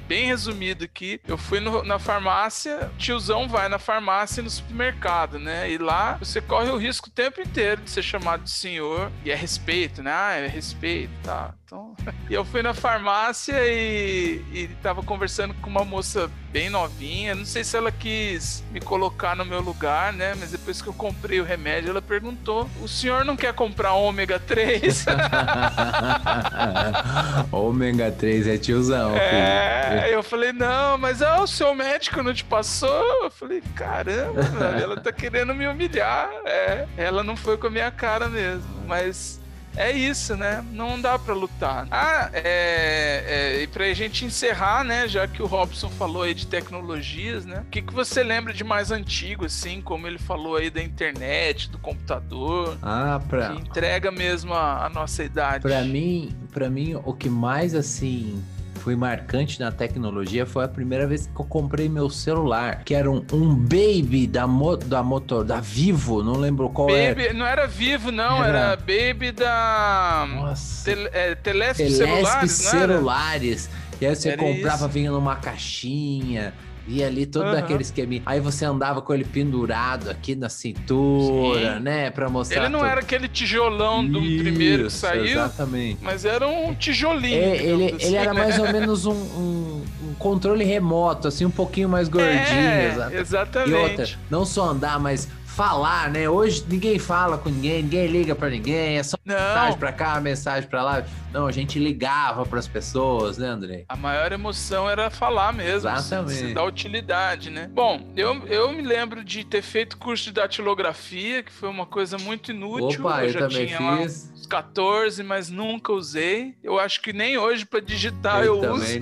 bem 0.07 0.27
resumido 0.27 0.85
aqui. 0.85 1.21
Eu 1.27 1.37
fui 1.38 1.61
no- 1.61 1.83
na 1.83 1.99
farmácia, 1.99 2.90
tiozão 2.99 3.49
vai 3.49 3.69
na 3.69 3.79
farmácia 3.79 4.40
e 4.40 4.45
no 4.45 4.51
supermercado, 4.51 5.38
né? 5.38 5.71
E 5.71 5.79
lá 5.79 6.16
você 6.19 6.40
corre 6.40 6.71
o 6.71 6.77
risco 6.77 7.09
o 7.09 7.12
tempo 7.12 7.40
inteiro 7.40 7.83
de 7.83 7.90
ser 7.90 8.03
chamado 8.03 8.45
de 8.45 8.51
senhor. 8.51 9.11
E 9.25 9.31
é 9.31 9.35
respeito, 9.35 10.03
né? 10.03 10.12
Ah, 10.12 10.33
é 10.35 10.47
respeito, 10.47 11.12
tá. 11.23 11.55
Então... 11.64 11.95
E 12.29 12.35
eu 12.35 12.45
fui 12.45 12.61
na 12.62 12.75
farmácia 12.75 13.55
e, 13.66 14.42
e 14.53 14.69
tava 14.83 15.03
conversando 15.03 15.55
com 15.55 15.71
uma 15.71 15.85
moça 15.85 16.29
bem 16.57 16.71
novinha. 16.71 17.35
Não 17.35 17.45
sei 17.45 17.62
se 17.62 17.77
ela 17.77 17.92
quis 17.92 18.64
me 18.73 18.81
colocar 18.81 19.37
no 19.37 19.45
meu 19.45 19.61
lugar, 19.61 20.11
né? 20.11 20.35
Mas 20.40 20.53
depois 20.53 20.81
que 20.81 20.88
eu 20.88 20.95
comprei 20.95 21.38
o 21.38 21.45
remédio, 21.45 21.90
ela 21.90 22.01
perguntou: 22.01 22.66
o 22.81 22.88
senhor 22.88 23.27
não 23.27 23.37
quer 23.37 23.53
comprar 23.53 23.92
ômega 23.92 24.40
3? 24.40 25.05
Ômega 27.53 28.11
3 28.11 28.49
é 28.49 28.57
tiozão, 28.57 29.11
filho. 29.11 29.23
É, 29.23 30.14
eu 30.14 30.23
falei, 30.23 30.55
não, 30.55 30.97
mas 30.97 31.21
ah, 31.21 31.42
o 31.42 31.47
seu 31.47 31.75
médico 31.75 32.23
não 32.23 32.33
te 32.33 32.45
passou? 32.45 33.25
Eu 33.25 33.31
falei, 33.31 33.62
caramba, 33.75 34.40
ela 34.81 34.99
tá 34.99 35.12
querendo 35.12 35.55
me 35.55 35.69
humilhar. 35.69 36.31
É, 36.47 36.87
ela 36.97 37.23
não 37.23 37.37
foi 37.37 37.59
com 37.59 37.66
a 37.66 37.71
minha 37.71 37.90
cara 37.90 38.31
mesmo, 38.31 38.83
mas 38.87 39.38
é 39.77 39.93
isso, 39.93 40.37
né? 40.37 40.65
Não 40.73 41.01
dá 41.01 41.19
pra 41.19 41.35
lutar. 41.35 41.87
Ah, 41.91 42.31
é, 42.33 43.25
é, 43.59 43.62
e 43.62 43.67
pra 43.67 43.93
gente 43.93 44.25
encerrar, 44.25 44.83
né, 44.85 45.07
já 45.07 45.27
que 45.29 45.43
o 45.43 45.47
Robson 45.47 45.89
falou 45.91 46.23
aí 46.23 46.35
de 46.35 46.47
tecnologias, 46.47 47.45
né? 47.45 47.61
O 47.67 47.71
que, 47.71 47.83
que 47.83 47.93
você 47.93 48.23
lembra 48.23 48.53
de 48.53 48.65
mais 48.65 48.91
antigo, 48.91 49.45
assim, 49.47 49.81
como 49.81 50.07
ele 50.07 50.19
falou 50.19 50.57
aí 50.57 50.71
da 50.71 50.83
internet, 50.83 51.71
do 51.71 51.79
computador, 51.79 52.79
Ah, 52.83 53.21
pra, 53.29 53.51
que 53.55 53.61
entrega 53.61 54.11
mesmo 54.11 54.55
a, 54.55 54.87
a 54.87 54.89
nossa 54.89 55.23
idade? 55.25 55.62
pra 55.62 55.83
mim, 55.83 56.35
pra 56.53 56.71
mim, 56.71 56.95
o 57.05 57.12
que 57.12 57.29
mais, 57.29 57.75
assim, 57.75 58.43
foi 58.87 58.94
marcante 58.94 59.59
na 59.59 59.72
tecnologia 59.72 60.46
foi 60.46 60.64
a 60.64 60.68
primeira 60.68 61.09
vez 61.09 61.27
que 61.27 61.40
eu 61.40 61.44
comprei 61.44 61.88
meu 61.88 62.09
celular, 62.09 62.85
que 62.85 62.94
era 62.94 63.11
um, 63.11 63.20
um 63.33 63.53
Baby 63.53 64.29
da, 64.29 64.46
mo, 64.46 64.77
da 64.77 65.03
Motor, 65.03 65.42
da 65.42 65.59
Vivo, 65.59 66.22
não 66.22 66.35
lembro 66.35 66.68
qual 66.70 66.88
era. 66.90 67.12
Baby, 67.12 67.35
não 67.37 67.44
era 67.44 67.66
vivo, 67.66 68.12
não, 68.12 68.44
Era- 68.44 68.59
era, 68.59 68.77
Baby 68.77 69.33
da. 69.33 70.29
Nossa. 70.37 70.85
Tele, 70.85 71.09
é, 71.12 71.35
Telesp 71.35 71.79
Telesp 71.79 72.37
era? 72.37 72.46
celulares. 72.46 73.68
E 74.01 74.07
aí 74.07 74.14
você 74.14 74.29
Era 74.29 74.38
comprava 74.40 74.77
isso. 74.85 74.88
vinha 74.90 75.11
numa 75.11 75.35
caixinha. 75.35 76.55
Via 76.87 77.09
ali 77.09 77.27
todo 77.27 77.46
Aham. 77.46 77.59
aquele 77.59 77.83
esqueminha. 77.83 78.22
Aí 78.25 78.38
você 78.38 78.64
andava 78.64 79.03
com 79.03 79.12
ele 79.12 79.25
pendurado 79.25 80.09
aqui 80.09 80.37
na 80.37 80.49
cintura, 80.49 81.77
Sim. 81.79 81.83
né? 81.83 82.11
Pra 82.11 82.29
mostrar. 82.29 82.61
Ele 82.62 82.68
não 82.68 82.79
tudo. 82.79 82.88
era 82.90 83.01
aquele 83.01 83.27
tijolão 83.29 84.07
do 84.07 84.20
primeiro 84.20 84.83
que 84.83 84.88
Isso, 84.88 84.99
saiu, 84.99 85.25
Exatamente. 85.25 85.99
mas 86.01 86.25
era 86.25 86.46
um 86.46 86.72
tijolinho. 86.75 87.42
É, 87.42 87.57
ele, 87.57 87.87
assim, 87.96 88.07
ele 88.07 88.16
era 88.16 88.33
né? 88.33 88.40
mais 88.40 88.59
ou 88.59 88.72
menos 88.72 89.05
um, 89.05 89.12
um- 89.37 89.83
um 90.11 90.14
controle 90.14 90.64
remoto, 90.64 91.27
assim, 91.29 91.44
um 91.44 91.51
pouquinho 91.51 91.88
mais 91.88 92.09
gordinho. 92.09 92.37
É, 92.38 92.88
exata- 92.92 93.14
E 93.14 93.18
exatamente. 93.18 93.75
outra, 93.75 94.09
não 94.31 94.44
só 94.44 94.70
andar, 94.70 95.01
mas 95.01 95.29
falar, 95.57 96.11
né? 96.11 96.29
Hoje 96.29 96.62
ninguém 96.69 96.99
fala 96.99 97.38
com 97.38 97.49
ninguém, 97.49 97.83
ninguém 97.83 98.07
liga 98.07 98.35
pra 98.35 98.51
ninguém, 98.51 98.99
é 98.99 99.03
só 99.03 99.16
mensagem 99.25 99.71
Não, 99.71 99.79
pra 99.79 99.90
cá, 99.90 100.21
mensagem 100.21 100.69
pra 100.69 100.83
lá. 100.83 101.03
Não, 101.33 101.47
a 101.47 101.53
gente 101.53 101.79
ligava 101.79 102.45
pras 102.45 102.69
pessoas, 102.69 103.38
né, 103.38 103.49
André? 103.49 103.87
a 103.88 103.97
maior 103.97 104.31
emoção 104.33 104.88
era 104.88 105.09
falar 105.09 105.55
mesmo. 105.55 105.88
Exatamente. 105.88 106.33
Se, 106.33 106.49
se 106.49 106.55
dar 106.55 106.64
utilidade, 106.64 107.49
né? 107.49 107.71
Bom, 107.73 108.12
eu, 108.14 108.47
eu 108.47 108.71
me 108.71 108.83
lembro 108.83 109.25
de 109.25 109.45
ter 109.45 109.62
feito 109.62 109.97
curso 109.97 110.25
de 110.25 110.33
datilografia, 110.33 111.42
que 111.42 111.51
foi 111.51 111.71
uma 111.71 111.87
coisa 111.87 112.19
muito 112.19 112.51
inútil. 112.53 113.01
Opa, 113.01 113.25
eu, 113.25 113.31
já 113.31 113.40
também 113.40 113.66
tinha 113.66 113.81
lá 113.81 113.97
fiz. 113.97 114.31
Uns 114.47 114.49
14, 114.49 115.23
mas 115.25 115.51
nunca 115.51 115.93
usei. 115.93 116.55
Eu 116.63 116.79
acho 116.79 117.03
que 117.03 117.13
nem 117.13 117.37
hoje 117.37 117.67
pra 117.67 117.81
digitar 117.81 118.45
eu, 118.45 118.63
eu 118.63 118.75
uso. 118.75 118.87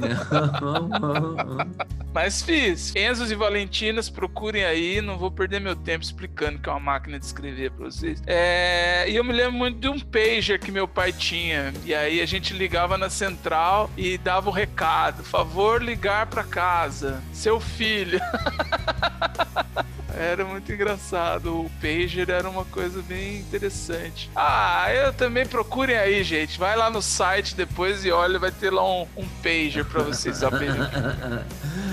Mas 2.15 2.43
fiz. 2.43 2.95
Enzos 2.95 3.31
e 3.33 3.35
Valentinas, 3.35 4.09
procurem 4.09 4.65
aí. 4.65 5.01
Não 5.03 5.19
vou 5.19 5.33
perder 5.33 5.61
meu 5.61 5.75
tempo 5.75 6.05
explicando 6.05 6.61
que 6.61 6.69
é 6.69 6.73
uma 6.73 6.79
máquina 6.81 7.19
de 7.19 7.27
escrever 7.27 7.73
pra 7.73 7.87
vocês. 7.87 8.23
É, 8.25 9.05
E 9.09 9.17
eu 9.17 9.25
me 9.25 9.33
lembro 9.33 9.53
muito 9.53 9.79
de 9.81 9.89
um 9.89 9.99
pager 9.99 10.61
que 10.61 10.71
meu 10.71 10.87
pai 10.87 11.13
tinha. 11.13 11.75
E 11.85 11.93
aí 11.93 12.21
a 12.21 12.27
gente 12.27 12.55
ligava 12.55 12.97
na 12.97 13.11
central 13.11 13.91
e 13.97 14.17
dava 14.17 14.49
o 14.49 14.53
recado: 14.53 15.25
favor 15.25 15.83
ligar 15.83 16.27
pra 16.27 16.45
casa. 16.45 17.21
Seu 17.33 17.59
filho. 17.61 18.21
Era 20.17 20.45
muito 20.45 20.73
engraçado. 20.73 21.61
O 21.61 21.71
pager 21.81 22.31
era 22.31 22.49
uma 22.49 22.65
coisa 22.65 23.03
bem 23.03 23.39
interessante. 23.39 24.31
Ah, 24.35 24.87
eu 24.93 25.13
também 25.13 25.47
procurem 25.47 25.97
aí, 25.97 26.23
gente. 26.23 26.59
Vai 26.59 26.77
lá 26.77 26.91
no 26.91 27.03
site 27.03 27.55
depois 27.55 28.05
e 28.05 28.11
olha, 28.11 28.39
vai 28.39 28.51
ter 28.51 28.71
lá 28.71 28.85
um, 28.85 29.07
um 29.17 29.27
pager 29.43 29.85
pra 29.85 30.03
vocês 30.03 30.37
saberem. 30.39 30.75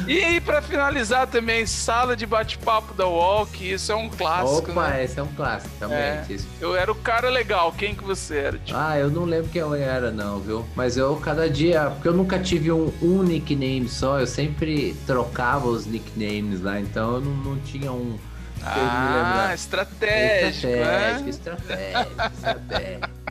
E 0.08 0.24
aí, 0.24 0.42
pra 0.42 0.62
finalizar 0.62 1.28
também, 1.28 1.66
sala 1.66 2.16
de 2.16 2.26
bate-papo 2.26 2.94
da 2.94 3.06
que 3.52 3.72
isso 3.72 3.92
é 3.92 3.96
um 3.96 4.10
clássico, 4.10 4.72
Opa, 4.72 4.90
né? 4.90 5.04
esse 5.04 5.20
é 5.20 5.24
um 5.24 5.28
clássico 5.28 5.74
também. 5.80 5.98
É. 5.98 6.26
Eu 6.60 6.76
era 6.76 6.92
o 6.92 6.96
cara 6.96 7.30
legal, 7.30 7.72
quem 7.72 7.96
que 7.96 8.04
você 8.04 8.38
era? 8.38 8.58
Tipo, 8.58 8.78
Ah, 8.78 8.98
eu 8.98 9.10
não 9.10 9.24
lembro 9.26 9.50
quem 9.50 9.62
eu 9.62 9.74
era, 9.74 10.12
não, 10.12 10.40
viu? 10.40 10.66
Mas 10.76 10.98
eu 10.98 11.16
cada 11.18 11.50
dia. 11.50 11.92
Porque 11.92 12.08
eu 12.08 12.14
nunca 12.14 12.40
tive 12.40 12.72
um, 12.72 12.92
um 13.02 13.24
nickname 13.24 13.88
só, 13.88 14.20
eu 14.20 14.28
sempre 14.28 14.96
trocava 15.06 15.68
os 15.68 15.86
nicknames 15.86 16.62
lá, 16.62 16.80
então 16.80 17.16
eu 17.16 17.22
não, 17.22 17.32
não 17.32 17.58
tinha 17.60 17.92
um. 17.92 18.18
ah, 18.64 19.52
estratégico, 19.54 20.68
estratégico, 20.68 21.24
né? 21.24 21.30
estratégico, 21.30 22.34
estratégico. 22.34 23.22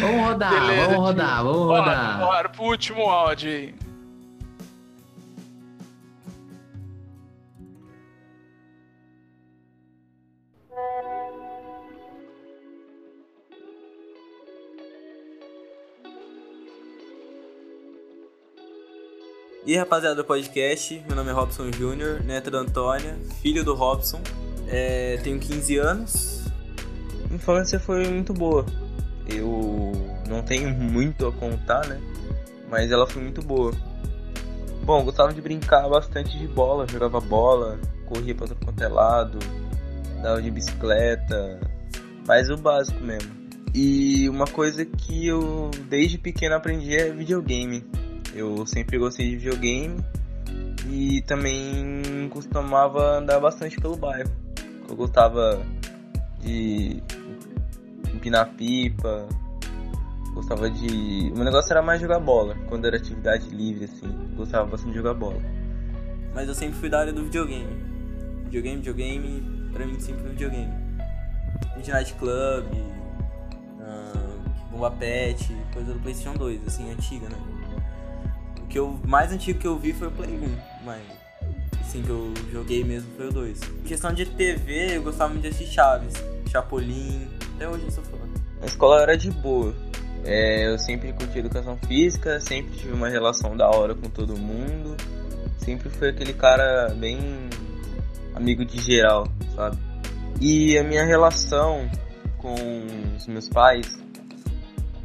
Vamos 0.00 0.20
rodar, 0.26 0.50
Beleza, 0.52 0.86
vamos 0.86 0.96
rodar, 0.96 1.42
vamos 1.44 1.66
Bora, 1.66 1.80
rodar. 1.82 2.18
bora 2.20 2.48
pro 2.48 2.62
último 2.64 3.02
áudio 3.08 3.50
aí. 3.50 3.74
E 19.66 19.76
rapaziada 19.76 20.14
do 20.14 20.24
podcast, 20.24 21.02
meu 21.08 21.16
nome 21.16 21.30
é 21.30 21.32
Robson 21.32 21.72
Júnior, 21.72 22.22
neto 22.22 22.52
da 22.52 22.58
Antônia, 22.58 23.18
filho 23.42 23.64
do 23.64 23.74
Robson, 23.74 24.20
é, 24.68 25.18
tenho 25.24 25.40
15 25.40 25.76
anos. 25.78 26.44
Minha 27.24 27.34
infância 27.34 27.80
foi 27.80 28.06
muito 28.06 28.32
boa. 28.32 28.64
Eu 29.28 29.90
não 30.28 30.40
tenho 30.40 30.70
muito 30.70 31.26
a 31.26 31.32
contar, 31.32 31.84
né? 31.88 32.00
Mas 32.70 32.92
ela 32.92 33.08
foi 33.08 33.20
muito 33.20 33.42
boa. 33.42 33.72
Bom, 34.84 35.02
gostava 35.04 35.34
de 35.34 35.42
brincar 35.42 35.88
bastante 35.88 36.38
de 36.38 36.46
bola, 36.46 36.86
jogava 36.86 37.20
bola, 37.20 37.76
corria 38.04 38.36
pra 38.36 38.46
todo 38.46 38.80
é 38.80 38.86
lado, 38.86 39.40
dava 40.22 40.40
de 40.40 40.48
bicicleta, 40.48 41.58
mas 42.24 42.48
o 42.50 42.56
básico 42.56 43.02
mesmo. 43.02 43.34
E 43.74 44.28
uma 44.28 44.46
coisa 44.46 44.86
que 44.86 45.26
eu 45.26 45.72
desde 45.88 46.18
pequeno 46.18 46.54
aprendi 46.54 46.94
é 46.94 47.10
videogame. 47.10 47.84
Eu 48.36 48.66
sempre 48.66 48.98
gostei 48.98 49.30
de 49.30 49.36
videogame 49.36 49.96
e 50.90 51.22
também 51.22 52.28
costumava 52.28 53.16
andar 53.16 53.40
bastante 53.40 53.80
pelo 53.80 53.96
bairro. 53.96 54.30
Eu 54.86 54.94
gostava 54.94 55.64
de 56.40 57.02
empinar 58.12 58.52
pipa, 58.52 59.26
gostava 60.34 60.68
de. 60.68 61.30
O 61.32 61.36
meu 61.36 61.44
negócio 61.46 61.72
era 61.72 61.80
mais 61.80 61.98
jogar 61.98 62.20
bola, 62.20 62.54
quando 62.68 62.86
era 62.86 62.98
atividade 62.98 63.48
livre, 63.48 63.86
assim. 63.86 64.06
Gostava 64.36 64.66
bastante 64.66 64.90
de 64.90 64.98
jogar 64.98 65.14
bola. 65.14 65.40
Mas 66.34 66.46
eu 66.46 66.54
sempre 66.54 66.78
fui 66.78 66.90
da 66.90 67.00
área 67.00 67.14
do 67.14 67.24
videogame. 67.24 67.74
Videogame, 68.44 68.76
videogame, 68.76 69.70
pra 69.72 69.86
mim 69.86 69.98
sempre 69.98 70.20
foi 70.20 70.32
videogame. 70.32 70.74
Midnight 71.74 72.12
Club, 72.14 72.66
uh, 73.80 74.70
Bomba 74.70 74.90
Pet, 74.90 75.56
coisa 75.72 75.94
do 75.94 76.00
PlayStation 76.00 76.36
2, 76.36 76.66
assim, 76.66 76.92
antiga, 76.92 77.30
né? 77.30 77.55
Que 78.68 78.78
eu, 78.78 78.98
mais 79.06 79.32
antigo 79.32 79.58
que 79.58 79.66
eu 79.66 79.78
vi 79.78 79.92
foi 79.92 80.08
o 80.08 80.10
Play 80.10 80.30
1, 80.30 80.84
mas 80.84 81.02
assim 81.80 82.02
que 82.02 82.10
eu 82.10 82.32
joguei 82.52 82.84
mesmo 82.84 83.08
foi 83.16 83.28
o 83.28 83.32
2. 83.32 83.62
Em 83.62 83.82
questão 83.82 84.12
de 84.12 84.26
TV, 84.26 84.96
eu 84.96 85.02
gostava 85.02 85.30
muito 85.30 85.42
de 85.42 85.48
assistir 85.48 85.74
Chaves, 85.74 86.14
Chapolin, 86.50 87.28
até 87.54 87.68
hoje 87.68 87.84
eu 87.84 87.90
sou 87.90 88.04
fã. 88.04 88.16
A 88.60 88.66
escola 88.66 89.02
era 89.02 89.16
de 89.16 89.30
boa. 89.30 89.74
É, 90.24 90.66
eu 90.66 90.78
sempre 90.78 91.12
curti 91.12 91.38
educação 91.38 91.78
física, 91.86 92.40
sempre 92.40 92.76
tive 92.76 92.92
uma 92.92 93.08
relação 93.08 93.56
da 93.56 93.68
hora 93.68 93.94
com 93.94 94.10
todo 94.10 94.36
mundo. 94.36 94.96
Sempre 95.58 95.88
fui 95.88 96.08
aquele 96.08 96.32
cara 96.32 96.88
bem 96.96 97.18
amigo 98.34 98.64
de 98.64 98.80
geral, 98.80 99.28
sabe? 99.54 99.78
E 100.40 100.76
a 100.76 100.84
minha 100.84 101.04
relação 101.04 101.88
com 102.38 102.54
os 103.16 103.26
meus 103.26 103.48
pais 103.48 103.98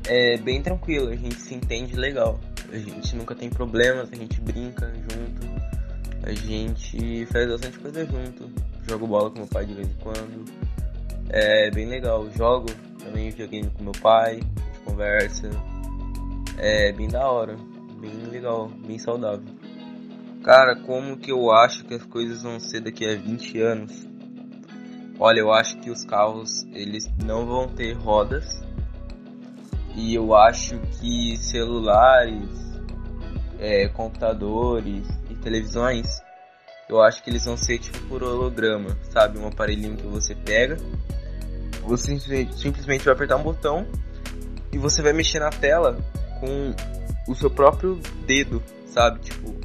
é 0.07 0.37
bem 0.37 0.61
tranquila, 0.61 1.11
a 1.11 1.15
gente 1.15 1.35
se 1.35 1.55
entende 1.55 1.95
legal. 1.95 2.39
A 2.71 2.77
gente 2.77 3.15
nunca 3.17 3.35
tem 3.35 3.49
problemas, 3.49 4.09
a 4.11 4.15
gente 4.15 4.39
brinca 4.39 4.91
junto, 4.95 5.47
a 6.23 6.31
gente 6.31 7.25
faz 7.25 7.49
bastante 7.49 7.79
coisa 7.79 8.05
junto. 8.05 8.49
Jogo 8.87 9.07
bola 9.07 9.29
com 9.29 9.39
meu 9.39 9.47
pai 9.47 9.65
de 9.65 9.73
vez 9.73 9.87
em 9.89 9.95
quando. 9.95 10.45
É 11.29 11.69
bem 11.71 11.87
legal. 11.87 12.29
Jogo 12.31 12.67
também 13.03 13.29
videogame 13.29 13.69
com 13.71 13.83
meu 13.83 13.93
pai, 14.01 14.39
a 14.39 14.65
gente 14.65 14.79
conversa. 14.85 15.49
É 16.57 16.93
bem 16.93 17.09
da 17.09 17.29
hora, 17.29 17.57
bem 17.99 18.13
legal, 18.29 18.69
bem 18.69 18.97
saudável. 18.97 19.43
Cara, 20.43 20.75
como 20.75 21.17
que 21.17 21.31
eu 21.31 21.51
acho 21.51 21.83
que 21.85 21.93
as 21.93 22.05
coisas 22.05 22.41
vão 22.41 22.59
ser 22.59 22.81
daqui 22.81 23.05
a 23.05 23.15
20 23.15 23.61
anos? 23.61 24.07
Olha, 25.19 25.39
eu 25.39 25.51
acho 25.51 25.77
que 25.79 25.91
os 25.91 26.05
carros 26.05 26.63
eles 26.73 27.07
não 27.23 27.45
vão 27.45 27.67
ter 27.67 27.93
rodas. 27.93 28.63
E 29.95 30.15
eu 30.15 30.35
acho 30.35 30.79
que 30.99 31.35
celulares, 31.37 32.49
é, 33.59 33.87
computadores 33.89 35.05
e 35.29 35.35
televisões, 35.35 36.21
eu 36.89 37.01
acho 37.01 37.23
que 37.23 37.29
eles 37.29 37.45
vão 37.45 37.57
ser 37.57 37.77
tipo 37.79 37.99
por 38.07 38.23
holograma, 38.23 38.97
sabe? 39.09 39.37
Um 39.37 39.47
aparelhinho 39.47 39.95
que 39.95 40.07
você 40.07 40.35
pega, 40.35 40.77
você 41.83 42.17
simplesmente 42.55 43.03
vai 43.05 43.13
apertar 43.13 43.35
um 43.37 43.43
botão 43.43 43.85
e 44.71 44.77
você 44.77 45.01
vai 45.01 45.13
mexer 45.13 45.39
na 45.39 45.49
tela 45.49 45.97
com 46.39 46.73
o 47.27 47.35
seu 47.35 47.49
próprio 47.49 47.99
dedo, 48.25 48.61
sabe? 48.87 49.19
Tipo, 49.19 49.55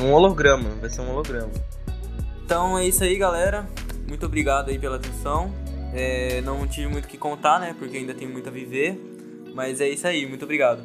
um 0.00 0.12
holograma, 0.12 0.70
vai 0.80 0.90
ser 0.90 1.00
um 1.00 1.10
holograma. 1.10 1.52
Então 2.44 2.78
é 2.78 2.86
isso 2.86 3.02
aí, 3.04 3.16
galera. 3.16 3.66
Muito 4.06 4.26
obrigado 4.26 4.68
aí 4.68 4.78
pela 4.78 4.96
atenção. 4.96 5.52
É, 5.94 6.40
não 6.42 6.66
tive 6.66 6.88
muito 6.88 7.04
o 7.04 7.08
que 7.08 7.18
contar, 7.18 7.60
né? 7.60 7.74
Porque 7.78 7.96
ainda 7.96 8.14
tem 8.14 8.28
muito 8.28 8.48
a 8.48 8.52
viver. 8.52 9.11
Mas 9.54 9.80
é 9.80 9.88
isso 9.88 10.06
aí, 10.06 10.26
muito 10.26 10.44
obrigado. 10.44 10.82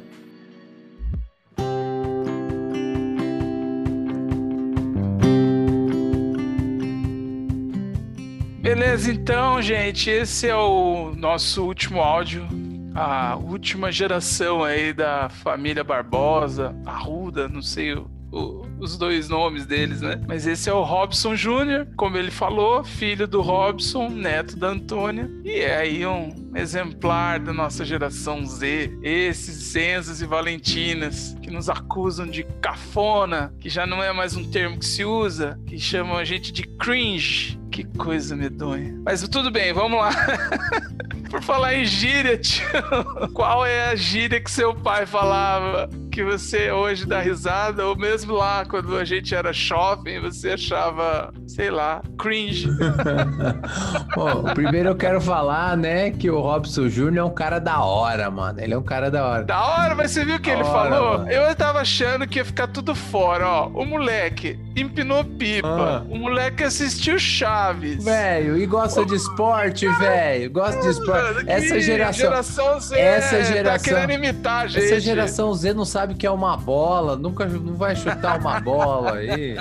Beleza, 8.60 9.10
então, 9.10 9.62
gente, 9.62 10.10
esse 10.10 10.46
é 10.46 10.54
o 10.54 11.12
nosso 11.16 11.64
último 11.64 12.00
áudio. 12.00 12.46
A 12.94 13.36
última 13.36 13.90
geração 13.90 14.62
aí 14.62 14.92
da 14.92 15.28
família 15.28 15.82
Barbosa, 15.82 16.76
Arruda, 16.84 17.48
não 17.48 17.62
sei 17.62 17.94
o, 17.94 18.10
o, 18.30 18.66
os 18.78 18.98
dois 18.98 19.28
nomes 19.28 19.64
deles, 19.64 20.00
né? 20.00 20.20
Mas 20.26 20.46
esse 20.46 20.68
é 20.68 20.72
o 20.72 20.82
Robson 20.82 21.34
Júnior, 21.34 21.86
como 21.96 22.16
ele 22.16 22.30
falou, 22.30 22.84
filho 22.84 23.26
do 23.26 23.40
Robson, 23.40 24.08
neto 24.08 24.56
da 24.56 24.68
Antônia, 24.68 25.30
e 25.44 25.60
é 25.60 25.78
aí 25.78 26.04
um 26.04 26.47
exemplar 26.58 27.38
da 27.38 27.52
nossa 27.52 27.84
geração 27.84 28.44
Z. 28.44 28.98
Esses 29.02 29.72
Zenzas 29.72 30.20
e 30.20 30.26
Valentinas 30.26 31.36
que 31.42 31.50
nos 31.50 31.68
acusam 31.68 32.26
de 32.26 32.44
cafona, 32.60 33.54
que 33.60 33.68
já 33.68 33.86
não 33.86 34.02
é 34.02 34.12
mais 34.12 34.36
um 34.36 34.50
termo 34.50 34.78
que 34.78 34.86
se 34.86 35.04
usa, 35.04 35.58
que 35.66 35.78
chamam 35.78 36.16
a 36.16 36.24
gente 36.24 36.52
de 36.52 36.62
cringe. 36.62 37.58
Que 37.70 37.84
coisa 37.84 38.34
medonha. 38.34 39.00
Mas 39.04 39.26
tudo 39.28 39.50
bem, 39.50 39.72
vamos 39.72 40.00
lá. 40.00 40.10
Por 41.30 41.42
falar 41.42 41.74
em 41.74 41.84
gíria, 41.84 42.36
tio, 42.36 42.64
qual 43.34 43.64
é 43.64 43.90
a 43.90 43.94
gíria 43.94 44.40
que 44.40 44.50
seu 44.50 44.74
pai 44.74 45.06
falava 45.06 45.88
que 46.18 46.24
você 46.24 46.72
hoje 46.72 47.06
dá 47.06 47.20
risada? 47.20 47.86
Ou 47.86 47.94
mesmo 47.96 48.32
lá, 48.34 48.64
quando 48.64 48.96
a 48.96 49.04
gente 49.04 49.36
era 49.36 49.52
jovem, 49.52 50.20
você 50.20 50.50
achava, 50.50 51.32
sei 51.46 51.70
lá, 51.70 52.02
cringe? 52.18 52.66
Bom, 54.16 54.42
primeiro 54.52 54.88
eu 54.88 54.96
quero 54.96 55.20
falar, 55.20 55.76
né, 55.76 56.10
que 56.10 56.28
o 56.28 56.40
Robson 56.40 56.88
Júnior 56.88 57.18
é 57.18 57.30
um 57.30 57.32
cara 57.32 57.60
da 57.60 57.80
hora, 57.84 58.28
mano. 58.32 58.60
Ele 58.60 58.74
é 58.74 58.78
um 58.78 58.82
cara 58.82 59.12
da 59.12 59.24
hora. 59.24 59.44
Da 59.44 59.64
hora, 59.64 59.94
mas 59.94 60.10
você 60.10 60.24
viu 60.24 60.34
o 60.36 60.40
que 60.40 60.50
Da 60.50 60.56
ele 60.58 60.68
hora, 60.68 60.90
falou? 60.90 61.18
mano. 61.18 61.30
Eu 61.30 61.54
tava 61.54 61.78
achando 61.80 62.26
que 62.26 62.40
ia 62.40 62.44
ficar 62.44 62.66
tudo 62.66 62.96
fora, 62.96 63.46
ó. 63.48 63.66
O 63.68 63.84
moleque 63.86 64.58
empinou 64.76 65.22
pipa. 65.24 65.68
Ah. 65.68 66.02
O 66.08 66.18
moleque 66.18 66.64
assistiu 66.64 67.16
Chaves. 67.18 68.04
Velho, 68.04 68.56
e 68.58 68.66
gosta 68.66 69.04
de 69.04 69.14
esporte, 69.14 69.86
velho. 69.86 70.50
Gosta 70.50 70.80
de 70.80 70.88
esporte. 70.88 71.34
Mano, 71.34 71.44
Essa 71.50 71.80
geração. 71.80 72.20
geração 72.30 72.80
Z 72.80 72.98
essa 72.98 73.36
tá 73.36 73.42
geração- 73.42 73.94
querendo 73.94 74.12
imitar 74.12 74.68
gente. 74.68 74.84
Essa 74.84 74.98
geração 75.00 75.54
Z 75.54 75.74
não 75.74 75.84
sabe 75.84 76.07
o 76.12 76.16
que 76.16 76.26
é 76.26 76.30
uma 76.30 76.56
bola, 76.56 77.16
nunca 77.16 77.46
não 77.46 77.74
vai 77.74 77.94
chutar 77.96 78.38
uma 78.38 78.58
bola 78.60 79.16
aí. 79.16 79.58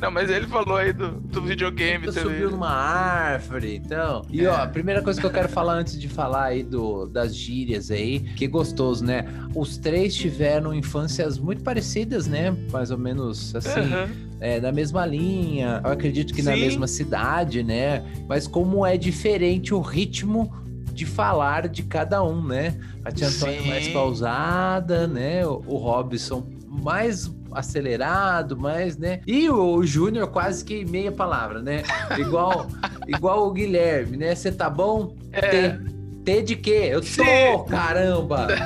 Não, 0.00 0.10
mas 0.10 0.28
ele 0.30 0.48
falou 0.48 0.76
aí 0.76 0.92
do, 0.92 1.12
do 1.20 1.40
videogame 1.42 2.06
também. 2.06 2.22
subiu 2.24 2.50
numa 2.50 2.68
árvore, 2.72 3.76
então. 3.76 4.22
E 4.28 4.44
ó, 4.44 4.56
a 4.56 4.66
primeira 4.66 5.00
coisa 5.00 5.20
que 5.20 5.24
eu 5.24 5.30
quero 5.30 5.48
falar 5.48 5.74
antes 5.74 5.96
de 5.98 6.08
falar 6.08 6.46
aí 6.46 6.64
do, 6.64 7.06
das 7.06 7.32
gírias 7.36 7.88
aí, 7.88 8.18
que 8.18 8.48
gostoso, 8.48 9.04
né? 9.04 9.24
Os 9.54 9.78
três 9.78 10.12
tiveram 10.12 10.74
infâncias 10.74 11.38
muito 11.38 11.62
parecidas, 11.62 12.26
né? 12.26 12.50
Mais 12.72 12.90
ou 12.90 12.98
menos 12.98 13.54
assim, 13.54 13.92
Aham. 13.92 14.08
é, 14.40 14.60
na 14.60 14.72
mesma 14.72 15.06
linha. 15.06 15.80
Eu 15.84 15.92
acredito 15.92 16.34
que 16.34 16.42
na 16.42 16.54
Sim. 16.54 16.60
mesma 16.62 16.88
cidade, 16.88 17.62
né? 17.62 18.02
Mas 18.28 18.48
como 18.48 18.84
é 18.84 18.96
diferente 18.96 19.72
o 19.72 19.80
ritmo 19.80 20.52
de 20.92 21.06
falar 21.06 21.68
de 21.68 21.82
cada 21.82 22.22
um, 22.22 22.46
né? 22.46 22.78
A 23.04 23.10
tia 23.10 23.28
Antônia 23.28 23.62
Sim. 23.62 23.68
mais 23.68 23.88
pausada, 23.88 25.06
né? 25.06 25.46
O, 25.46 25.62
o 25.66 25.76
Robson 25.76 26.46
mais 26.68 27.30
acelerado, 27.52 28.56
mais, 28.56 28.96
né? 28.96 29.20
E 29.26 29.48
o 29.50 29.84
Júnior 29.84 30.28
quase 30.28 30.64
que 30.64 30.84
meia 30.84 31.12
palavra, 31.12 31.60
né? 31.60 31.82
Igual, 32.18 32.66
igual 33.06 33.46
o 33.46 33.52
Guilherme, 33.52 34.16
né? 34.16 34.34
Você 34.34 34.50
tá 34.50 34.70
bom? 34.70 35.14
É. 35.30 35.70
T. 35.70 35.91
T 36.24 36.42
de 36.42 36.56
quê? 36.56 36.88
Eu 36.92 37.00
tô, 37.00 37.06
Sim. 37.06 37.24
caramba! 37.70 38.46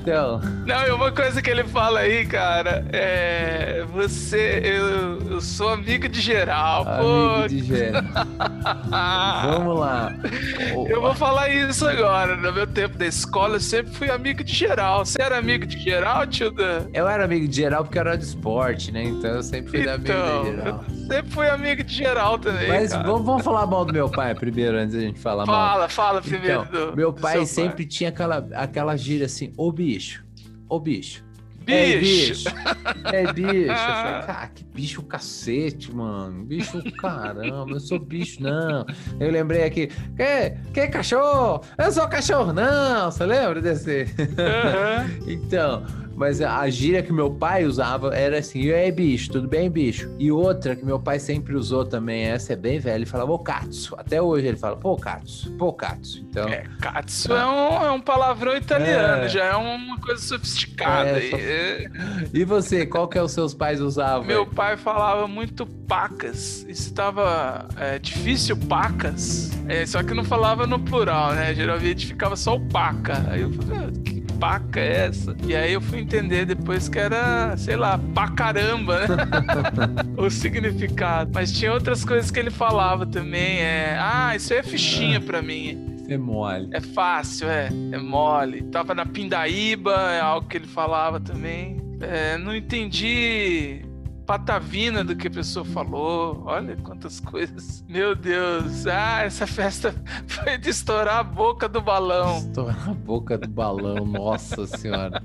Então, 0.00 0.40
Não, 0.66 0.86
e 0.86 0.90
uma 0.90 1.10
coisa 1.12 1.40
que 1.42 1.50
ele 1.50 1.64
fala 1.64 2.00
aí, 2.00 2.24
cara, 2.26 2.84
é. 2.92 3.84
Você. 3.92 4.60
Eu, 4.64 5.18
eu 5.32 5.40
sou 5.40 5.68
amigo 5.70 6.08
de 6.08 6.20
geral, 6.20 6.84
pô. 6.84 6.90
amigo 6.90 7.48
de 7.48 7.64
gênero. 7.64 8.06
Vamos 9.52 9.78
lá. 9.78 10.14
Eu 10.88 11.00
vou 11.00 11.14
falar 11.14 11.48
isso 11.50 11.86
agora. 11.86 12.36
No 12.36 12.52
meu 12.52 12.66
tempo 12.66 12.96
da 12.98 13.06
escola, 13.06 13.56
eu 13.56 13.60
sempre 13.60 13.92
fui 13.92 14.10
amigo 14.10 14.42
de 14.44 14.54
geral. 14.54 15.04
Você 15.04 15.20
era 15.20 15.38
amigo 15.38 15.66
de 15.66 15.78
geral, 15.78 16.26
tio 16.26 16.50
Dan? 16.50 16.86
Eu 16.92 17.08
era 17.08 17.24
amigo 17.24 17.46
de 17.48 17.56
geral 17.56 17.84
porque 17.84 17.98
eu 17.98 18.02
era 18.02 18.16
de 18.16 18.24
esporte, 18.24 18.92
né? 18.92 19.02
Então 19.04 19.30
eu 19.30 19.42
sempre 19.42 19.70
fui 19.70 19.88
amigo 19.88 20.02
Então, 20.10 20.42
de 20.44 20.50
geral. 20.56 20.84
eu 20.88 20.96
sempre 21.06 21.30
fui 21.32 21.48
amigo 21.48 21.84
de 21.84 21.94
geral 21.94 22.38
também. 22.38 22.68
Mas 22.68 22.92
vamos, 22.92 23.24
vamos 23.24 23.42
falar 23.44 23.66
mal 23.66 23.84
do 23.84 23.92
meu 23.92 24.08
pai 24.08 24.34
primeiro, 24.34 24.76
antes 24.78 24.94
da 24.94 25.00
gente 25.00 25.18
falar 25.20 25.46
mal. 25.46 25.67
Fala, 25.68 25.88
fala 25.88 26.22
primeiro 26.22 26.62
Então, 26.68 26.90
do. 26.90 26.96
meu 26.96 27.12
pai 27.12 27.44
sempre 27.44 27.84
tinha 27.84 28.08
aquela, 28.10 28.48
aquela 28.54 28.96
gíria 28.96 29.26
assim, 29.26 29.52
ô 29.56 29.70
bicho, 29.70 30.24
ô 30.68 30.80
bicho. 30.80 31.26
É 31.66 31.98
Bicho. 31.98 32.44
bicho. 32.44 32.48
É 33.12 33.26
bicho. 33.34 33.70
Eu 33.70 33.76
falei, 33.76 34.22
cara, 34.26 34.46
que 34.54 34.64
bicho 34.64 35.02
cacete, 35.02 35.94
mano. 35.94 36.42
Bicho 36.46 36.82
caramba, 36.94 37.72
eu 37.72 37.80
sou 37.80 37.98
bicho, 37.98 38.42
não. 38.42 38.86
Eu 39.20 39.30
lembrei 39.30 39.64
aqui, 39.64 39.88
que, 40.16 40.50
que 40.72 40.88
cachorro? 40.88 41.60
Eu 41.76 41.92
sou 41.92 42.08
cachorro, 42.08 42.54
não. 42.54 43.10
Você 43.10 43.26
lembra 43.26 43.60
desse? 43.60 44.06
Aham. 44.38 45.10
Então, 45.28 45.84
mas 46.18 46.40
a 46.42 46.68
gíria 46.68 47.02
que 47.02 47.12
meu 47.12 47.30
pai 47.30 47.64
usava 47.64 48.14
era 48.14 48.38
assim, 48.38 48.60
e 48.62 48.74
aí, 48.74 48.90
bicho, 48.90 49.30
tudo 49.30 49.46
bem, 49.48 49.70
bicho? 49.70 50.10
E 50.18 50.30
outra 50.32 50.74
que 50.74 50.84
meu 50.84 50.98
pai 50.98 51.18
sempre 51.18 51.54
usou 51.54 51.84
também, 51.84 52.24
essa 52.24 52.52
é 52.52 52.56
bem 52.56 52.78
velha, 52.80 52.96
ele 52.96 53.06
falava, 53.06 53.30
ô, 53.32 53.38
Katsu. 53.38 53.94
Até 53.96 54.20
hoje 54.20 54.46
ele 54.48 54.56
fala, 54.56 54.76
pô, 54.76 54.96
Katsu, 54.96 55.52
pô, 55.52 55.72
Katsu. 55.72 56.20
Então, 56.28 56.48
É, 56.48 56.64
katsu 56.80 57.32
é 57.32 57.46
um, 57.46 57.84
é 57.86 57.90
um 57.92 58.00
palavrão 58.00 58.56
italiano, 58.56 59.24
É. 59.24 59.28
já 59.28 59.44
é 59.44 59.54
uma 59.56 59.98
coisa 60.00 60.20
sofisticada. 60.20 61.10
É, 61.10 61.14
aí. 61.16 61.30
só- 61.30 61.36
É. 61.38 61.90
e 62.34 62.44
você, 62.44 62.84
qual 62.84 63.06
que 63.08 63.16
é 63.16 63.22
os 63.22 63.32
seus 63.32 63.54
pais 63.54 63.80
usavam? 63.80 64.26
Meu 64.26 64.44
pai 64.46 64.76
falava 64.76 65.26
muito 65.28 65.64
pacas. 65.66 66.64
Isso 66.68 66.92
tava 66.92 67.68
é, 67.76 67.98
difícil, 67.98 68.56
pacas. 68.56 69.50
É, 69.68 69.84
só 69.86 70.02
que 70.02 70.14
não 70.14 70.24
falava 70.24 70.66
no 70.66 70.78
plural, 70.78 71.32
né? 71.34 71.54
Geralmente 71.54 72.06
ficava 72.06 72.36
só 72.36 72.56
o 72.56 72.60
paca. 72.68 73.24
Aí 73.30 73.42
eu 73.42 73.52
falei, 73.52 73.78
"Ah, 73.78 74.00
que 74.04 74.17
paca 74.38 74.80
é 74.80 75.06
essa? 75.06 75.36
E 75.46 75.54
aí 75.54 75.72
eu 75.72 75.80
fui 75.80 76.00
entender 76.00 76.46
depois 76.46 76.88
que 76.88 76.98
era, 76.98 77.56
sei 77.56 77.76
lá, 77.76 77.98
pra 78.14 78.28
caramba, 78.28 79.00
né? 79.00 79.16
o 80.16 80.30
significado. 80.30 81.30
Mas 81.34 81.52
tinha 81.52 81.72
outras 81.72 82.04
coisas 82.04 82.30
que 82.30 82.38
ele 82.38 82.50
falava 82.50 83.06
também. 83.06 83.60
É, 83.60 83.96
ah, 84.00 84.34
isso 84.34 84.52
aí 84.52 84.60
é 84.60 84.62
fichinha 84.62 85.20
pra 85.20 85.42
mim. 85.42 85.96
Você 85.98 86.16
mole. 86.16 86.70
É 86.72 86.80
fácil, 86.80 87.48
é. 87.48 87.68
É 87.92 87.98
mole. 87.98 88.62
Tava 88.62 88.94
na 88.94 89.04
Pindaíba, 89.04 90.12
é 90.12 90.20
algo 90.20 90.48
que 90.48 90.56
ele 90.56 90.66
falava 90.66 91.20
também. 91.20 91.76
É, 92.00 92.38
não 92.38 92.54
entendi 92.54 93.87
patavina 94.28 95.02
do 95.02 95.16
que 95.16 95.26
a 95.26 95.30
pessoa 95.30 95.64
falou. 95.64 96.42
Olha 96.44 96.76
quantas 96.76 97.18
coisas. 97.18 97.82
Meu 97.88 98.14
Deus. 98.14 98.86
Ah, 98.86 99.22
essa 99.22 99.46
festa 99.46 99.94
foi 100.28 100.58
de 100.58 100.68
estourar 100.68 101.16
a 101.20 101.22
boca 101.22 101.66
do 101.66 101.80
balão. 101.80 102.36
Estourar 102.36 102.90
a 102.90 102.92
boca 102.92 103.38
do 103.38 103.48
balão, 103.48 104.04
nossa 104.04 104.66
senhora. 104.66 105.22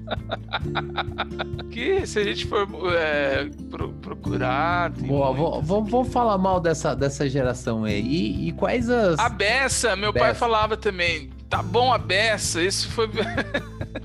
Que 1.69 2.07
se 2.07 2.17
a 2.19 2.23
gente 2.23 2.45
for 2.47 2.65
é, 2.95 3.49
pro- 3.69 3.91
procurar. 3.91 4.89
Boa, 4.91 5.33
muitas 5.33 5.67
vamos, 5.67 5.91
vamos 5.91 6.13
falar 6.13 6.37
mal 6.37 6.61
dessa, 6.61 6.95
dessa 6.95 7.27
geração 7.27 7.83
aí. 7.83 7.99
E, 8.01 8.47
e 8.47 8.51
quais 8.53 8.89
as. 8.89 9.19
A 9.19 9.27
beça, 9.27 9.97
meu 9.97 10.13
pai 10.13 10.29
Beça. 10.29 10.35
falava 10.39 10.77
também. 10.77 11.29
Tá 11.49 11.61
bom 11.61 11.91
a 11.93 11.97
beça, 11.97 12.61
isso 12.63 12.89
foi. 12.91 13.09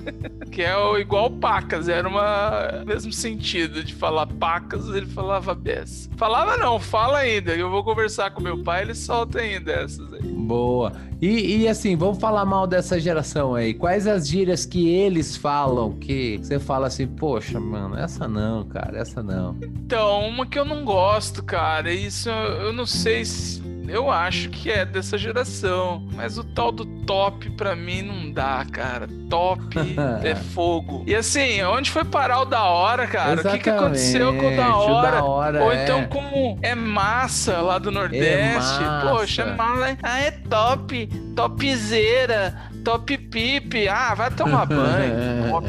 que 0.51 0.63
é 0.63 0.77
o, 0.77 0.99
igual 0.99 1.31
pacas, 1.31 1.89
era 1.89 2.09
uma 2.09 2.85
mesmo 2.87 3.13
sentido 3.13 3.83
de 3.83 3.95
falar 3.95 4.27
pacas, 4.27 4.89
ele 4.89 5.07
falava 5.07 5.55
beça. 5.55 6.09
Falava 6.17 6.57
não, 6.57 6.79
fala 6.79 7.19
ainda. 7.19 7.55
Eu 7.55 7.71
vou 7.71 7.83
conversar 7.83 8.31
com 8.31 8.43
meu 8.43 8.63
pai, 8.63 8.83
ele 8.83 8.95
solta 8.95 9.41
ainda 9.41 9.73
essas 9.73 10.13
aí. 10.13 10.23
Boa. 10.23 10.93
E, 11.21 11.63
e 11.63 11.69
assim, 11.69 11.97
vamos 11.97 12.19
falar 12.19 12.45
mal 12.45 12.67
dessa 12.67 13.01
geração 13.01 13.55
aí. 13.55 13.75
Quais 13.75 14.07
as 14.07 14.29
gírias 14.29 14.65
que 14.65 14.89
eles 14.89 15.37
falam 15.37 15.95
que 15.95 16.39
você 16.39 16.61
fala 16.61 16.87
assim, 16.87 17.09
poxa, 17.09 17.59
mano, 17.59 17.97
essa 17.99 18.29
não, 18.29 18.65
cara, 18.65 18.99
essa 18.99 19.21
não. 19.21 19.57
Então, 19.61 20.29
uma 20.29 20.47
que 20.47 20.59
eu 20.59 20.65
não 20.65 20.85
gosto, 20.85 21.43
cara, 21.43 21.93
isso 21.93 22.29
eu 22.31 22.69
eu 22.69 22.73
não 22.73 22.87
sei 22.87 23.25
se. 23.25 23.63
Eu 23.89 24.11
acho 24.11 24.51
que 24.51 24.71
é 24.71 24.85
dessa 24.85 25.17
geração, 25.17 26.07
mas 26.15 26.37
o 26.37 26.45
tal 26.45 26.71
do 26.71 26.85
top 27.07 27.49
pra 27.53 27.75
mim 27.75 28.03
não 28.03 28.31
dá, 28.31 28.63
cara. 28.71 29.09
Top 29.29 29.61
é 30.25 30.35
fogo. 30.35 31.05
E 31.07 31.15
assim, 31.15 31.63
onde 31.63 31.91
foi 31.91 32.05
parar 32.05 32.41
o 32.41 32.45
da 32.45 32.65
hora, 32.65 33.07
cara? 33.07 33.41
O 33.41 33.45
que, 33.53 33.59
que 33.59 33.71
aconteceu 33.71 34.33
com 34.35 34.39
o 34.53 34.57
da 34.57 34.69
Exatamente, 34.69 34.91
o 34.91 34.93
hora? 34.93 35.11
da 35.11 35.25
hora 35.25 35.65
Ou 35.65 35.73
é. 35.73 35.83
então 35.85 36.05
com 36.07 36.59
é 36.63 36.75
massa 36.75 37.59
lá 37.61 37.79
do 37.79 37.91
Nordeste. 37.91 38.55
massa. 38.83 39.07
Poxa, 39.11 39.43
é 39.43 39.55
mala. 39.55 39.97
Ah, 40.03 40.21
é 40.21 40.31
top. 40.31 41.07
Topzera. 41.37 42.55
Top 42.85 43.19
pipe. 43.19 43.89
Ah, 43.89 44.15
vai 44.15 44.31
tomar 44.31 44.65
banho. 44.67 45.51
Top. 45.51 45.67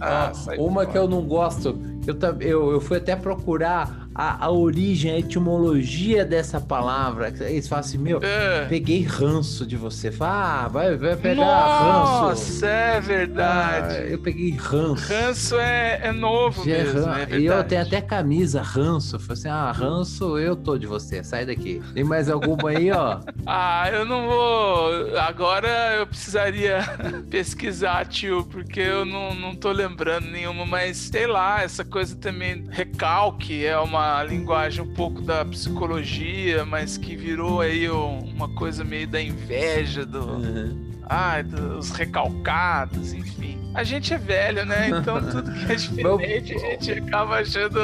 Ah, 0.00 0.30
Uma 0.58 0.86
que 0.86 0.96
eu 0.96 1.08
não 1.08 1.22
gosto, 1.22 1.80
eu, 2.06 2.16
eu, 2.40 2.72
eu 2.72 2.80
fui 2.80 2.98
até 2.98 3.16
procurar 3.16 4.05
a, 4.18 4.46
a 4.46 4.50
origem, 4.50 5.10
a 5.12 5.18
etimologia 5.18 6.24
dessa 6.24 6.60
palavra. 6.60 7.32
Eles 7.40 7.68
falam 7.68 7.80
assim, 7.84 7.98
meu, 7.98 8.20
É. 8.22 8.64
peguei 8.66 9.02
ranço 9.02 9.66
de 9.66 9.76
você. 9.76 10.10
Fala, 10.10 10.64
ah, 10.64 10.68
vai, 10.68 10.96
vai 10.96 11.16
pegar 11.16 11.44
ranço. 11.44 12.22
Nossa, 12.22 12.66
é 12.66 12.96
Ah, 12.96 13.00
verdade. 13.00 14.10
eu 14.12 14.18
peguei 14.18 14.50
ranço. 14.52 15.12
Ranço 15.12 15.56
é, 15.58 16.00
é 16.04 16.12
novo 16.12 16.64
Já 16.64 16.74
é 16.76 16.82
mesmo, 16.84 17.00
ran- 17.04 17.18
é 17.30 17.38
e 17.38 17.44
eu 17.46 17.64
tenho 17.64 17.82
até 17.82 18.00
camisa, 18.00 18.62
ranço. 18.62 19.18
Falei 19.18 19.32
assim, 19.34 19.48
ah, 19.48 19.70
ranço, 19.72 20.38
eu 20.38 20.56
tô 20.56 20.78
de 20.78 20.86
você, 20.86 21.22
sai 21.22 21.44
daqui. 21.44 21.82
Tem 21.94 22.04
mais 22.04 22.30
alguma 22.30 22.70
aí, 22.70 22.90
ó? 22.90 23.18
Ah, 23.46 23.88
eu 23.92 24.04
não 24.04 24.26
vou. 24.26 25.18
Agora 25.18 25.68
eu 25.98 26.05
precisaria 26.26 26.78
pesquisar, 27.30 28.04
tio, 28.06 28.44
porque 28.50 28.80
eu 28.80 29.04
não, 29.04 29.32
não 29.34 29.54
tô 29.54 29.70
lembrando 29.70 30.26
nenhuma, 30.26 30.66
mas 30.66 30.96
sei 30.96 31.26
lá, 31.26 31.62
essa 31.62 31.84
coisa 31.84 32.16
também. 32.16 32.66
Recalque 32.68 33.64
é 33.64 33.78
uma 33.78 34.22
linguagem 34.24 34.82
um 34.82 34.92
pouco 34.92 35.22
da 35.22 35.44
psicologia, 35.44 36.64
mas 36.64 36.98
que 36.98 37.16
virou 37.16 37.60
aí 37.60 37.88
um- 37.90 38.18
uma 38.36 38.48
coisa 38.48 38.82
meio 38.84 39.06
da 39.06 39.20
inveja, 39.22 40.04
do. 40.04 40.85
Ai, 41.08 41.42
dos 41.44 41.90
recalcados, 41.90 43.12
enfim. 43.12 43.56
A 43.74 43.84
gente 43.84 44.12
é 44.14 44.18
velho, 44.18 44.64
né? 44.64 44.88
Então 44.88 45.20
tudo 45.30 45.52
que 45.52 45.72
é 45.72 45.76
diferente 45.76 46.54
a 46.54 46.58
gente 46.58 46.92
acaba 46.92 47.36
achando 47.40 47.78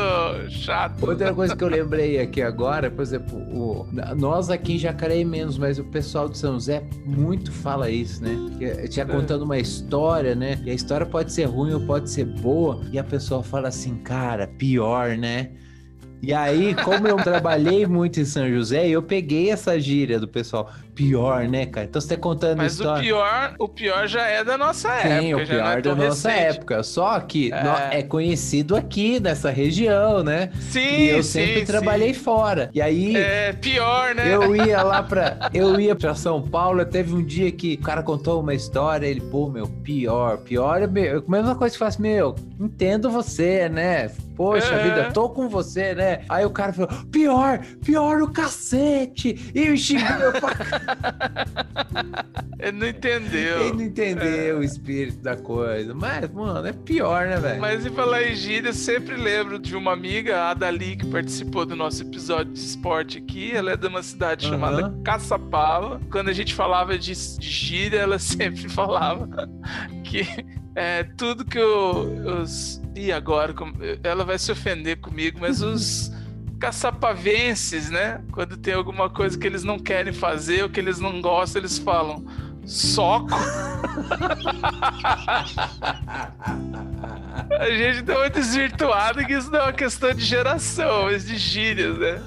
chato. 0.50 1.06
Outra 1.06 1.32
coisa 1.34 1.54
que 1.54 1.62
eu 1.62 1.68
lembrei 1.68 2.18
aqui 2.18 2.40
agora, 2.42 2.90
por 2.90 3.02
exemplo, 3.02 3.38
o- 3.38 3.86
nós 4.16 4.48
aqui 4.50 4.74
em 4.74 4.78
Jacareí 4.78 5.24
menos, 5.24 5.58
mas 5.58 5.78
o 5.78 5.84
pessoal 5.84 6.28
de 6.28 6.38
São 6.38 6.54
José 6.54 6.82
muito 7.04 7.52
fala 7.52 7.90
isso, 7.90 8.24
né? 8.24 8.34
Que 8.58 8.64
É. 8.64 8.86
tinha 8.88 9.04
contando 9.06 9.42
uma 9.42 9.58
história, 9.58 10.34
né? 10.34 10.58
E 10.64 10.70
a 10.70 10.74
história 10.74 11.04
pode 11.06 11.32
ser 11.32 11.44
ruim 11.44 11.74
ou 11.74 11.80
pode 11.80 12.10
ser 12.10 12.24
boa, 12.24 12.80
e 12.90 12.98
a 12.98 13.04
pessoa 13.04 13.42
fala 13.42 13.68
assim, 13.68 13.96
cara, 13.98 14.46
pior, 14.48 15.16
né? 15.16 15.50
E 16.24 16.32
aí, 16.32 16.72
como 16.84 17.08
eu 17.08 17.16
trabalhei 17.16 17.84
muito 17.84 18.20
em 18.20 18.24
São 18.24 18.48
José, 18.48 18.88
eu 18.88 19.02
peguei 19.02 19.50
essa 19.50 19.78
gíria 19.80 20.20
do 20.20 20.28
pessoal. 20.28 20.70
Pior, 20.95 21.49
né, 21.49 21.64
cara? 21.66 21.86
Então 21.86 22.01
você 22.01 22.14
tá 22.14 22.20
contando 22.20 22.59
Mas 22.59 22.78
o 22.78 22.82
história. 22.82 23.03
pior, 23.03 23.55
o 23.59 23.66
pior 23.68 24.07
já 24.07 24.26
é 24.26 24.45
da 24.45 24.59
nossa 24.59 24.88
Sim, 25.01 25.32
época. 25.32 25.43
o 25.43 25.45
já 25.47 25.55
não 25.55 25.61
é 25.61 25.72
pior 25.72 25.82
da 25.82 25.90
tão 25.97 26.07
nossa 26.09 26.30
recente. 26.30 26.57
época. 26.59 26.82
Só 26.82 27.20
que 27.20 27.51
É. 27.53 27.99
é 28.01 28.03
conhecido 28.03 28.76
aqui 28.76 29.18
nessa 29.18 29.51
região, 29.51 30.22
né? 30.22 30.51
Sim, 30.61 30.80
E 30.80 31.09
eu 31.09 31.22
sim, 31.22 31.40
sempre 31.47 31.61
sim. 31.61 31.66
trabalhei 31.66 32.12
fora. 32.12 32.68
E 32.74 32.82
aí 32.82 33.16
É 33.16 33.53
pior, 33.55 34.14
né? 34.14 34.34
eu 34.34 34.55
ia 34.57 34.82
lá 34.82 35.03
pra. 35.03 35.49
Eu 35.55 35.80
ia 35.80 35.95
pra 35.97 36.14
São 36.14 36.43
Paulo. 36.43 36.84
Teve 36.84 37.14
um 37.14 37.24
dia 37.24 37.51
que 37.51 37.74
o 37.74 37.84
cara 37.84 38.03
contou 38.03 38.40
uma 38.40 38.53
história. 38.55 39.07
Ele, 39.07 39.20
pô, 39.22 39.49
meu, 39.49 39.66
pior, 39.66 40.38
pior. 40.38 40.82
é 40.82 40.86
meu- 40.86 41.24
Mesma 41.26 41.55
coisa 41.55 41.72
que 41.72 41.78
faz, 41.78 41.97
meu, 41.97 42.34
entendo 42.61 43.11
você, 43.11 43.68
né? 43.68 44.11
Poxa 44.36 44.74
É. 44.74 44.82
vida, 44.82 45.11
tô 45.12 45.28
com 45.28 45.49
você, 45.49 45.95
né? 45.95 46.20
Aí 46.28 46.45
o 46.45 46.51
cara 46.51 46.72
falou, 46.72 46.90
pior, 47.11 47.61
pior 47.84 48.20
o 48.22 48.30
cacete. 48.30 49.51
E 49.55 49.68
me 49.68 49.76
xingou 49.78 50.32
pra 50.40 50.80
Ele 52.62 52.78
não 52.78 52.86
entendeu. 52.86 53.60
Ele 53.60 53.72
não 53.72 53.82
entendeu 53.82 54.58
o 54.58 54.62
espírito 54.62 55.18
da 55.18 55.36
coisa. 55.36 55.92
Mas, 55.92 56.30
mano, 56.30 56.66
é 56.66 56.72
pior, 56.72 57.26
né, 57.26 57.36
velho? 57.36 57.60
Mas 57.60 57.84
em 57.84 57.90
falar 57.90 58.22
em 58.22 58.36
gíria, 58.36 58.68
eu 58.68 58.74
sempre 58.74 59.16
lembro 59.16 59.58
de 59.58 59.74
uma 59.74 59.92
amiga, 59.92 60.38
a 60.38 60.50
Adali, 60.50 60.96
que 60.96 61.06
participou 61.06 61.66
do 61.66 61.74
nosso 61.74 62.02
episódio 62.02 62.52
de 62.52 62.60
esporte 62.60 63.18
aqui. 63.18 63.50
Ela 63.50 63.72
é 63.72 63.76
de 63.76 63.88
uma 63.88 64.02
cidade 64.02 64.46
Aham. 64.46 64.54
chamada 64.54 64.94
Caçapava. 65.04 66.00
Quando 66.10 66.28
a 66.28 66.32
gente 66.32 66.54
falava 66.54 66.96
de, 66.96 67.12
de 67.12 67.50
gíria, 67.50 67.98
ela 67.98 68.18
sempre 68.20 68.68
falava 68.68 69.28
que 70.04 70.24
é, 70.76 71.02
tudo 71.02 71.44
que 71.44 71.58
eu, 71.58 72.40
os. 72.42 72.80
E 72.94 73.10
agora, 73.10 73.54
ela 74.04 74.24
vai 74.24 74.38
se 74.38 74.52
ofender 74.52 75.00
comigo, 75.00 75.38
mas 75.40 75.62
os. 75.62 76.12
Caçapavenses, 76.62 77.90
né? 77.90 78.20
Quando 78.30 78.56
tem 78.56 78.72
alguma 78.72 79.10
coisa 79.10 79.36
que 79.36 79.44
eles 79.44 79.64
não 79.64 79.80
querem 79.80 80.12
fazer 80.12 80.62
ou 80.62 80.70
que 80.70 80.78
eles 80.78 81.00
não 81.00 81.20
gostam, 81.20 81.60
eles 81.60 81.76
falam 81.76 82.24
soco. 82.64 83.34
A 87.58 87.68
gente 87.68 88.02
deu 88.02 88.16
uma 88.16 88.30
desvirtuada 88.30 89.24
que 89.24 89.32
isso 89.32 89.50
não 89.50 89.58
é 89.58 89.62
uma 89.64 89.72
questão 89.72 90.14
de 90.14 90.24
geração, 90.24 91.04
mas 91.04 91.26
de 91.26 91.36
gírias, 91.36 91.98
né? 91.98 92.22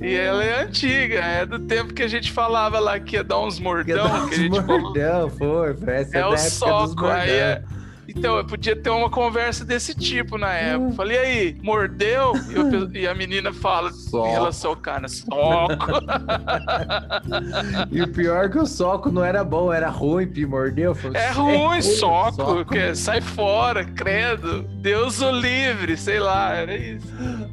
E 0.00 0.14
ela 0.14 0.42
é 0.42 0.62
antiga, 0.62 1.20
é 1.20 1.44
do 1.44 1.58
tempo 1.58 1.92
que 1.92 2.02
a 2.02 2.08
gente 2.08 2.32
falava 2.32 2.78
lá 2.78 2.98
que 2.98 3.16
ia 3.16 3.24
dar 3.24 3.40
uns 3.40 3.60
mordão, 3.60 4.08
dar 4.08 4.28
que 4.28 4.34
a 4.34 4.36
uns 4.36 4.36
gente 4.36 4.56
falou. 4.56 4.80
mordão, 4.80 5.30
foi, 5.30 5.76
foi. 5.76 5.94
Essa 5.94 6.16
É 6.18 6.26
o 6.26 6.38
soco, 6.38 7.06
aí 7.06 7.30
é. 7.30 7.62
Então, 8.16 8.36
eu 8.38 8.44
podia 8.44 8.74
ter 8.74 8.90
uma 8.90 9.10
conversa 9.10 9.64
desse 9.64 9.94
tipo 9.94 10.38
na 10.38 10.52
época. 10.52 10.92
Falei, 10.94 11.16
e 11.16 11.20
aí, 11.20 11.56
mordeu? 11.62 12.32
E, 12.50 12.54
eu- 12.54 12.90
e 13.02 13.06
a 13.06 13.14
menina 13.14 13.52
fala 13.52 13.92
Soco. 13.92 14.26
em 14.26 14.30
relação 14.30 14.70
ao 14.70 14.76
cara, 14.76 15.06
soco. 15.08 15.76
E 17.90 18.02
o 18.02 18.08
pior 18.08 18.44
é 18.44 18.48
que 18.48 18.58
o 18.58 18.66
soco 18.66 19.10
não 19.10 19.24
era 19.24 19.42
bom, 19.44 19.72
era 19.72 19.88
ruim, 19.88 20.26
Pi, 20.26 20.46
mordeu. 20.46 20.94
Falei, 20.94 21.20
É 21.20 21.30
ruim, 21.30 21.82
soco, 21.82 22.36
soco. 22.36 22.64
que 22.66 22.94
sai 22.94 23.20
fora, 23.20 23.84
credo. 23.84 24.62
Deus 24.80 25.20
o 25.20 25.30
livre, 25.30 25.96
sei 25.96 26.20
lá, 26.20 26.54
era 26.54 26.76
isso. 26.76 27.06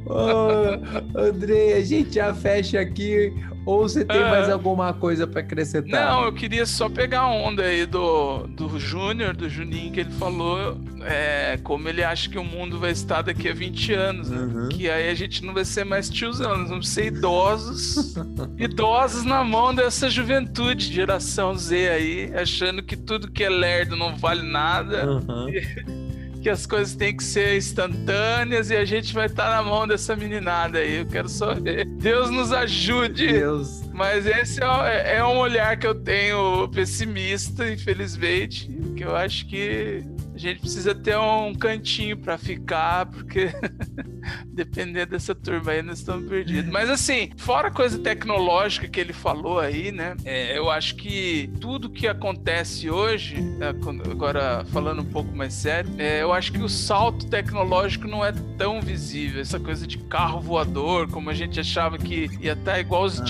Ô, 0.06 1.18
Andrei, 1.18 1.74
a 1.74 1.84
gente 1.84 2.14
já 2.14 2.34
fecha 2.34 2.80
aqui. 2.80 3.32
Ou 3.66 3.88
você 3.88 4.04
tem 4.04 4.22
Ah. 4.22 4.28
mais 4.30 4.48
alguma 4.50 4.92
coisa 4.92 5.26
pra 5.26 5.40
acrescentar? 5.40 6.06
Não, 6.06 6.24
eu 6.24 6.32
queria 6.32 6.66
só 6.66 6.88
pegar 6.88 7.20
a 7.20 7.30
onda 7.30 7.62
aí 7.62 7.86
do, 7.86 8.46
do 8.48 8.78
Júnior, 8.78 9.34
do 9.34 9.48
Juninho, 9.48 9.92
que 9.92 10.00
ele 10.00 10.10
falou 10.12 10.78
é, 11.02 11.58
como 11.62 11.88
ele 11.88 12.02
acha 12.04 12.28
que 12.28 12.38
o 12.38 12.44
mundo 12.44 12.78
vai 12.78 12.90
estar 12.90 13.22
daqui 13.22 13.48
a 13.48 13.54
20 13.54 13.92
anos. 13.94 14.30
né? 14.30 14.38
Uhum. 14.38 14.68
Que 14.68 14.88
aí 14.90 15.08
a 15.10 15.14
gente 15.14 15.44
não 15.44 15.52
vai 15.54 15.64
ser 15.64 15.84
mais 15.84 16.08
tiozão, 16.10 16.56
nós 16.58 16.68
vamos 16.68 16.88
ser 16.88 17.06
idosos. 17.06 18.14
idosos 18.58 19.24
na 19.24 19.42
mão 19.44 19.74
dessa 19.74 20.08
juventude, 20.10 20.92
geração 20.92 21.54
Z 21.56 21.88
aí, 21.90 22.32
achando 22.34 22.82
que 22.82 22.96
tudo 22.96 23.30
que 23.30 23.42
é 23.44 23.48
lerdo 23.48 23.96
não 23.96 24.16
vale 24.16 24.42
nada. 24.42 25.06
Uhum. 25.10 25.46
que 26.44 26.50
as 26.50 26.66
coisas 26.66 26.94
têm 26.94 27.16
que 27.16 27.24
ser 27.24 27.56
instantâneas 27.56 28.68
e 28.68 28.76
a 28.76 28.84
gente 28.84 29.14
vai 29.14 29.24
estar 29.24 29.48
na 29.48 29.62
mão 29.62 29.88
dessa 29.88 30.14
meninada 30.14 30.78
aí. 30.78 30.98
Eu 30.98 31.06
quero 31.06 31.26
só 31.26 31.54
ver. 31.54 31.86
Deus 31.86 32.28
nos 32.28 32.52
ajude. 32.52 33.32
Deus. 33.32 33.80
Mas 33.94 34.26
esse 34.26 34.60
é, 34.62 34.66
é- 34.66 35.16
é 35.18 35.24
um 35.24 35.38
olhar 35.38 35.76
que 35.78 35.86
eu 35.86 35.94
tenho 35.94 36.68
pessimista, 36.68 37.70
infelizmente. 37.70 38.68
Que 38.96 39.04
eu 39.04 39.14
acho 39.14 39.46
que 39.46 40.02
a 40.34 40.38
gente 40.38 40.60
precisa 40.60 40.94
ter 40.94 41.16
um 41.16 41.54
cantinho 41.54 42.16
pra 42.16 42.36
ficar, 42.36 43.06
porque 43.06 43.50
dependendo 44.46 45.12
dessa 45.12 45.34
turma 45.34 45.72
aí, 45.72 45.82
nós 45.82 45.98
estamos 46.00 46.28
perdidos. 46.28 46.70
Mas 46.72 46.90
assim, 46.90 47.30
fora 47.36 47.68
a 47.68 47.70
coisa 47.70 47.98
tecnológica 47.98 48.88
que 48.88 48.98
ele 48.98 49.12
falou 49.12 49.60
aí, 49.60 49.92
né? 49.92 50.16
é, 50.24 50.56
eu 50.58 50.70
acho 50.70 50.96
que 50.96 51.50
tudo 51.60 51.88
que 51.90 52.08
acontece 52.08 52.90
hoje, 52.90 53.36
é, 53.60 53.68
agora 54.10 54.64
falando 54.72 55.02
um 55.02 55.04
pouco 55.04 55.34
mais 55.36 55.54
sério, 55.54 55.90
é, 55.98 56.22
eu 56.22 56.32
acho 56.32 56.52
que 56.52 56.62
o 56.62 56.68
salto 56.68 57.26
tecnológico 57.26 58.08
não 58.08 58.24
é 58.24 58.32
tão 58.58 58.80
visível. 58.80 59.40
Essa 59.40 59.60
coisa 59.60 59.86
de 59.86 59.98
carro 59.98 60.40
voador, 60.40 61.08
como 61.10 61.30
a 61.30 61.34
gente 61.34 61.60
achava 61.60 61.96
que 61.98 62.28
ia 62.40 62.52
estar 62.54 62.80
igual 62.80 63.04
os 63.04 63.20
Aham. 63.20 63.26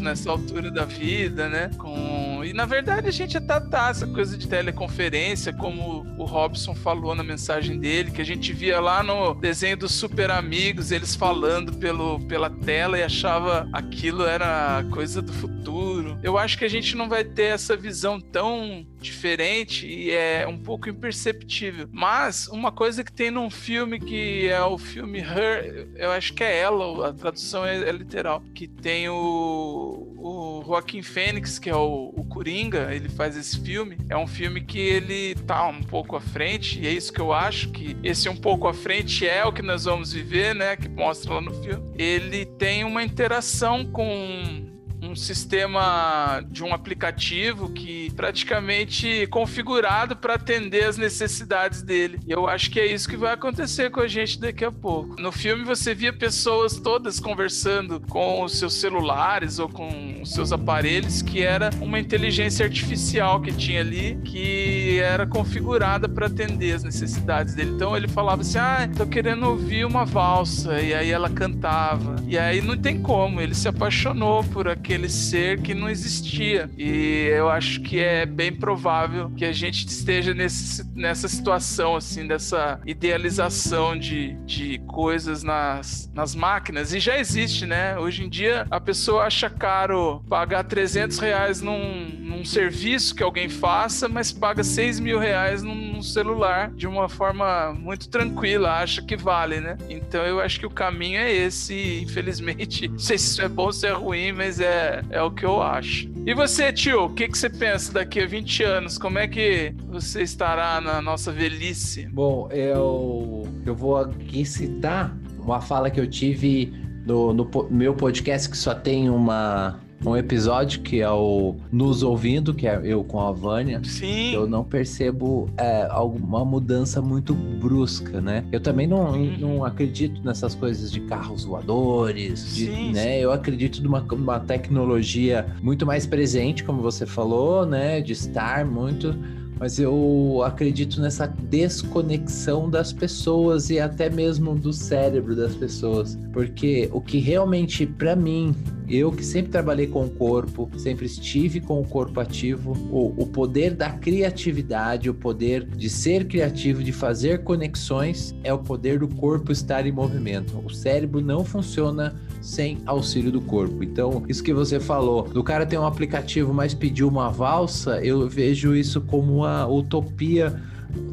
Nessa 0.00 0.30
altura 0.30 0.70
da 0.70 0.84
vida, 0.84 1.48
né? 1.48 1.70
Com... 1.78 2.42
E 2.44 2.52
na 2.52 2.64
verdade 2.64 3.08
a 3.08 3.12
gente 3.12 3.36
até 3.36 3.60
tá 3.60 3.90
essa 3.90 4.06
coisa 4.06 4.36
de 4.36 4.48
teleconferência, 4.48 5.52
como 5.52 6.04
o 6.18 6.24
Robson 6.24 6.74
falou 6.74 7.14
na 7.14 7.22
mensagem 7.22 7.78
dele, 7.78 8.10
que 8.10 8.20
a 8.20 8.24
gente 8.24 8.52
via 8.52 8.80
lá 8.80 9.02
no 9.02 9.34
desenho 9.34 9.76
dos 9.76 9.92
Super 9.92 10.30
Amigos, 10.30 10.90
eles 10.90 11.14
falando 11.14 11.72
pelo, 11.74 12.20
pela 12.26 12.50
tela 12.50 12.98
e 12.98 13.02
achava 13.02 13.68
aquilo 13.72 14.24
era 14.24 14.84
coisa 14.90 15.22
do 15.22 15.32
futuro. 15.32 16.01
Eu 16.22 16.38
acho 16.38 16.58
que 16.58 16.64
a 16.64 16.68
gente 16.68 16.96
não 16.96 17.08
vai 17.08 17.24
ter 17.24 17.44
essa 17.44 17.76
visão 17.76 18.20
tão 18.20 18.86
diferente 19.00 19.86
e 19.86 20.10
é 20.10 20.46
um 20.46 20.58
pouco 20.58 20.88
imperceptível. 20.88 21.88
Mas 21.90 22.48
uma 22.48 22.72
coisa 22.72 23.04
que 23.04 23.12
tem 23.12 23.30
num 23.30 23.50
filme 23.50 23.98
que 23.98 24.48
é 24.48 24.62
o 24.62 24.78
filme 24.78 25.18
Her, 25.20 25.88
eu 25.96 26.10
acho 26.10 26.32
que 26.34 26.42
é 26.42 26.58
ela, 26.58 27.08
a 27.08 27.12
tradução 27.12 27.64
é, 27.64 27.76
é 27.88 27.92
literal, 27.92 28.42
que 28.54 28.66
tem 28.66 29.08
o, 29.08 30.14
o 30.16 30.62
Joaquim 30.64 31.02
Fênix, 31.02 31.58
que 31.58 31.68
é 31.68 31.76
o, 31.76 32.12
o 32.16 32.24
Coringa, 32.24 32.94
ele 32.94 33.08
faz 33.08 33.36
esse 33.36 33.60
filme. 33.60 33.98
É 34.08 34.16
um 34.16 34.26
filme 34.26 34.60
que 34.60 34.78
ele 34.78 35.34
tá 35.34 35.66
um 35.66 35.82
pouco 35.82 36.16
à 36.16 36.20
frente, 36.20 36.80
e 36.80 36.86
é 36.86 36.90
isso 36.90 37.12
que 37.12 37.20
eu 37.20 37.32
acho, 37.32 37.70
que 37.70 37.96
esse 38.02 38.28
um 38.28 38.36
pouco 38.36 38.68
à 38.68 38.74
frente 38.74 39.26
é 39.26 39.44
o 39.44 39.52
que 39.52 39.62
nós 39.62 39.84
vamos 39.84 40.12
viver, 40.12 40.54
né? 40.54 40.76
Que 40.76 40.88
mostra 40.88 41.34
lá 41.34 41.40
no 41.40 41.52
filme. 41.62 41.92
Ele 41.96 42.46
tem 42.46 42.84
uma 42.84 43.02
interação 43.02 43.84
com 43.84 44.71
um 45.12 45.16
sistema 45.16 46.42
de 46.48 46.64
um 46.64 46.72
aplicativo 46.72 47.68
que 47.70 48.10
praticamente 48.16 49.26
configurado 49.26 50.16
para 50.16 50.34
atender 50.34 50.84
as 50.84 50.96
necessidades 50.96 51.82
dele. 51.82 52.18
E 52.26 52.32
eu 52.32 52.48
acho 52.48 52.70
que 52.70 52.80
é 52.80 52.86
isso 52.86 53.08
que 53.08 53.16
vai 53.16 53.34
acontecer 53.34 53.90
com 53.90 54.00
a 54.00 54.08
gente 54.08 54.40
daqui 54.40 54.64
a 54.64 54.72
pouco. 54.72 55.20
No 55.20 55.30
filme 55.30 55.64
você 55.64 55.94
via 55.94 56.12
pessoas 56.12 56.78
todas 56.78 57.20
conversando 57.20 58.00
com 58.00 58.42
os 58.42 58.58
seus 58.58 58.74
celulares 58.74 59.58
ou 59.58 59.68
com 59.68 60.22
os 60.22 60.32
seus 60.32 60.50
aparelhos, 60.50 61.20
que 61.20 61.42
era 61.42 61.68
uma 61.80 62.00
inteligência 62.00 62.64
artificial 62.64 63.40
que 63.40 63.52
tinha 63.52 63.80
ali, 63.80 64.18
que 64.24 64.98
era 64.98 65.26
configurada 65.26 66.08
para 66.08 66.26
atender 66.26 66.72
as 66.72 66.82
necessidades 66.82 67.54
dele. 67.54 67.72
Então 67.72 67.94
ele 67.94 68.08
falava 68.08 68.40
assim: 68.40 68.58
"Ah, 68.58 68.88
tô 68.96 69.06
querendo 69.06 69.46
ouvir 69.46 69.84
uma 69.84 70.06
valsa", 70.06 70.80
e 70.80 70.94
aí 70.94 71.10
ela 71.10 71.28
cantava. 71.28 72.16
E 72.26 72.38
aí 72.38 72.62
não 72.62 72.78
tem 72.78 73.02
como, 73.02 73.40
ele 73.40 73.54
se 73.54 73.68
apaixonou 73.68 74.42
por 74.44 74.68
aquele 74.68 75.01
ser 75.08 75.60
que 75.60 75.74
não 75.74 75.88
existia. 75.88 76.70
E 76.76 77.28
eu 77.30 77.48
acho 77.48 77.80
que 77.82 78.00
é 78.00 78.26
bem 78.26 78.52
provável 78.52 79.30
que 79.36 79.44
a 79.44 79.52
gente 79.52 79.86
esteja 79.86 80.34
nesse, 80.34 80.84
nessa 80.94 81.28
situação, 81.28 81.96
assim, 81.96 82.26
dessa 82.26 82.80
idealização 82.86 83.98
de, 83.98 84.34
de 84.44 84.78
coisas 84.86 85.42
nas, 85.42 86.10
nas 86.14 86.34
máquinas. 86.34 86.92
E 86.92 87.00
já 87.00 87.18
existe, 87.18 87.66
né? 87.66 87.98
Hoje 87.98 88.24
em 88.24 88.28
dia, 88.28 88.66
a 88.70 88.80
pessoa 88.80 89.24
acha 89.24 89.48
caro 89.48 90.22
pagar 90.28 90.64
300 90.64 91.18
reais 91.18 91.60
num, 91.60 92.08
num 92.18 92.44
serviço 92.44 93.14
que 93.14 93.22
alguém 93.22 93.48
faça, 93.48 94.08
mas 94.08 94.32
paga 94.32 94.64
6 94.64 95.00
mil 95.00 95.18
reais 95.18 95.62
num, 95.62 95.74
num 95.74 96.02
celular 96.02 96.70
de 96.72 96.86
uma 96.86 97.08
forma 97.08 97.72
muito 97.72 98.08
tranquila, 98.08 98.80
acha 98.80 99.02
que 99.02 99.16
vale, 99.16 99.60
né? 99.60 99.76
Então 99.88 100.24
eu 100.24 100.40
acho 100.40 100.58
que 100.58 100.66
o 100.66 100.70
caminho 100.70 101.18
é 101.18 101.32
esse, 101.32 102.00
infelizmente. 102.02 102.88
Não 102.92 102.98
sei 102.98 103.18
se 103.18 103.32
isso 103.32 103.42
é 103.42 103.48
bom 103.48 103.66
ou 103.66 103.72
se 103.72 103.86
é 103.86 103.92
ruim, 103.92 104.32
mas 104.32 104.60
é, 104.60 104.91
é 105.10 105.22
o 105.22 105.30
que 105.30 105.44
eu 105.44 105.62
acho. 105.62 106.10
E 106.26 106.34
você, 106.34 106.72
tio, 106.72 107.04
o 107.06 107.10
que, 107.14 107.28
que 107.28 107.36
você 107.36 107.50
pensa 107.50 107.92
daqui 107.92 108.20
a 108.20 108.26
20 108.26 108.62
anos? 108.62 108.98
Como 108.98 109.18
é 109.18 109.26
que 109.26 109.74
você 109.88 110.22
estará 110.22 110.80
na 110.80 111.00
nossa 111.02 111.32
velhice? 111.32 112.06
Bom, 112.12 112.48
eu, 112.52 113.42
eu 113.66 113.74
vou 113.74 113.96
aqui 113.96 114.44
citar 114.44 115.16
uma 115.38 115.60
fala 115.60 115.90
que 115.90 115.98
eu 115.98 116.06
tive 116.08 116.72
no, 117.04 117.32
no 117.34 117.44
po- 117.46 117.66
meu 117.70 117.94
podcast 117.94 118.48
que 118.48 118.56
só 118.56 118.74
tem 118.74 119.10
uma, 119.10 119.80
um 120.04 120.16
episódio, 120.16 120.80
que 120.80 121.00
é 121.00 121.10
o 121.10 121.54
Nos 121.70 122.02
Ouvindo, 122.02 122.52
que 122.52 122.66
é 122.66 122.80
eu 122.84 123.04
com 123.04 123.20
a 123.20 123.30
Vânia. 123.32 123.80
Sim. 123.84 124.32
Eu 124.32 124.46
não 124.48 124.64
percebo 124.64 125.48
é, 125.56 125.86
alguma 125.90 126.44
mudança 126.44 127.00
muito 127.00 127.34
brusca, 127.34 128.20
né? 128.20 128.44
Eu 128.50 128.60
também 128.60 128.86
não, 128.86 129.12
Uhum. 129.12 129.36
não 129.38 129.64
acredito 129.64 130.20
nessas 130.24 130.54
coisas 130.54 130.90
de 130.90 131.00
carros 131.00 131.44
voadores, 131.44 132.54
de, 132.54 132.66
Sim, 132.66 132.92
né? 132.92 133.18
Eu 133.20 133.32
acredito 133.32 133.82
numa 133.82 134.00
uma 134.12 134.40
tecnologia 134.40 135.46
muito 135.62 135.86
mais 135.86 136.06
presente, 136.06 136.64
como 136.64 136.82
você 136.82 137.06
falou, 137.06 137.64
né? 137.66 138.00
De 138.00 138.12
estar 138.12 138.64
muito 138.64 139.14
mas 139.62 139.78
eu 139.78 140.42
acredito 140.44 141.00
nessa 141.00 141.24
desconexão 141.24 142.68
das 142.68 142.92
pessoas 142.92 143.70
e 143.70 143.78
até 143.78 144.10
mesmo 144.10 144.56
do 144.56 144.72
cérebro 144.72 145.36
das 145.36 145.54
pessoas, 145.54 146.18
porque 146.32 146.90
o 146.92 147.00
que 147.00 147.18
realmente 147.18 147.86
para 147.86 148.16
mim, 148.16 148.56
eu 148.88 149.12
que 149.12 149.24
sempre 149.24 149.52
trabalhei 149.52 149.86
com 149.86 150.04
o 150.04 150.10
corpo, 150.10 150.68
sempre 150.76 151.06
estive 151.06 151.60
com 151.60 151.80
o 151.80 151.84
corpo 151.84 152.18
ativo, 152.18 152.72
o, 152.90 153.14
o 153.22 153.24
poder 153.24 153.72
da 153.74 153.90
criatividade, 153.90 155.08
o 155.08 155.14
poder 155.14 155.64
de 155.64 155.88
ser 155.88 156.26
criativo, 156.26 156.82
de 156.82 156.90
fazer 156.90 157.44
conexões, 157.44 158.34
é 158.42 158.52
o 158.52 158.58
poder 158.58 158.98
do 158.98 159.06
corpo 159.06 159.52
estar 159.52 159.86
em 159.86 159.92
movimento. 159.92 160.60
O 160.64 160.70
cérebro 160.70 161.20
não 161.20 161.44
funciona 161.44 162.16
sem 162.40 162.78
auxílio 162.84 163.30
do 163.30 163.40
corpo. 163.40 163.84
Então, 163.84 164.24
isso 164.28 164.42
que 164.42 164.52
você 164.52 164.80
falou, 164.80 165.22
do 165.22 165.44
cara 165.44 165.64
ter 165.64 165.78
um 165.78 165.86
aplicativo, 165.86 166.52
mas 166.52 166.74
pediu 166.74 167.06
uma 167.06 167.30
valsa, 167.30 168.04
eu 168.04 168.28
vejo 168.28 168.74
isso 168.74 169.00
como 169.00 169.36
uma 169.36 169.51
utopia 169.66 170.54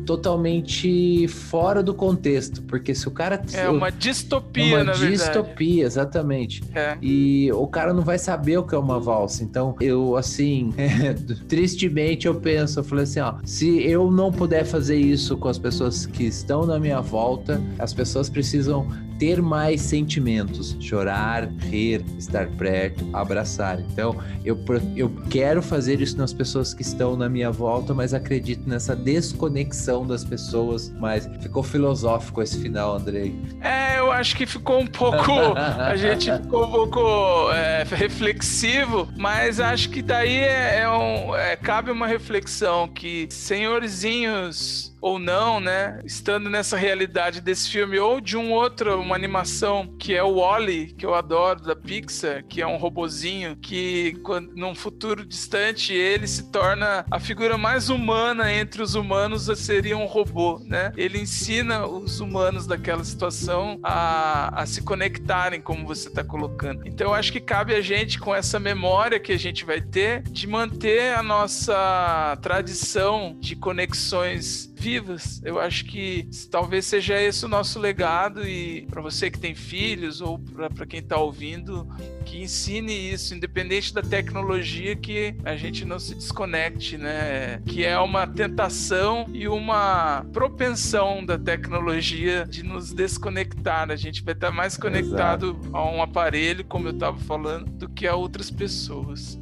totalmente 0.06 1.28
fora 1.28 1.82
do 1.82 1.94
contexto, 1.94 2.62
porque 2.64 2.94
se 2.94 3.08
o 3.08 3.12
cara 3.12 3.42
É 3.54 3.70
uma 3.70 3.92
distopia, 3.92 4.66
uma 4.78 4.84
na 4.84 4.94
verdade. 4.94 5.12
distopia, 5.12 5.86
exatamente. 5.86 6.64
É. 6.74 6.98
E 7.02 7.52
o 7.54 7.68
cara 7.68 7.94
não 7.94 8.02
vai 8.02 8.18
saber 8.18 8.58
o 8.58 8.64
que 8.64 8.76
é 8.76 8.78
uma 8.78 9.00
valsa. 9.00 9.44
Então, 9.44 9.76
eu, 9.80 10.18
assim, 10.18 10.74
tristemente 11.48 12.28
eu 12.28 12.36
penso, 12.36 12.80
eu 12.80 12.84
falei 12.84 13.04
assim, 13.04 13.20
ó, 13.20 13.36
se 13.44 13.82
eu 13.84 14.12
não 14.12 14.32
puder 14.32 14.66
fazer 14.66 14.98
isso 14.98 15.38
com 15.38 15.48
as 15.48 15.58
pessoas 15.58 16.06
que 16.06 16.24
estão 16.26 16.66
na 16.66 16.80
minha 16.80 17.02
volta, 17.02 17.62
as 17.78 17.94
pessoas 17.94 18.30
precisam 18.30 18.88
ter 19.20 19.42
mais 19.42 19.82
sentimentos, 19.82 20.78
chorar, 20.80 21.50
rir, 21.70 22.04
estar 22.18 22.48
perto, 22.52 23.06
abraçar. 23.12 23.80
Então, 23.82 24.16
eu, 24.46 24.58
eu 24.96 25.10
quero 25.30 25.62
fazer 25.62 26.00
isso 26.00 26.18
nas 26.18 26.34
pessoas 26.34 26.74
que 26.74 26.82
estão 26.82 27.18
na 27.18 27.28
minha 27.28 27.52
volta, 27.52 27.94
mas 27.94 28.14
acredito 28.14 28.68
nessa 28.68 28.96
desconexão 28.96 30.08
das 30.08 30.24
pessoas. 30.24 30.90
Mas 30.98 31.30
ficou 31.42 31.62
filosófico 31.62 32.42
esse 32.42 32.60
final, 32.62 32.96
Andrei. 32.96 33.36
É, 33.62 34.00
eu 34.00 34.10
acho 34.10 34.36
que 34.38 34.46
ficou 34.46 34.80
um 34.80 34.88
pouco. 34.88 35.34
a 35.58 35.96
gente 35.98 36.32
ficou 36.32 36.66
um 36.66 36.72
pouco 36.72 37.52
é, 37.52 37.84
reflexivo, 37.84 39.10
mas 39.18 39.60
acho 39.60 39.90
que 39.90 40.02
daí 40.02 40.38
é, 40.38 40.80
é 40.80 40.90
um, 40.90 41.36
é, 41.36 41.58
cabe 41.58 41.92
uma 41.92 42.08
reflexão 42.08 42.88
que 42.88 43.28
senhorzinhos 43.30 44.96
ou 45.02 45.20
não, 45.20 45.60
né? 45.60 46.00
Estando 46.04 46.50
nessa 46.50 46.78
realidade 46.78 47.42
desse 47.42 47.70
filme 47.70 48.00
ou 48.00 48.20
de 48.20 48.38
um 48.38 48.52
outro, 48.52 49.00
uma 49.00 49.16
animação 49.16 49.96
que 49.98 50.14
é 50.14 50.24
o 50.24 50.36
Wally, 50.36 50.94
que 50.98 51.06
eu 51.06 51.14
adoro 51.14 51.62
da 51.62 51.76
Pixar, 51.76 52.44
que 52.46 52.62
é 52.62 52.68
um 52.68 52.78
robozinho 52.78 53.56
que 53.56 54.20
quando, 54.24 54.54
num 54.56 54.76
futuro 54.76 55.26
distante 55.26 55.94
ele 55.94 56.28
se 56.28 56.52
torna 56.52 57.06
a 57.10 57.20
figura 57.20 57.58
mais 57.58 57.90
humana 57.90 58.52
entre 58.52 58.82
os 58.82 58.96
humanos 58.96 59.50
seria 59.60 59.98
um 59.98 60.06
robô, 60.06 60.62
né? 60.66 60.92
Ele 60.96 61.20
ensina 61.20 61.86
os 61.86 62.20
humanos 62.20 62.68
daquela 62.68 63.04
situação 63.04 63.80
a, 63.84 64.62
a 64.62 64.66
se 64.66 64.82
conectarem, 64.82 65.62
como 65.62 65.86
você 65.86 66.08
está 66.08 66.24
colocando. 66.24 66.88
Então 66.88 67.08
eu 67.08 67.14
acho 67.14 67.32
que 67.32 67.40
cabe 67.40 67.74
a 67.74 67.82
gente 67.82 68.20
com 68.20 68.34
essa 68.34 68.60
memória 68.60 69.20
que 69.20 69.32
a 69.32 69.40
gente 69.40 69.66
vai 69.66 69.82
ter 69.82 70.22
de 70.24 70.48
manter 70.48 71.14
a 71.14 71.24
nossa 71.24 72.38
tradição 72.42 73.36
de 73.40 73.56
conexões 73.56 74.72
vivas. 74.80 75.42
Eu 75.44 75.60
acho 75.60 75.86
que 75.86 76.28
talvez 76.50 76.86
seja 76.86 77.22
esse 77.22 77.46
o 77.46 77.50
nosso 77.50 77.80
legado 77.80 78.48
e 78.48 78.88
para 78.90 79.02
você 79.02 79.30
que 79.30 79.38
tem 79.38 79.54
filhos 79.54 80.22
ou 80.22 80.40
para 80.40 80.86
quem 80.86 81.00
está 81.00 81.18
ouvindo, 81.18 81.88
que 82.26 82.42
ensine 82.42 83.12
isso, 83.12 83.36
independente 83.36 83.94
da 83.94 84.02
tecnologia, 84.02 84.96
que 84.96 85.36
a 85.44 85.56
gente 85.56 85.84
não 85.84 86.00
se 86.00 86.16
desconecte, 86.16 86.98
né? 86.98 87.62
Que 87.66 87.84
é 87.84 88.00
uma 88.00 88.26
tentação 88.26 89.28
e 89.34 89.48
uma 89.48 90.26
propensão 90.32 91.26
da 91.26 91.38
tecnologia 91.38 92.46
de 92.46 92.64
nos 92.64 92.94
desconectar. 92.94 93.92
A 93.92 93.96
gente 93.96 94.24
vai 94.24 94.34
estar 94.34 94.52
mais 94.52 94.78
conectado 94.78 95.58
Exato. 95.60 95.78
a 95.78 95.92
um 95.92 96.02
aparelho, 96.02 96.64
como 96.64 96.88
eu 96.88 96.94
estava 96.94 97.18
falando, 97.18 97.70
do 97.72 97.90
que 97.90 98.08
a 98.08 98.16
outras 98.16 98.50
pessoas. 98.50 99.38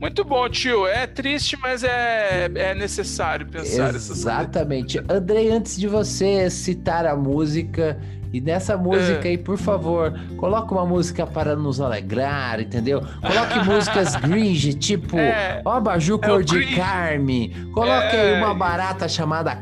Muito 0.00 0.24
bom, 0.24 0.48
tio. 0.48 0.86
É 0.86 1.06
triste, 1.06 1.58
mas 1.60 1.84
é, 1.84 2.50
é 2.54 2.74
necessário 2.74 3.46
pensar 3.46 3.94
Exatamente. 3.94 4.98
Andrei, 5.08 5.50
antes 5.50 5.78
de 5.78 5.86
você 5.86 6.48
citar 6.48 7.04
a 7.04 7.14
música, 7.14 8.00
e 8.32 8.40
nessa 8.40 8.76
música 8.76 9.26
é. 9.26 9.32
aí, 9.32 9.38
por 9.38 9.58
favor, 9.58 10.18
coloque 10.36 10.72
uma 10.72 10.86
música 10.86 11.26
para 11.26 11.56
nos 11.56 11.80
alegrar, 11.80 12.60
entendeu? 12.60 13.02
Coloque 13.20 13.58
músicas 13.68 14.14
Gringe, 14.16 14.72
tipo 14.72 15.18
é. 15.18 15.60
Ó 15.64 15.80
Baju 15.80 16.20
é 16.22 16.26
Cor 16.26 16.44
de 16.44 16.76
Carme. 16.76 17.54
Coloque 17.74 18.16
é. 18.16 18.36
aí 18.36 18.42
uma 18.42 18.54
barata 18.54 19.08
chamada 19.08 19.54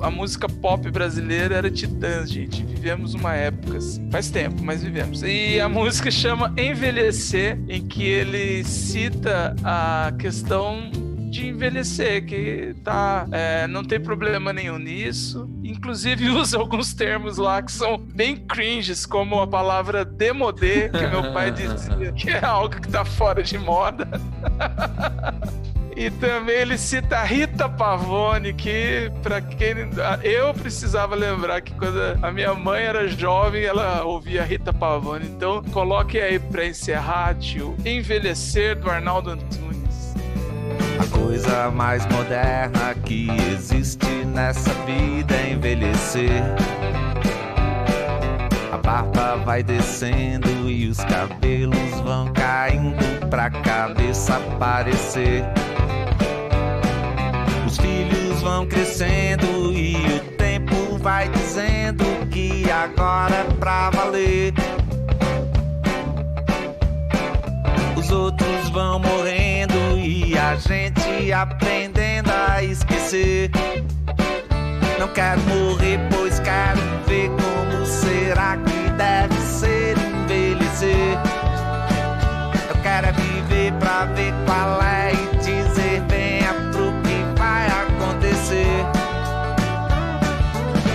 a, 0.00 0.06
a 0.06 0.10
música 0.10 0.48
pop 0.48 0.90
brasileira 0.90 1.56
era 1.56 1.70
Titãs, 1.70 2.30
gente. 2.30 2.64
Vivemos 2.64 3.12
uma 3.12 3.34
época 3.34 3.76
assim. 3.76 4.10
Faz 4.10 4.30
tempo, 4.30 4.64
mas 4.64 4.82
vivemos. 4.82 5.22
E 5.22 5.60
a 5.60 5.68
música 5.68 6.10
chama 6.10 6.54
Envelhecer, 6.56 7.58
em 7.68 7.86
que 7.86 8.04
ele 8.04 8.64
cita 8.64 9.54
a 9.62 10.14
questão 10.18 10.90
de 11.30 11.48
envelhecer, 11.48 12.24
que 12.24 12.74
tá, 12.82 13.26
é, 13.32 13.66
não 13.66 13.84
tem 13.84 14.00
problema 14.00 14.52
nenhum 14.52 14.78
nisso. 14.78 15.48
Inclusive 15.62 16.30
usa 16.30 16.58
alguns 16.58 16.94
termos 16.94 17.36
lá 17.36 17.62
que 17.62 17.72
são 17.72 17.98
bem 17.98 18.36
cringes, 18.36 19.04
como 19.06 19.40
a 19.40 19.46
palavra 19.46 20.04
demodê, 20.04 20.88
que 20.88 21.06
meu 21.06 21.32
pai 21.32 21.50
dizia 21.50 22.12
que 22.12 22.30
é 22.30 22.44
algo 22.44 22.80
que 22.80 22.88
tá 22.88 23.04
fora 23.04 23.42
de 23.42 23.58
moda. 23.58 24.08
E 25.96 26.10
também 26.10 26.56
ele 26.56 26.76
cita 26.76 27.22
Rita 27.22 27.70
Pavone, 27.70 28.52
que 28.52 29.10
para 29.22 29.40
quem 29.40 29.88
eu 30.22 30.52
precisava 30.52 31.14
lembrar 31.14 31.62
que 31.62 31.72
quando 31.72 31.98
a 32.22 32.30
minha 32.30 32.52
mãe 32.52 32.82
era 32.82 33.08
jovem, 33.08 33.64
ela 33.64 34.04
ouvia 34.04 34.44
Rita 34.44 34.74
Pavone. 34.74 35.24
Então, 35.24 35.62
coloque 35.72 36.20
aí 36.20 36.38
para 36.38 36.66
encerrar, 36.66 37.34
tio, 37.36 37.74
Envelhecer 37.82 38.78
do 38.78 38.90
Arnaldo 38.90 39.30
Antunes. 39.30 39.85
A 40.98 41.06
coisa 41.18 41.70
mais 41.70 42.06
moderna 42.06 42.94
que 43.04 43.28
existe 43.52 44.24
nessa 44.26 44.70
vida 44.84 45.34
é 45.34 45.52
envelhecer. 45.52 46.42
A 48.72 48.76
barba 48.78 49.36
vai 49.44 49.62
descendo 49.62 50.48
e 50.68 50.88
os 50.88 50.98
cabelos 51.04 52.00
vão 52.04 52.32
caindo 52.32 53.28
pra 53.28 53.50
cabeça 53.50 54.36
aparecer. 54.36 55.44
Os 57.66 57.76
filhos 57.78 58.42
vão 58.42 58.66
crescendo 58.66 59.72
e 59.72 59.96
o 60.16 60.20
tempo 60.36 60.98
vai 60.98 61.28
dizendo 61.28 62.04
que 62.30 62.70
agora 62.70 63.34
é 63.34 63.44
pra 63.54 63.90
valer. 63.90 64.52
Aprendendo 71.32 72.30
a 72.30 72.62
esquecer. 72.62 73.50
Não 74.98 75.08
quero 75.08 75.40
morrer, 75.42 75.98
pois 76.10 76.38
quero 76.40 76.80
ver 77.06 77.28
como 77.30 77.84
será 77.84 78.56
que 78.56 78.90
deve 78.90 79.34
ser 79.40 79.96
envelhecer. 79.98 81.18
Eu 82.68 82.76
quero 82.82 83.06
é 83.08 83.12
viver 83.12 83.72
pra 83.74 84.04
ver 84.06 84.32
qual 84.44 84.82
é 84.82 85.12
e 85.12 85.36
dizer 85.38 86.02
venha 86.08 86.54
pro 86.72 86.92
que 87.02 87.38
vai 87.38 87.66
acontecer. 87.66 88.84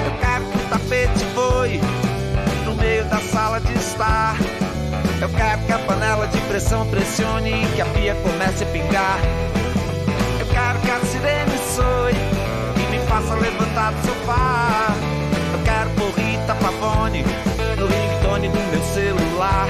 Eu 0.06 0.20
quero 0.20 0.46
que 0.46 0.58
o 0.58 0.70
tapete 0.70 1.26
voe 1.36 1.82
no 2.66 2.76
meio 2.76 3.06
da 3.06 3.20
sala 3.20 3.60
de 3.60 3.74
estar. 3.74 4.36
Eu 5.22 5.30
quero 5.30 5.62
que 5.66 5.72
a 5.72 5.80
panela 5.80 6.28
de 6.28 6.40
pressão 6.42 6.88
pressione 6.88 7.64
e 7.64 7.76
que 7.76 7.82
a 7.82 7.86
pia 7.86 8.16
comece 8.16 8.64
a 8.64 8.68
pingar. 8.68 9.20
Faça 13.32 13.36
levantar 13.36 13.94
do 13.94 14.08
sofá. 14.08 14.88
Eu 15.54 15.64
quero 15.64 15.90
por 15.92 16.20
Rita 16.20 16.56
Pavone 16.56 17.24
no 17.78 17.88
ringtone 17.88 18.50
do 18.50 18.60
meu 18.72 18.84
celular. 18.84 19.68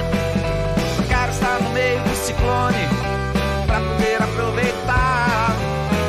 Eu 0.97 1.03
quero 1.07 1.31
estar 1.31 1.61
no 1.61 1.69
meio 1.71 1.99
do 2.01 2.15
ciclone 2.15 2.87
pra 3.65 3.79
poder 3.79 4.21
aproveitar. 4.21 5.55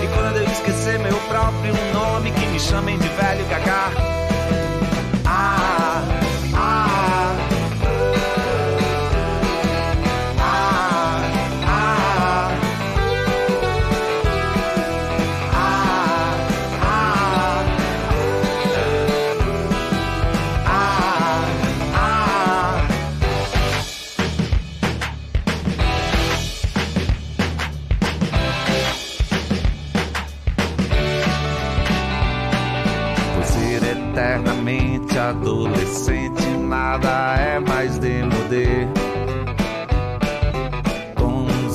E 0.03 0.07
quando 0.09 0.37
eu 0.37 0.45
esquecer 0.45 0.99
meu 0.99 1.17
próprio 1.29 1.75
nome, 1.93 2.31
que 2.33 2.47
me 2.47 2.61
chamem 2.61 2.99
de 2.99 3.09
velho 3.09 3.45
gagar. 3.47 4.02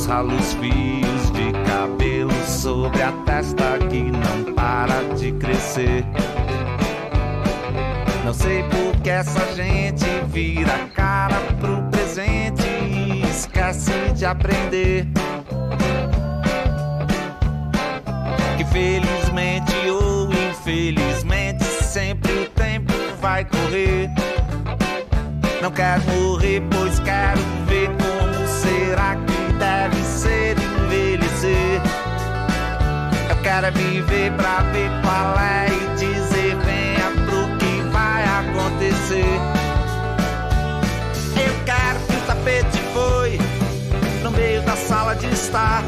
Ralos 0.07 0.53
fios 0.53 1.31
de 1.31 1.51
cabelo 1.69 2.31
sobre 2.45 3.03
a 3.03 3.11
testa 3.25 3.77
que 3.89 4.03
não 4.03 4.53
para 4.53 5.03
de 5.15 5.33
crescer. 5.33 6.05
Não 8.23 8.33
sei 8.33 8.63
por 8.63 9.01
que 9.01 9.09
essa 9.09 9.53
gente 9.53 10.05
vira 10.27 10.73
a 10.73 10.87
cara 10.95 11.35
pro 11.59 11.81
presente 11.91 12.63
e 12.63 13.21
esquece 13.29 13.91
de 14.15 14.25
aprender. 14.25 15.07
Que 18.57 18.65
felizmente 18.65 19.75
ou 19.89 20.29
infelizmente 20.31 21.63
sempre 21.65 22.31
o 22.31 22.49
tempo 22.49 22.93
vai 23.19 23.43
correr. 23.43 24.09
Não 25.61 25.71
quero 25.71 26.01
morrer, 26.03 26.63
pois 26.71 26.97
quero 26.99 27.41
ver 27.67 27.89
como 27.89 28.47
será 28.47 29.15
que 29.15 29.26
Quero 33.57 33.65
é 33.65 33.71
viver 33.71 34.31
pra 34.33 34.59
ver 34.71 34.87
qual 35.01 35.39
é 35.39 35.65
e 35.65 35.95
dizer 35.95 36.55
venha 36.57 37.09
pro 37.25 37.57
que 37.57 37.81
vai 37.89 38.23
acontecer. 38.23 39.25
Eu 41.43 41.65
quero 41.65 41.99
que 42.05 42.15
o 42.17 42.21
tapete 42.27 42.77
foi 42.93 43.39
no 44.21 44.29
meio 44.29 44.61
da 44.61 44.75
sala 44.75 45.15
de 45.15 45.25
estar. 45.33 45.83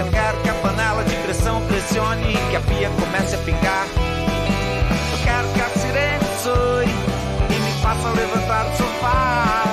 Eu 0.00 0.10
quero 0.10 0.36
que 0.42 0.50
a 0.50 0.54
panela 0.56 1.02
de 1.04 1.16
pressão 1.16 1.66
pressione 1.66 2.34
e 2.34 2.50
que 2.50 2.56
a 2.56 2.60
pia 2.60 2.90
comece 2.90 3.36
a 3.36 3.38
pingar. 3.38 3.86
Eu 5.12 5.24
quero 5.24 5.48
que 5.54 5.60
a 5.62 5.80
sirene 5.80 6.24
soe 6.42 6.84
e 6.84 7.58
me 7.58 7.72
faça 7.80 8.10
levantar 8.10 8.64
do 8.64 8.76
sofá. 8.76 9.65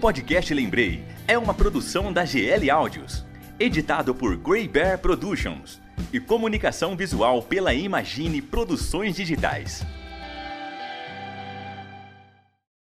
Podcast 0.00 0.54
Lembrei 0.54 1.04
é 1.28 1.36
uma 1.36 1.52
produção 1.52 2.10
da 2.10 2.24
GL 2.24 2.70
Áudios, 2.70 3.22
editado 3.58 4.14
por 4.14 4.34
Grey 4.34 4.66
Bear 4.66 4.98
Productions 4.98 5.78
e 6.10 6.18
comunicação 6.18 6.96
visual 6.96 7.42
pela 7.42 7.74
Imagine 7.74 8.40
Produções 8.40 9.14
Digitais. 9.14 9.84